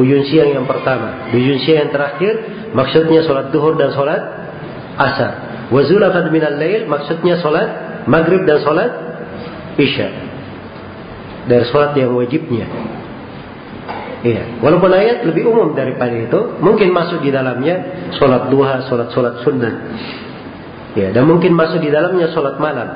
ujung 0.00 0.24
siang 0.28 0.52
yang 0.52 0.64
pertama. 0.64 1.28
Di 1.32 1.36
ujung 1.36 1.60
siang 1.60 1.88
yang 1.88 1.92
terakhir 1.92 2.34
maksudnya 2.72 3.24
salat 3.24 3.52
duhur 3.52 3.76
dan 3.76 3.92
salat 3.92 4.22
asar. 4.96 5.32
Wa 5.68 5.80
zulafan 5.84 6.32
minal 6.32 6.56
lail 6.56 6.88
maksudnya 6.88 7.40
salat 7.44 8.04
maghrib 8.08 8.48
dan 8.48 8.64
salat 8.64 8.90
isya. 9.76 10.08
Dari 11.48 11.64
salat 11.68 11.96
yang 11.96 12.12
wajibnya. 12.16 12.68
Iya. 14.18 14.58
Walaupun 14.58 14.90
ayat 14.90 15.22
lebih 15.22 15.46
umum 15.46 15.78
daripada 15.78 16.10
itu, 16.10 16.58
mungkin 16.58 16.90
masuk 16.90 17.22
di 17.22 17.30
dalamnya 17.30 18.08
sholat 18.18 18.50
duha, 18.50 18.82
sholat 18.90 19.14
sholat 19.14 19.46
sunnah. 19.46 19.74
Ya, 20.98 21.14
dan 21.14 21.30
mungkin 21.30 21.54
masuk 21.54 21.78
di 21.78 21.94
dalamnya 21.94 22.34
sholat 22.34 22.58
malam. 22.58 22.88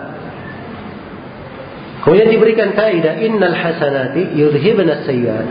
Kemudian 2.02 2.34
diberikan 2.34 2.74
kaidah 2.74 3.22
innal 3.22 3.54
hasanati 3.54 4.34
yudhibna 4.34 5.06
sayyiat. 5.06 5.46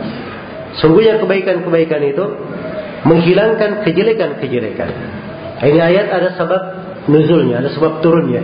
Sungguhnya 0.84 1.24
kebaikan-kebaikan 1.24 2.02
itu 2.04 2.26
menghilangkan 3.08 3.88
kejelekan-kejelekan. 3.88 4.90
Ini 5.64 5.80
ayat 5.80 6.08
ada 6.12 6.30
sebab 6.36 6.62
nuzulnya, 7.08 7.64
ada 7.64 7.70
sebab 7.72 8.04
turunnya. 8.04 8.44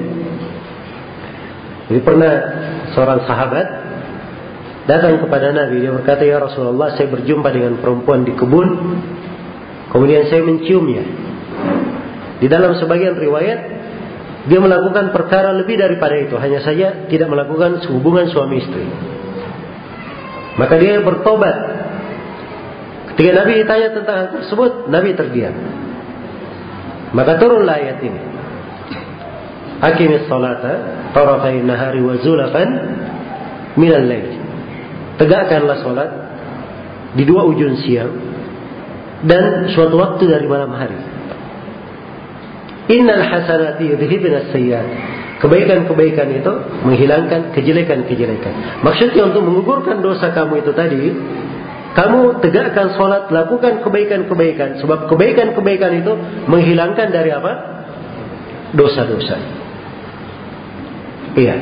Jadi 1.91 1.99
pernah 2.03 2.34
seorang 2.95 3.28
sahabat 3.28 3.67
datang 4.88 5.21
kepada 5.21 5.51
Nabi. 5.53 5.83
Dia 5.83 5.91
berkata 5.93 6.23
ya 6.23 6.39
Rasulullah 6.39 6.95
saya 6.95 7.11
berjumpa 7.11 7.51
dengan 7.51 7.77
perempuan 7.83 8.23
di 8.23 8.33
kebun. 8.33 8.67
Kemudian 9.91 10.31
saya 10.31 10.41
menciumnya. 10.41 11.03
Di 12.39 12.47
dalam 12.47 12.73
sebagian 12.79 13.19
riwayat 13.19 13.59
dia 14.47 14.59
melakukan 14.63 15.11
perkara 15.11 15.51
lebih 15.53 15.75
daripada 15.75 16.15
itu. 16.15 16.39
Hanya 16.39 16.63
saja 16.63 17.11
tidak 17.11 17.27
melakukan 17.27 17.83
hubungan 17.91 18.31
suami 18.31 18.63
istri. 18.63 18.88
Maka 20.57 20.79
dia 20.79 21.03
bertobat. 21.03 21.55
Ketika 23.13 23.43
Nabi 23.43 23.51
ditanya 23.61 23.88
tentang 23.93 24.15
hal 24.15 24.27
tersebut 24.39 24.88
Nabi 24.88 25.13
terdiam. 25.13 25.55
Maka 27.11 27.39
turunlah 27.39 27.75
ayat 27.75 27.99
ini. 28.03 28.21
Akimis 29.77 30.25
salata 30.25 31.05
tarafai 31.13 31.61
nahari 31.61 32.01
wa 32.01 32.17
zulafan 32.17 32.69
minal 33.77 34.05
tegakkanlah 35.18 35.78
sholat 35.82 36.09
di 37.18 37.24
dua 37.26 37.45
ujung 37.49 37.78
siang 37.82 38.13
dan 39.26 39.74
suatu 39.74 39.97
waktu 39.97 40.30
dari 40.30 40.45
malam 40.45 40.70
hari. 40.78 40.97
Innal 42.88 43.26
hasanati 43.26 43.84
yudhibna 43.97 44.53
sayyiat. 44.53 44.88
Kebaikan-kebaikan 45.38 46.34
itu 46.34 46.51
menghilangkan 46.82 47.53
kejelekan-kejelekan. 47.53 48.82
Maksudnya 48.82 49.30
untuk 49.30 49.45
mengugurkan 49.45 50.01
dosa 50.01 50.34
kamu 50.34 50.65
itu 50.65 50.72
tadi, 50.74 51.13
kamu 51.93 52.41
tegakkan 52.41 52.97
sholat, 52.97 53.30
lakukan 53.30 53.86
kebaikan-kebaikan. 53.86 54.82
Sebab 54.82 55.09
kebaikan-kebaikan 55.13 55.91
itu 56.01 56.13
menghilangkan 56.49 57.13
dari 57.13 57.30
apa? 57.30 57.51
Dosa-dosa. 58.74 59.38
Iya. 61.38 61.55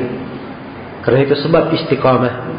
Karena 1.03 1.19
itu 1.27 1.35
sebab 1.43 1.75
istiqamah 1.75 2.54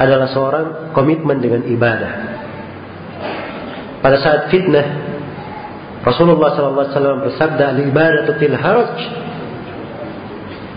adalah 0.00 0.32
seorang 0.32 0.96
komitmen 0.96 1.44
dengan 1.44 1.60
ibadah. 1.68 2.12
Pada 4.00 4.16
saat 4.16 4.48
fitnah, 4.48 5.12
Rasulullah 6.00 6.56
SAW 6.56 7.28
bersabda, 7.28 7.76
"Al-ibadatu 7.76 8.40
fil 8.40 8.56
haraj 8.56 8.96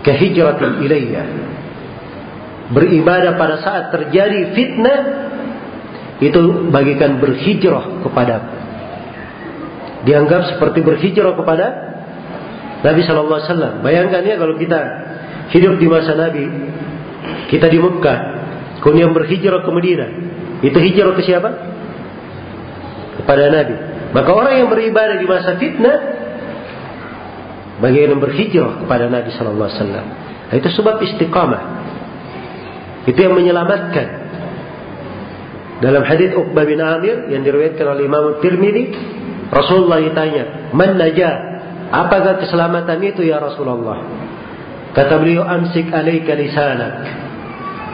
kehijratin 0.03 0.83
ilayya." 0.83 1.23
Beribadah 2.75 3.39
pada 3.39 3.63
saat 3.63 3.95
terjadi 3.95 4.51
fitnah 4.51 4.99
itu 6.19 6.67
bagikan 6.67 7.23
berhijrah 7.23 8.03
kepada 8.03 8.35
dianggap 10.03 10.55
seperti 10.55 10.83
berhijrah 10.83 11.33
kepada 11.39 11.65
Nabi 12.83 13.01
Wasallam. 13.07 13.79
Bayangkan 13.79 14.21
ya 14.27 14.35
kalau 14.35 14.59
kita 14.59 14.79
hidup 15.55 15.79
di 15.79 15.87
masa 15.87 16.11
Nabi, 16.19 16.43
kita 17.47 17.71
di 17.71 17.79
Mekah, 17.79 18.19
Kemudian 18.83 19.15
berhijrah 19.15 19.63
ke 19.63 19.71
Madinah. 19.71 20.09
Itu 20.59 20.75
hijrah 20.75 21.15
ke 21.15 21.23
siapa? 21.23 21.49
Kepada 23.23 23.47
Nabi. 23.47 23.75
Maka 24.11 24.29
orang 24.29 24.53
yang 24.59 24.67
beribadah 24.67 25.15
di 25.15 25.25
masa 25.25 25.55
fitnah 25.55 25.97
bagaimana 27.79 28.19
berhijrah 28.19 28.83
kepada 28.83 29.07
Nabi 29.07 29.31
sallallahu 29.31 29.71
alaihi 29.71 29.79
wasallam. 29.79 30.05
Nah, 30.51 30.55
itu 30.59 30.69
sebab 30.75 30.95
istiqamah. 30.99 31.63
Itu 33.07 33.19
yang 33.23 33.39
menyelamatkan. 33.39 34.07
Dalam 35.79 36.03
hadis 36.03 36.31
Uqbah 36.35 36.63
bin 36.63 36.79
Amir 36.79 37.27
yang 37.31 37.43
diriwayatkan 37.43 37.83
oleh 37.87 38.03
Imam 38.07 38.39
Tirmidzi, 38.39 38.95
Rasulullah 39.51 39.99
ditanya, 39.99 40.71
"Man 40.71 40.95
najah? 40.95 41.33
Apakah 41.91 42.39
keselamatan 42.39 42.99
itu 43.03 43.27
ya 43.27 43.39
Rasulullah?" 43.39 43.99
Kata 44.95 45.19
beliau, 45.19 45.43
"Amsik 45.43 45.91
alaika 45.91 46.37
lisanak." 46.37 46.93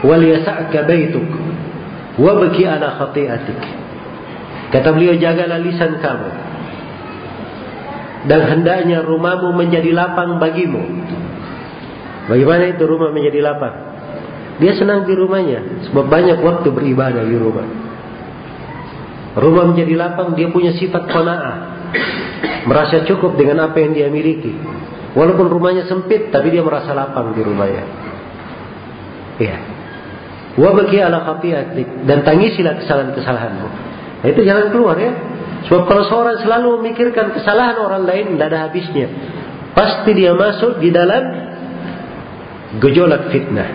Wal 0.04 0.22
yasa'ka 0.22 0.88
baituk 0.88 1.28
wabki 2.20 2.64
ala 2.64 3.00
khati'atik. 3.00 3.60
Kata 4.70 4.88
beliau 4.94 5.18
jagalah 5.18 5.58
lisan 5.58 5.98
kamu 5.98 6.30
dan 8.30 8.40
hendaknya 8.46 9.02
rumahmu 9.02 9.56
menjadi 9.56 9.90
lapang 9.90 10.38
bagimu. 10.38 10.84
Bagaimana 12.30 12.76
itu 12.76 12.84
rumah 12.86 13.10
menjadi 13.10 13.40
lapang? 13.42 13.74
Dia 14.60 14.76
senang 14.76 15.08
di 15.08 15.16
rumahnya 15.16 15.88
sebab 15.88 16.04
banyak 16.06 16.38
waktu 16.38 16.68
beribadah 16.70 17.24
di 17.24 17.36
rumah. 17.40 17.66
Rumah 19.40 19.64
menjadi 19.72 19.94
lapang 19.96 20.36
dia 20.36 20.52
punya 20.52 20.76
sifat 20.76 21.08
qanaah. 21.08 21.56
Merasa 22.68 23.08
cukup 23.08 23.40
dengan 23.40 23.72
apa 23.72 23.80
yang 23.80 23.96
dia 23.96 24.06
miliki. 24.12 24.52
Walaupun 25.16 25.50
rumahnya 25.50 25.88
sempit 25.90 26.30
tapi 26.30 26.54
dia 26.54 26.62
merasa 26.62 26.94
lapang 26.94 27.34
di 27.34 27.42
rumahnya. 27.42 27.84
Iya 29.40 29.79
Wabaki 30.58 30.98
ala 30.98 31.22
khatiatik 31.22 32.08
dan 32.10 32.26
tangisilah 32.26 32.82
kesalahan-kesalahanmu. 32.82 33.68
Nah, 34.20 34.26
itu 34.26 34.40
jalan 34.42 34.74
keluar 34.74 34.98
ya. 34.98 35.12
Sebab 35.70 35.86
kalau 35.86 36.02
seorang 36.08 36.42
selalu 36.42 36.80
memikirkan 36.82 37.36
kesalahan 37.36 37.78
orang 37.78 38.02
lain, 38.08 38.34
tidak 38.34 38.46
ada 38.50 38.58
habisnya. 38.66 39.06
Pasti 39.76 40.10
dia 40.16 40.34
masuk 40.34 40.82
di 40.82 40.90
dalam 40.90 41.22
gejolak 42.82 43.30
fitnah. 43.30 43.68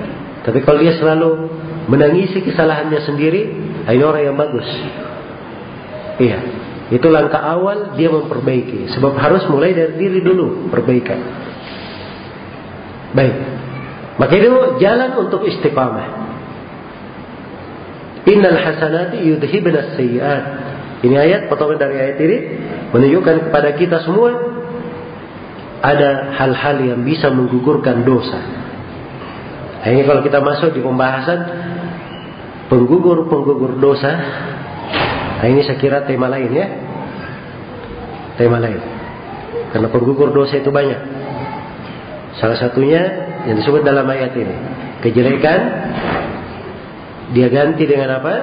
Tapi 0.43 0.59
kalau 0.61 0.83
dia 0.83 0.99
selalu 0.99 1.49
menangisi 1.87 2.43
kesalahannya 2.43 2.99
sendiri, 3.07 3.41
nah, 3.87 3.91
ini 3.95 4.03
orang 4.03 4.23
yang 4.33 4.37
bagus. 4.37 4.67
Iya. 6.19 6.39
Itu 6.93 7.09
langkah 7.09 7.41
awal 7.41 7.97
dia 7.97 8.13
memperbaiki. 8.13 8.93
Sebab 8.93 9.17
harus 9.17 9.47
mulai 9.49 9.73
dari 9.73 9.97
diri 9.97 10.21
dulu 10.21 10.69
perbaikan. 10.69 11.17
Baik. 13.15 13.35
Maka 14.21 14.33
itu 14.37 14.51
jalan 14.77 15.11
untuk 15.17 15.41
istiqamah. 15.49 16.07
Innal 18.25 18.57
hasanati 18.57 19.21
yudhibna 19.21 19.93
sayyiat. 19.93 20.43
Ini 21.05 21.15
ayat 21.15 21.41
potongan 21.45 21.77
dari 21.77 21.95
ayat 22.01 22.17
ini 22.17 22.37
menunjukkan 22.89 23.49
kepada 23.49 23.69
kita 23.77 24.01
semua 24.01 24.33
ada 25.85 26.33
hal-hal 26.33 26.81
yang 26.81 27.01
bisa 27.05 27.29
menggugurkan 27.29 28.01
dosa. 28.01 28.41
Ini 29.85 30.01
kalau 30.01 30.25
kita 30.25 30.41
masuk 30.41 30.73
di 30.73 30.81
pembahasan 30.81 31.45
penggugur-penggugur 32.73 33.77
dosa, 33.77 34.17
nah 35.37 35.45
ini 35.45 35.61
saya 35.61 35.77
kira 35.77 36.09
tema 36.09 36.25
lain 36.25 36.49
ya. 36.49 36.67
Tema 38.41 38.57
lain. 38.57 38.81
Karena 39.69 39.87
penggugur 39.93 40.33
dosa 40.33 40.57
itu 40.57 40.73
banyak. 40.73 40.97
Salah 42.41 42.57
satunya 42.57 43.01
yang 43.45 43.61
disebut 43.61 43.85
dalam 43.85 44.09
ayat 44.09 44.33
ini. 44.33 44.55
Kejelekan 45.05 45.59
dia 47.33 47.47
ganti 47.49 47.89
dengan 47.89 48.21
apa? 48.21 48.33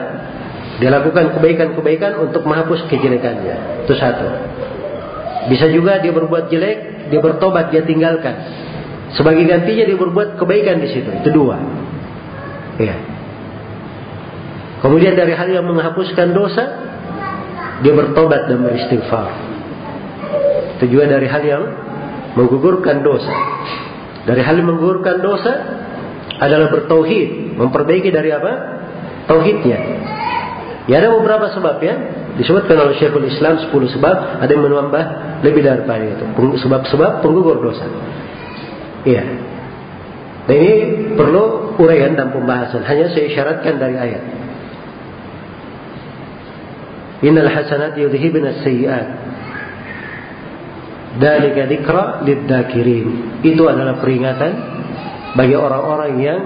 Dia 0.83 0.91
lakukan 0.91 1.39
kebaikan-kebaikan 1.39 2.19
untuk 2.19 2.43
menghapus 2.43 2.91
kejelekannya. 2.91 3.87
Itu 3.87 3.95
satu. 3.95 4.27
Bisa 5.47 5.71
juga 5.71 6.03
dia 6.03 6.11
berbuat 6.11 6.51
jelek, 6.51 7.11
dia 7.13 7.21
bertobat, 7.23 7.71
dia 7.71 7.87
tinggalkan. 7.87 8.35
Sebagai 9.15 9.45
gantinya 9.45 9.85
dia 9.85 9.99
berbuat 9.99 10.41
kebaikan 10.41 10.81
di 10.83 10.89
situ. 10.91 11.11
Itu 11.23 11.31
dua. 11.31 11.61
Ya. 12.81 12.97
Kemudian 14.83 15.15
dari 15.15 15.37
hal 15.37 15.47
yang 15.47 15.69
menghapuskan 15.69 16.35
dosa, 16.35 16.65
dia 17.87 17.93
bertobat 17.95 18.51
dan 18.51 18.67
beristighfar. 18.67 19.31
Itu 20.79 20.91
juga 20.91 21.07
dari 21.07 21.31
hal 21.31 21.43
yang 21.47 21.63
menggugurkan 22.35 23.07
dosa. 23.07 23.35
Dari 24.27 24.43
hal 24.43 24.59
yang 24.59 24.75
menggugurkan 24.75 25.23
dosa 25.23 25.53
adalah 26.43 26.75
bertauhid, 26.75 27.55
memperbaiki 27.55 28.11
dari 28.11 28.35
apa? 28.35 28.53
Tauhidnya. 29.31 29.79
Ya 30.91 30.99
ada 30.99 31.15
beberapa 31.15 31.55
sebab 31.55 31.79
ya. 31.79 31.95
Disebutkan 32.33 32.75
oleh 32.75 32.97
Syekhul 32.99 33.29
Islam 33.29 33.61
10 33.61 33.71
sebab, 33.95 34.17
ada 34.43 34.51
yang 34.51 34.65
menambah 34.67 35.05
lebih 35.47 35.63
daripada 35.63 36.03
itu. 36.03 36.25
Sebab-sebab 36.65 37.23
penggugur 37.23 37.63
dosa. 37.63 37.87
Iya. 39.07 39.23
Dan 40.51 40.57
ini 40.59 40.75
perlu 41.15 41.77
uraian 41.79 42.19
dan 42.19 42.35
pembahasan. 42.35 42.83
Hanya 42.83 43.15
saya 43.15 43.31
syaratkan 43.31 43.79
dari 43.79 43.95
ayat. 43.95 44.23
Innal 47.23 47.53
hasanat 47.53 47.95
yudhibna 47.95 48.65
sayyi'at. 48.67 49.09
Dalika 51.23 51.69
dzikra 51.71 52.27
lidzakirin. 52.27 53.39
Itu 53.45 53.69
adalah 53.69 54.03
peringatan 54.03 54.53
bagi 55.33 55.57
orang-orang 55.57 56.13
yang 56.21 56.41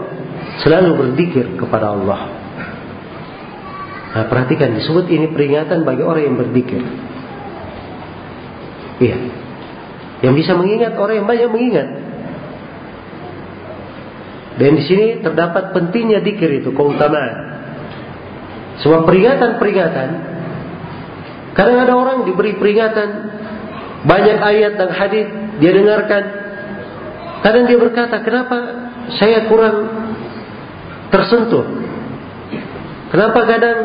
selalu 0.62 0.90
berzikir 0.94 1.58
kepada 1.58 1.94
Allah. 1.94 2.20
Nah, 4.16 4.24
perhatikan 4.32 4.72
disebut 4.78 5.10
ini 5.12 5.28
peringatan 5.28 5.84
bagi 5.84 6.02
orang 6.02 6.22
yang 6.24 6.36
berzikir. 6.40 6.82
Iya. 8.96 9.18
Yang 10.24 10.34
bisa 10.40 10.52
mengingat 10.56 10.96
orang 10.96 11.20
yang 11.20 11.28
banyak 11.28 11.50
mengingat. 11.52 11.88
Dan 14.56 14.72
di 14.72 14.82
sini 14.88 15.06
terdapat 15.20 15.76
pentingnya 15.76 16.24
dikir 16.24 16.64
itu 16.64 16.72
keutamaan. 16.72 17.60
Semua 18.80 19.04
peringatan-peringatan 19.04 20.36
Kadang 21.56 21.88
ada 21.88 21.96
orang 21.96 22.28
diberi 22.28 22.52
peringatan 22.60 23.08
banyak 24.04 24.38
ayat 24.44 24.76
dan 24.76 24.92
hadis 24.92 25.26
dia 25.56 25.72
dengarkan. 25.72 26.35
Kadang 27.44 27.64
dia 27.68 27.78
berkata, 27.80 28.20
"Kenapa 28.24 28.56
saya 29.16 29.48
kurang 29.48 29.76
tersentuh? 31.12 31.64
Kenapa 33.12 33.40
kadang 33.46 33.78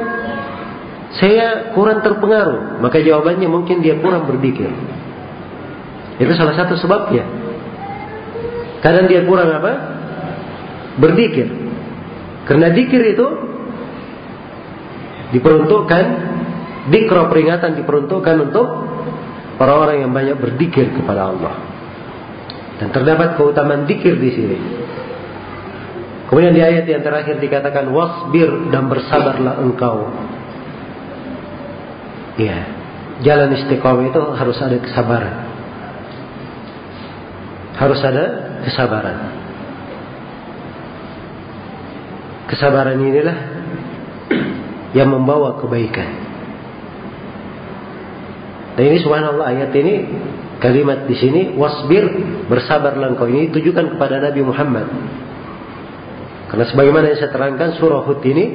saya 1.17 1.73
kurang 1.75 2.03
terpengaruh?" 2.03 2.83
Maka 2.83 2.99
jawabannya 3.03 3.47
mungkin 3.47 3.83
dia 3.83 3.99
kurang 3.99 4.27
berpikir. 4.27 4.71
Itu 6.19 6.31
salah 6.37 6.53
satu 6.53 6.77
sebabnya. 6.77 7.25
Kadang 8.81 9.09
dia 9.09 9.25
kurang 9.25 9.49
apa? 9.51 9.73
Berzikir. 10.97 11.47
Karena 12.49 12.73
dikir 12.73 13.01
itu 13.15 13.27
diperuntukkan 15.31 16.05
Dikro 16.89 17.29
peringatan 17.29 17.77
diperuntukkan 17.77 18.35
untuk 18.49 18.65
orang-orang 19.61 20.01
yang 20.01 20.11
banyak 20.11 20.37
berdikir 20.41 20.89
kepada 20.97 21.29
Allah. 21.29 21.70
Dan 22.81 22.89
terdapat 22.89 23.37
keutamaan 23.37 23.85
dikir 23.85 24.17
di 24.17 24.29
sini. 24.33 24.57
Kemudian 26.25 26.57
di 26.57 26.65
ayat 26.65 26.89
yang 26.89 27.05
terakhir 27.05 27.37
dikatakan 27.37 27.93
wasbir 27.93 28.49
dan 28.73 28.89
bersabarlah 28.89 29.61
engkau. 29.61 30.09
Ya, 32.41 32.65
jalan 33.21 33.53
istiqomah 33.53 34.09
itu 34.09 34.21
harus 34.33 34.57
ada 34.57 34.81
kesabaran. 34.81 35.35
Harus 37.77 38.01
ada 38.01 38.23
kesabaran. 38.65 39.17
Kesabaran 42.49 42.97
inilah 42.97 43.37
yang 44.97 45.13
membawa 45.13 45.61
kebaikan. 45.61 46.09
Dan 48.79 48.83
ini 48.87 48.97
subhanallah 49.03 49.51
ayat 49.51 49.71
ini 49.75 49.93
kalimat 50.61 51.09
di 51.09 51.15
sini 51.17 51.41
wasbir 51.57 52.05
bersabarlah 52.45 53.17
engkau 53.17 53.25
ini 53.25 53.49
ditujukan 53.49 53.97
kepada 53.97 54.21
Nabi 54.21 54.41
Muhammad. 54.45 54.87
Karena 56.53 56.65
sebagaimana 56.69 57.09
yang 57.09 57.17
saya 57.17 57.33
terangkan 57.33 57.81
surah 57.81 58.05
Hud 58.05 58.21
ini 58.21 58.45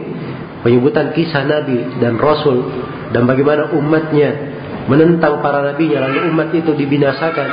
penyebutan 0.63 1.11
kisah 1.13 1.43
Nabi 1.43 1.99
dan 1.99 2.17
Rasul 2.17 2.63
dan 3.11 3.27
bagaimana 3.27 3.75
umatnya 3.75 4.55
menentang 4.87 5.43
para 5.43 5.67
nabinya 5.67 6.07
lalu 6.07 6.31
umat 6.31 6.55
itu 6.55 6.71
dibinasakan. 6.77 7.49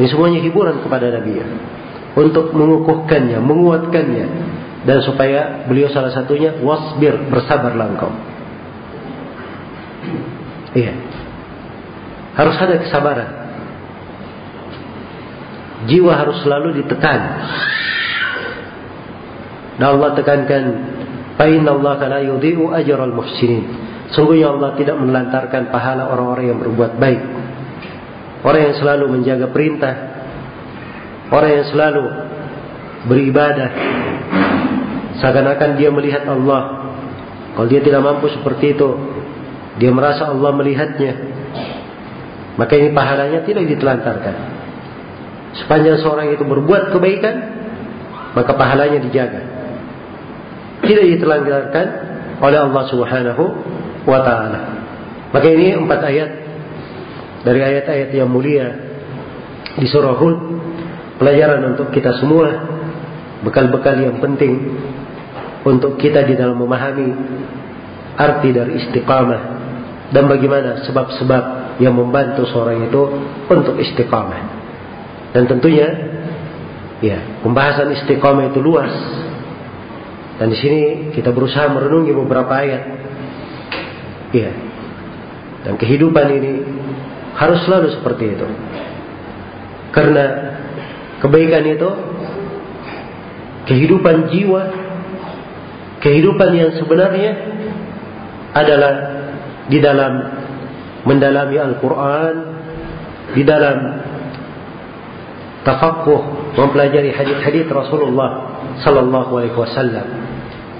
Ini 0.00 0.08
semuanya 0.08 0.40
hiburan 0.40 0.80
kepada 0.80 1.12
Nabi 1.12 1.32
ya. 1.36 1.46
Untuk 2.16 2.56
mengukuhkannya, 2.56 3.40
menguatkannya 3.40 4.26
dan 4.88 4.98
supaya 5.04 5.68
beliau 5.68 5.92
salah 5.92 6.12
satunya 6.12 6.56
wasbir 6.64 7.28
bersabarlah 7.28 7.86
engkau. 7.92 8.12
Iya. 10.72 10.96
Harus 12.32 12.56
ada 12.56 12.80
kesabaran. 12.80 13.41
Jiwa 15.90 16.12
harus 16.14 16.38
selalu 16.46 16.82
ditekan. 16.82 17.20
Dan 19.80 19.98
Allah 19.98 20.10
tekankan, 20.14 20.64
"Fa 21.34 21.48
Allah 21.48 21.96
la 22.06 22.20
yudhi'u 22.22 22.70
ajral 22.70 23.14
muhsinin." 23.16 23.64
Sungguhnya 24.12 24.52
Allah 24.52 24.76
tidak 24.76 25.00
menelantarkan 25.00 25.72
pahala 25.72 26.12
orang-orang 26.12 26.44
yang 26.52 26.58
berbuat 26.60 27.00
baik. 27.00 27.22
Orang 28.44 28.60
yang 28.60 28.76
selalu 28.76 29.04
menjaga 29.08 29.46
perintah, 29.48 29.94
orang 31.32 31.50
yang 31.62 31.66
selalu 31.72 32.04
beribadah, 33.08 33.70
seakan-akan 35.22 35.80
dia 35.80 35.88
melihat 35.88 36.28
Allah. 36.28 36.92
Kalau 37.56 37.68
dia 37.68 37.80
tidak 37.80 38.04
mampu 38.04 38.28
seperti 38.28 38.76
itu, 38.76 38.88
dia 39.80 39.88
merasa 39.94 40.28
Allah 40.28 40.52
melihatnya. 40.52 41.12
Maka 42.60 42.72
ini 42.76 42.92
pahalanya 42.92 43.40
tidak 43.48 43.64
ditelantarkan. 43.64 44.61
Sepanjang 45.52 46.00
seorang 46.00 46.32
itu 46.32 46.44
berbuat 46.44 46.96
kebaikan, 46.96 47.34
maka 48.32 48.52
pahalanya 48.56 49.04
dijaga. 49.04 49.42
Tidak 50.82 51.06
ditelantarkan 51.16 51.86
oleh 52.40 52.58
Allah 52.58 52.84
Subhanahu 52.88 53.44
wa 54.08 54.20
taala. 54.24 54.60
Maka 55.32 55.46
ini 55.48 55.76
empat 55.76 56.00
ayat 56.02 56.30
dari 57.44 57.60
ayat-ayat 57.60 58.10
yang 58.16 58.28
mulia 58.28 58.66
di 59.76 59.86
surah 59.88 60.16
Hud 60.16 60.38
pelajaran 61.16 61.76
untuk 61.76 61.88
kita 61.94 62.18
semua 62.20 62.50
bekal-bekal 63.46 63.96
yang 63.98 64.20
penting 64.20 64.76
untuk 65.62 65.96
kita 65.98 66.26
di 66.26 66.34
dalam 66.34 66.58
memahami 66.58 67.08
arti 68.18 68.50
dari 68.52 68.82
istiqamah 68.82 69.42
dan 70.12 70.28
bagaimana 70.28 70.84
sebab-sebab 70.84 71.44
yang 71.80 71.96
membantu 71.96 72.44
seorang 72.50 72.84
itu 72.84 73.02
untuk 73.48 73.80
istiqamah. 73.80 74.61
Dan 75.32 75.48
tentunya 75.48 75.88
ya, 77.00 77.40
pembahasan 77.40 77.92
istiqamah 77.96 78.52
itu 78.52 78.60
luas. 78.60 78.92
Dan 80.36 80.52
di 80.52 80.58
sini 80.60 80.80
kita 81.16 81.32
berusaha 81.32 81.72
merenungi 81.72 82.12
beberapa 82.12 82.52
ayat. 82.52 82.82
Ya. 84.32 84.52
Dan 85.62 85.78
kehidupan 85.80 86.26
ini 86.36 86.52
harus 87.36 87.64
selalu 87.64 87.96
seperti 87.96 88.24
itu. 88.36 88.46
Karena 89.92 90.24
kebaikan 91.20 91.64
itu 91.68 91.90
kehidupan 93.68 94.32
jiwa, 94.32 94.62
kehidupan 96.02 96.50
yang 96.56 96.70
sebenarnya 96.76 97.32
adalah 98.52 98.92
di 99.70 99.78
dalam 99.78 100.12
mendalami 101.06 101.56
Al-Quran, 101.56 102.34
di 103.32 103.42
dalam 103.46 104.01
tafakuh, 105.62 106.54
mempelajari 106.58 107.14
hadis-hadis 107.14 107.66
Rasulullah 107.70 108.60
Sallallahu 108.82 109.30
Alaihi 109.38 109.56
Wasallam. 109.56 110.06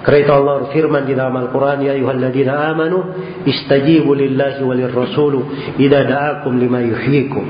Kereta 0.03 0.35
Allah 0.35 0.67
firman 0.75 1.07
di 1.07 1.15
dalam 1.15 1.39
Al-Quran, 1.39 1.87
Ya 1.87 1.95
ayuhalladzina 1.95 2.75
amanu, 2.75 3.15
istajibu 3.47 4.19
lillahi 4.19 4.59
walir 4.67 4.91
rasulu, 4.91 5.47
idha 5.79 6.03
da'akum 6.03 6.59
lima 6.59 6.83
yuhyikum. 6.83 7.47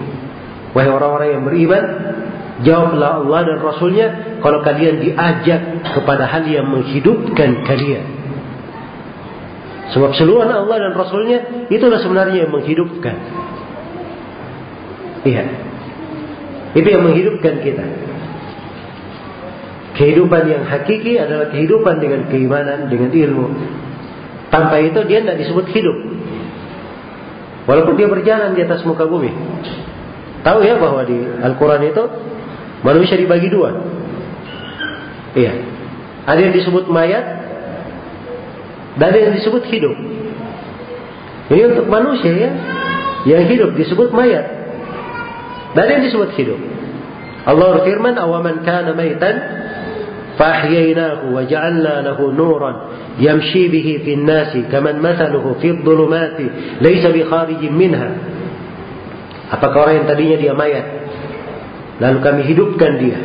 Wahai 0.76 0.93
orang-orang 0.93 1.28
yang 1.33 1.45
beriman, 1.49 1.85
jawablah 2.61 3.24
Allah 3.24 3.41
dan 3.49 3.59
Rasulnya 3.61 4.07
kalau 4.45 4.61
kalian 4.61 5.01
diajak 5.01 5.61
kepada 5.97 6.28
hal 6.28 6.45
yang 6.45 6.68
menghidupkan 6.68 7.64
kalian. 7.64 8.05
Sebab 9.93 10.16
seluruh 10.16 10.49
Allah 10.49 10.89
dan 10.89 10.93
Rasulnya 10.97 11.39
itulah 11.68 12.01
sebenarnya 12.01 12.49
yang 12.49 12.53
menghidupkan. 12.53 13.16
Iya. 15.24 15.72
Itu 16.73 16.89
yang 16.89 17.05
menghidupkan 17.05 17.61
kita. 17.61 17.85
Kehidupan 19.93 20.43
yang 20.49 20.62
hakiki 20.64 21.20
adalah 21.20 21.53
kehidupan 21.53 22.01
dengan 22.01 22.27
keimanan, 22.33 22.89
dengan 22.89 23.12
ilmu. 23.12 23.47
Tanpa 24.49 24.81
itu 24.81 25.05
dia 25.05 25.20
tidak 25.20 25.37
disebut 25.45 25.68
hidup. 25.68 25.97
Walaupun 27.68 27.95
dia 28.01 28.09
berjalan 28.09 28.57
di 28.57 28.64
atas 28.64 28.83
muka 28.89 29.05
bumi. 29.05 29.31
Tahu 30.43 30.59
ya 30.64 30.81
bahwa 30.81 31.05
di 31.05 31.14
Al-Quran 31.45 31.93
itu 31.93 32.05
manusia 32.83 33.20
dibagi 33.20 33.53
dua. 33.53 33.70
Iya. 35.37 35.55
Ada 36.27 36.41
yang 36.41 36.55
disebut 36.57 36.89
mayat, 36.89 37.25
dan 39.01 39.12
yang 39.16 39.33
disebut 39.33 39.64
hidup. 39.73 39.95
Ini 41.53 41.62
untuk 41.73 41.87
manusia 41.89 42.33
ya, 42.33 42.51
yang 43.29 43.45
hidup 43.49 43.77
disebut 43.77 44.12
mayat. 44.12 44.62
Dan 45.76 45.86
yang 45.88 46.01
disebut 46.08 46.34
hidup. 46.36 46.60
Allah 47.47 47.80
berfirman, 47.80 48.16
"Awaman 48.20 48.66
kana 48.66 48.91
maitan 48.95 49.36
فأحييناه 50.38 51.34
وجعلنا 51.34 51.93
له 52.01 52.20
نورا 52.32 52.72
يمشي 53.20 53.68
به 53.68 53.88
في 54.05 54.14
الناس 54.14 54.58
كمن 54.72 54.95
مثله 55.01 55.55
في 55.62 55.68
الظلمات 55.70 56.38
ليس 56.82 57.03
بخارج 57.05 57.62
منها 57.74 58.10
Apakah 59.47 59.88
orang 59.88 60.03
yang 60.03 60.08
tadinya 60.12 60.38
dia 60.43 60.51
mayat 60.51 60.86
Lalu 62.03 62.20
kami 62.20 62.41
hidupkan 62.51 62.99
dia 62.99 63.16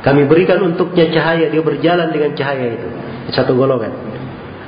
Kami 0.00 0.24
berikan 0.24 0.64
untuknya 0.64 1.12
cahaya 1.12 1.52
Dia 1.52 1.60
berjalan 1.60 2.08
dengan 2.08 2.32
cahaya 2.32 2.72
itu 2.72 2.88
Satu 3.36 3.52
golongan 3.52 3.92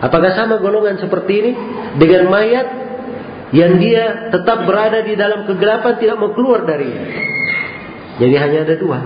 Apakah 0.04 0.36
sama 0.36 0.60
golongan 0.60 1.00
seperti 1.00 1.32
ini 1.40 1.52
Dengan 1.96 2.28
mayat 2.28 2.66
yang 3.51 3.71
dia 3.83 4.03
tetap 4.31 4.63
berada 4.63 5.03
di 5.03 5.19
dalam 5.19 5.43
kegelapan 5.43 5.99
Tidak 5.99 6.15
mau 6.15 6.31
keluar 6.31 6.63
darinya 6.63 7.03
Jadi 8.15 8.35
hanya 8.39 8.63
ada 8.63 8.75
dua 8.79 8.99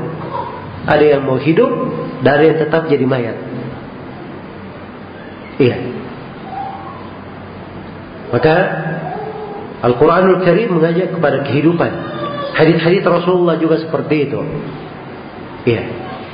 Ada 0.86 1.18
yang 1.18 1.26
mau 1.26 1.42
hidup 1.42 1.72
dari 2.22 2.54
yang 2.54 2.58
tetap 2.62 2.88
jadi 2.90 3.06
mayat. 3.06 3.38
Iya. 5.62 5.78
Maka 8.34 8.56
Al-Quranul 9.86 10.42
Karim 10.42 10.80
mengajak 10.80 11.14
kepada 11.14 11.46
kehidupan. 11.46 11.92
Hadis-hadis 12.56 13.04
Rasulullah 13.04 13.60
juga 13.60 13.78
seperti 13.78 14.32
itu. 14.32 14.40
Iya. 15.70 15.84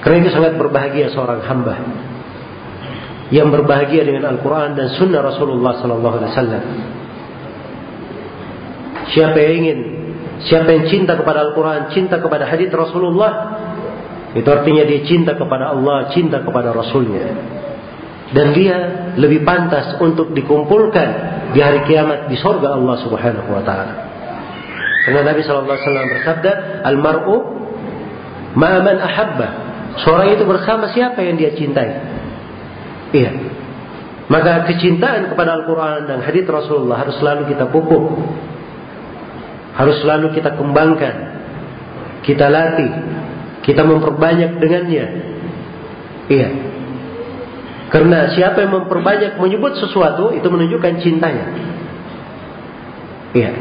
Karena 0.01 0.15
itu 0.25 0.31
sangat 0.33 0.57
berbahagia 0.57 1.13
seorang 1.13 1.45
hamba 1.45 1.75
yang 3.31 3.47
berbahagia 3.53 4.03
dengan 4.03 4.27
Al-Quran 4.27 4.75
dan 4.75 4.91
Sunnah 4.97 5.23
Rasulullah 5.23 5.77
Sallallahu 5.79 6.15
Alaihi 6.19 6.31
Wasallam. 6.35 6.63
Siapa 9.09 9.37
yang 9.41 9.53
ingin, 9.65 9.79
siapa 10.45 10.69
yang 10.69 10.85
cinta 10.85 11.17
kepada 11.17 11.49
Al-Quran, 11.49 11.89
cinta 11.89 12.21
kepada 12.21 12.45
hadis 12.45 12.69
Rasulullah, 12.69 13.31
itu 14.31 14.47
artinya 14.47 14.83
dia 14.87 15.01
cinta 15.03 15.35
kepada 15.35 15.73
Allah, 15.75 16.13
cinta 16.13 16.39
kepada 16.39 16.71
Rasulnya. 16.71 17.25
Dan 18.31 18.55
dia 18.55 18.77
lebih 19.19 19.43
pantas 19.43 19.99
untuk 19.99 20.31
dikumpulkan 20.31 21.09
di 21.51 21.59
hari 21.59 21.83
kiamat 21.83 22.31
di 22.31 22.39
sorga 22.39 22.79
Allah 22.79 22.95
Subhanahu 23.03 23.49
wa 23.51 23.59
taala. 23.59 23.93
Karena 25.03 25.21
Nabi 25.27 25.41
sallallahu 25.43 25.75
alaihi 25.75 25.83
wasallam 25.83 26.07
bersabda, 26.15 26.51
"Al-mar'u 26.87 27.35
ma'aman 28.55 28.97
ahabba." 29.03 29.49
Seorang 29.99 30.39
itu 30.39 30.47
bersama 30.47 30.87
siapa 30.95 31.19
yang 31.19 31.35
dia 31.35 31.51
cintai. 31.51 31.89
Iya. 33.11 33.31
Maka 34.31 34.63
kecintaan 34.71 35.27
kepada 35.27 35.59
Al-Quran 35.59 36.07
dan 36.07 36.23
hadits 36.23 36.47
Rasulullah 36.47 37.03
harus 37.03 37.19
selalu 37.19 37.51
kita 37.51 37.67
pupuk. 37.67 38.15
Harus 39.75 39.99
selalu 40.03 40.35
kita 40.35 40.55
kembangkan. 40.55 41.15
Kita 42.21 42.47
latih 42.51 43.11
kita 43.61 43.85
memperbanyak 43.85 44.57
dengannya. 44.57 45.05
Iya. 46.29 46.49
Karena 47.91 48.31
siapa 48.33 48.63
yang 48.65 48.73
memperbanyak 48.83 49.37
menyebut 49.37 49.77
sesuatu 49.77 50.33
itu 50.33 50.47
menunjukkan 50.47 50.93
cintanya. 51.03 51.47
Iya. 53.37 53.51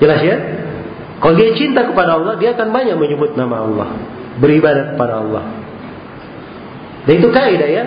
Jelas 0.00 0.20
ya? 0.22 0.36
Kalau 1.20 1.34
dia 1.38 1.50
cinta 1.56 1.86
kepada 1.86 2.20
Allah, 2.20 2.34
dia 2.36 2.52
akan 2.52 2.68
banyak 2.74 2.96
menyebut 2.98 3.32
nama 3.38 3.64
Allah, 3.64 3.88
beribadat 4.38 4.96
kepada 4.96 5.24
Allah. 5.24 5.44
Dan 7.04 7.14
itu 7.20 7.28
kaidah 7.30 7.70
ya. 7.70 7.84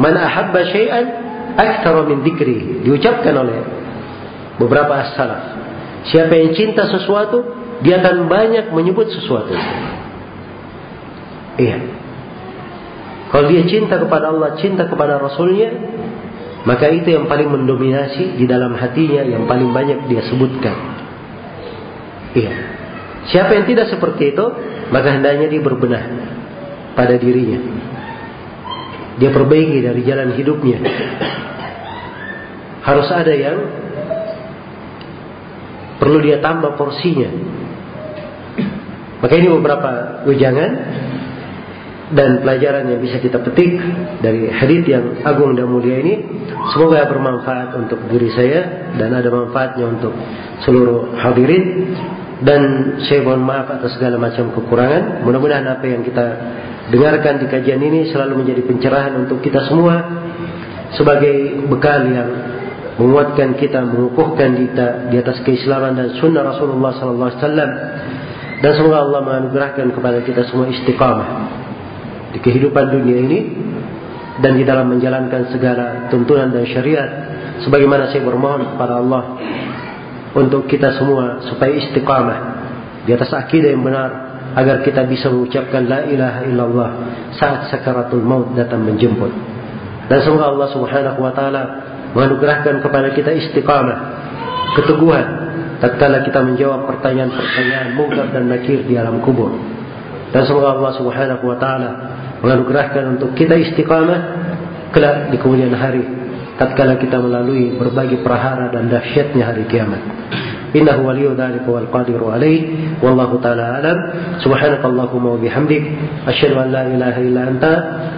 Man 0.00 0.16
ahabba 0.16 0.64
syai'an 0.70 1.06
aktsara 1.58 2.08
min 2.08 2.24
dzikri. 2.24 2.84
Diucapkan 2.86 3.34
oleh 3.36 3.60
beberapa 4.56 4.92
as-salaf. 5.04 5.59
Siapa 6.08 6.32
yang 6.32 6.56
cinta 6.56 6.88
sesuatu, 6.88 7.44
dia 7.84 8.00
akan 8.00 8.28
banyak 8.28 8.72
menyebut 8.72 9.12
sesuatu. 9.12 9.52
Iya. 11.60 11.76
Kalau 13.30 13.46
dia 13.46 13.62
cinta 13.68 14.00
kepada 14.00 14.32
Allah, 14.32 14.56
cinta 14.58 14.88
kepada 14.88 15.20
Rasulnya, 15.20 15.70
maka 16.64 16.88
itu 16.88 17.12
yang 17.14 17.28
paling 17.28 17.48
mendominasi 17.52 18.36
di 18.36 18.44
dalam 18.48 18.74
hatinya, 18.76 19.22
yang 19.22 19.44
paling 19.44 19.70
banyak 19.70 20.08
dia 20.08 20.24
sebutkan. 20.28 20.76
Iya. 22.36 22.52
Siapa 23.30 23.52
yang 23.54 23.66
tidak 23.68 23.92
seperti 23.92 24.32
itu, 24.32 24.44
maka 24.88 25.14
hendaknya 25.14 25.46
dia 25.52 25.60
berbenah 25.62 26.04
pada 26.96 27.14
dirinya. 27.20 27.60
Dia 29.20 29.30
perbaiki 29.30 29.78
dari 29.84 30.00
jalan 30.02 30.32
hidupnya. 30.32 30.78
Harus 32.80 33.08
ada 33.12 33.36
yang 33.36 33.56
perlu 36.00 36.18
dia 36.24 36.40
tambah 36.40 36.80
porsinya. 36.80 37.28
Maka 39.20 39.34
ini 39.36 39.52
beberapa 39.52 40.24
ujangan 40.24 40.70
dan 42.10 42.42
pelajaran 42.42 42.90
yang 42.90 43.00
bisa 43.04 43.22
kita 43.22 43.38
petik 43.38 43.78
dari 44.18 44.50
hadis 44.50 44.82
yang 44.88 45.20
agung 45.22 45.54
dan 45.54 45.68
mulia 45.68 46.00
ini. 46.00 46.24
Semoga 46.72 47.06
bermanfaat 47.06 47.76
untuk 47.76 48.00
diri 48.10 48.32
saya 48.32 48.90
dan 48.96 49.12
ada 49.14 49.28
manfaatnya 49.28 49.86
untuk 49.86 50.16
seluruh 50.64 51.14
hadirin. 51.20 51.94
Dan 52.40 52.96
saya 53.04 53.20
mohon 53.20 53.44
maaf 53.44 53.68
atas 53.68 54.00
segala 54.00 54.16
macam 54.16 54.48
kekurangan. 54.56 55.28
Mudah-mudahan 55.28 55.68
apa 55.68 55.84
yang 55.84 56.00
kita 56.00 56.26
dengarkan 56.88 57.44
di 57.44 57.46
kajian 57.52 57.84
ini 57.84 58.08
selalu 58.08 58.40
menjadi 58.40 58.64
pencerahan 58.64 59.12
untuk 59.20 59.44
kita 59.44 59.68
semua 59.68 60.00
sebagai 60.96 61.68
bekal 61.68 62.08
yang 62.08 62.28
menguatkan 63.00 63.56
kita 63.56 63.80
mengukuhkan 63.80 64.60
kita 64.60 65.08
di 65.08 65.16
atas 65.16 65.40
keislaman 65.40 65.96
dan 65.96 66.20
sunnah 66.20 66.44
Rasulullah 66.44 66.92
sallallahu 67.00 67.28
alaihi 67.32 67.40
wasallam. 67.40 67.70
Dan 68.60 68.70
semoga 68.76 69.08
Allah 69.08 69.20
menganugerahkan 69.24 69.88
kepada 69.96 70.20
kita 70.20 70.44
semua 70.52 70.68
istiqamah 70.68 71.28
di 72.36 72.38
kehidupan 72.44 72.92
dunia 72.92 73.16
ini 73.24 73.40
dan 74.44 74.52
di 74.60 74.68
dalam 74.68 74.92
menjalankan 74.92 75.48
segala 75.48 76.12
tuntunan 76.12 76.52
dan 76.52 76.68
syariat. 76.68 77.08
Sebagaimana 77.64 78.12
saya 78.12 78.20
bermohon 78.20 78.76
kepada 78.76 79.00
Allah 79.00 79.22
untuk 80.36 80.68
kita 80.68 81.00
semua 81.00 81.40
supaya 81.48 81.72
istiqamah 81.72 82.38
di 83.08 83.16
atas 83.16 83.32
akidah 83.32 83.72
yang 83.72 83.80
benar 83.80 84.30
agar 84.60 84.84
kita 84.84 85.08
bisa 85.08 85.32
mengucapkan 85.32 85.88
la 85.88 86.04
ilaha 86.04 86.40
illallah 86.44 86.90
saat 87.40 87.72
sakaratul 87.72 88.20
maut 88.20 88.52
datang 88.52 88.84
menjemput. 88.84 89.32
Dan 90.10 90.20
semoga 90.20 90.52
Allah 90.52 90.68
Subhanahu 90.74 91.18
wa 91.22 91.32
taala 91.32 91.62
menganugerahkan 92.16 92.82
kepada 92.82 93.08
kita 93.14 93.30
istiqamah 93.34 93.98
keteguhan 94.78 95.26
tatkala 95.80 96.22
kita 96.26 96.40
menjawab 96.44 96.86
pertanyaan-pertanyaan 96.90 97.88
mungkar 97.96 98.26
dan 98.30 98.50
nakir 98.50 98.84
di 98.84 98.94
alam 98.98 99.22
kubur 99.22 99.50
dan 100.30 100.42
semoga 100.46 100.78
Allah 100.78 100.92
Subhanahu 100.94 101.44
wa 101.46 101.56
taala 101.58 101.90
menganugerahkan 102.40 103.18
untuk 103.18 103.34
kita 103.34 103.54
istiqamah 103.58 104.20
kelak 104.90 105.30
di 105.30 105.36
kemudian 105.38 105.74
hari 105.74 106.02
tatkala 106.60 107.00
kita 107.00 107.16
melalui 107.16 107.72
berbagai 107.80 108.20
perahara 108.20 108.68
dan 108.68 108.92
dahsyatnya 108.92 109.48
hari 109.48 109.64
kiamat. 109.64 110.02
إنه 110.76 111.06
ولي 111.06 111.26
ذلك 111.38 111.64
والقادر 111.68 112.30
عليه. 112.30 112.60
والله 113.02 113.40
تعالى 113.42 113.62
أعلم. 113.62 113.98
سبحانك 114.44 114.84
اللهم 114.84 115.26
وبحمدك 115.26 115.84
أشهد 116.28 116.52
أن 116.52 116.72
لا 116.72 116.82
إله 116.86 117.14
إلا 117.20 117.42
أنت 117.48 117.64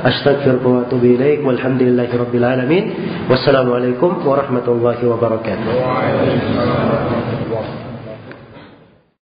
أستغفرك 0.05 0.67
وأتوب 0.67 1.05
إليك 1.05 1.47
والحمد 1.47 1.83
لله 1.83 2.09
رب 2.19 2.35
العالمين. 2.35 2.85
والسلام 3.31 3.73
عليكم 3.73 4.11
ورحمة 4.27 4.67
الله 4.69 4.99
وبركاته. 5.09 5.73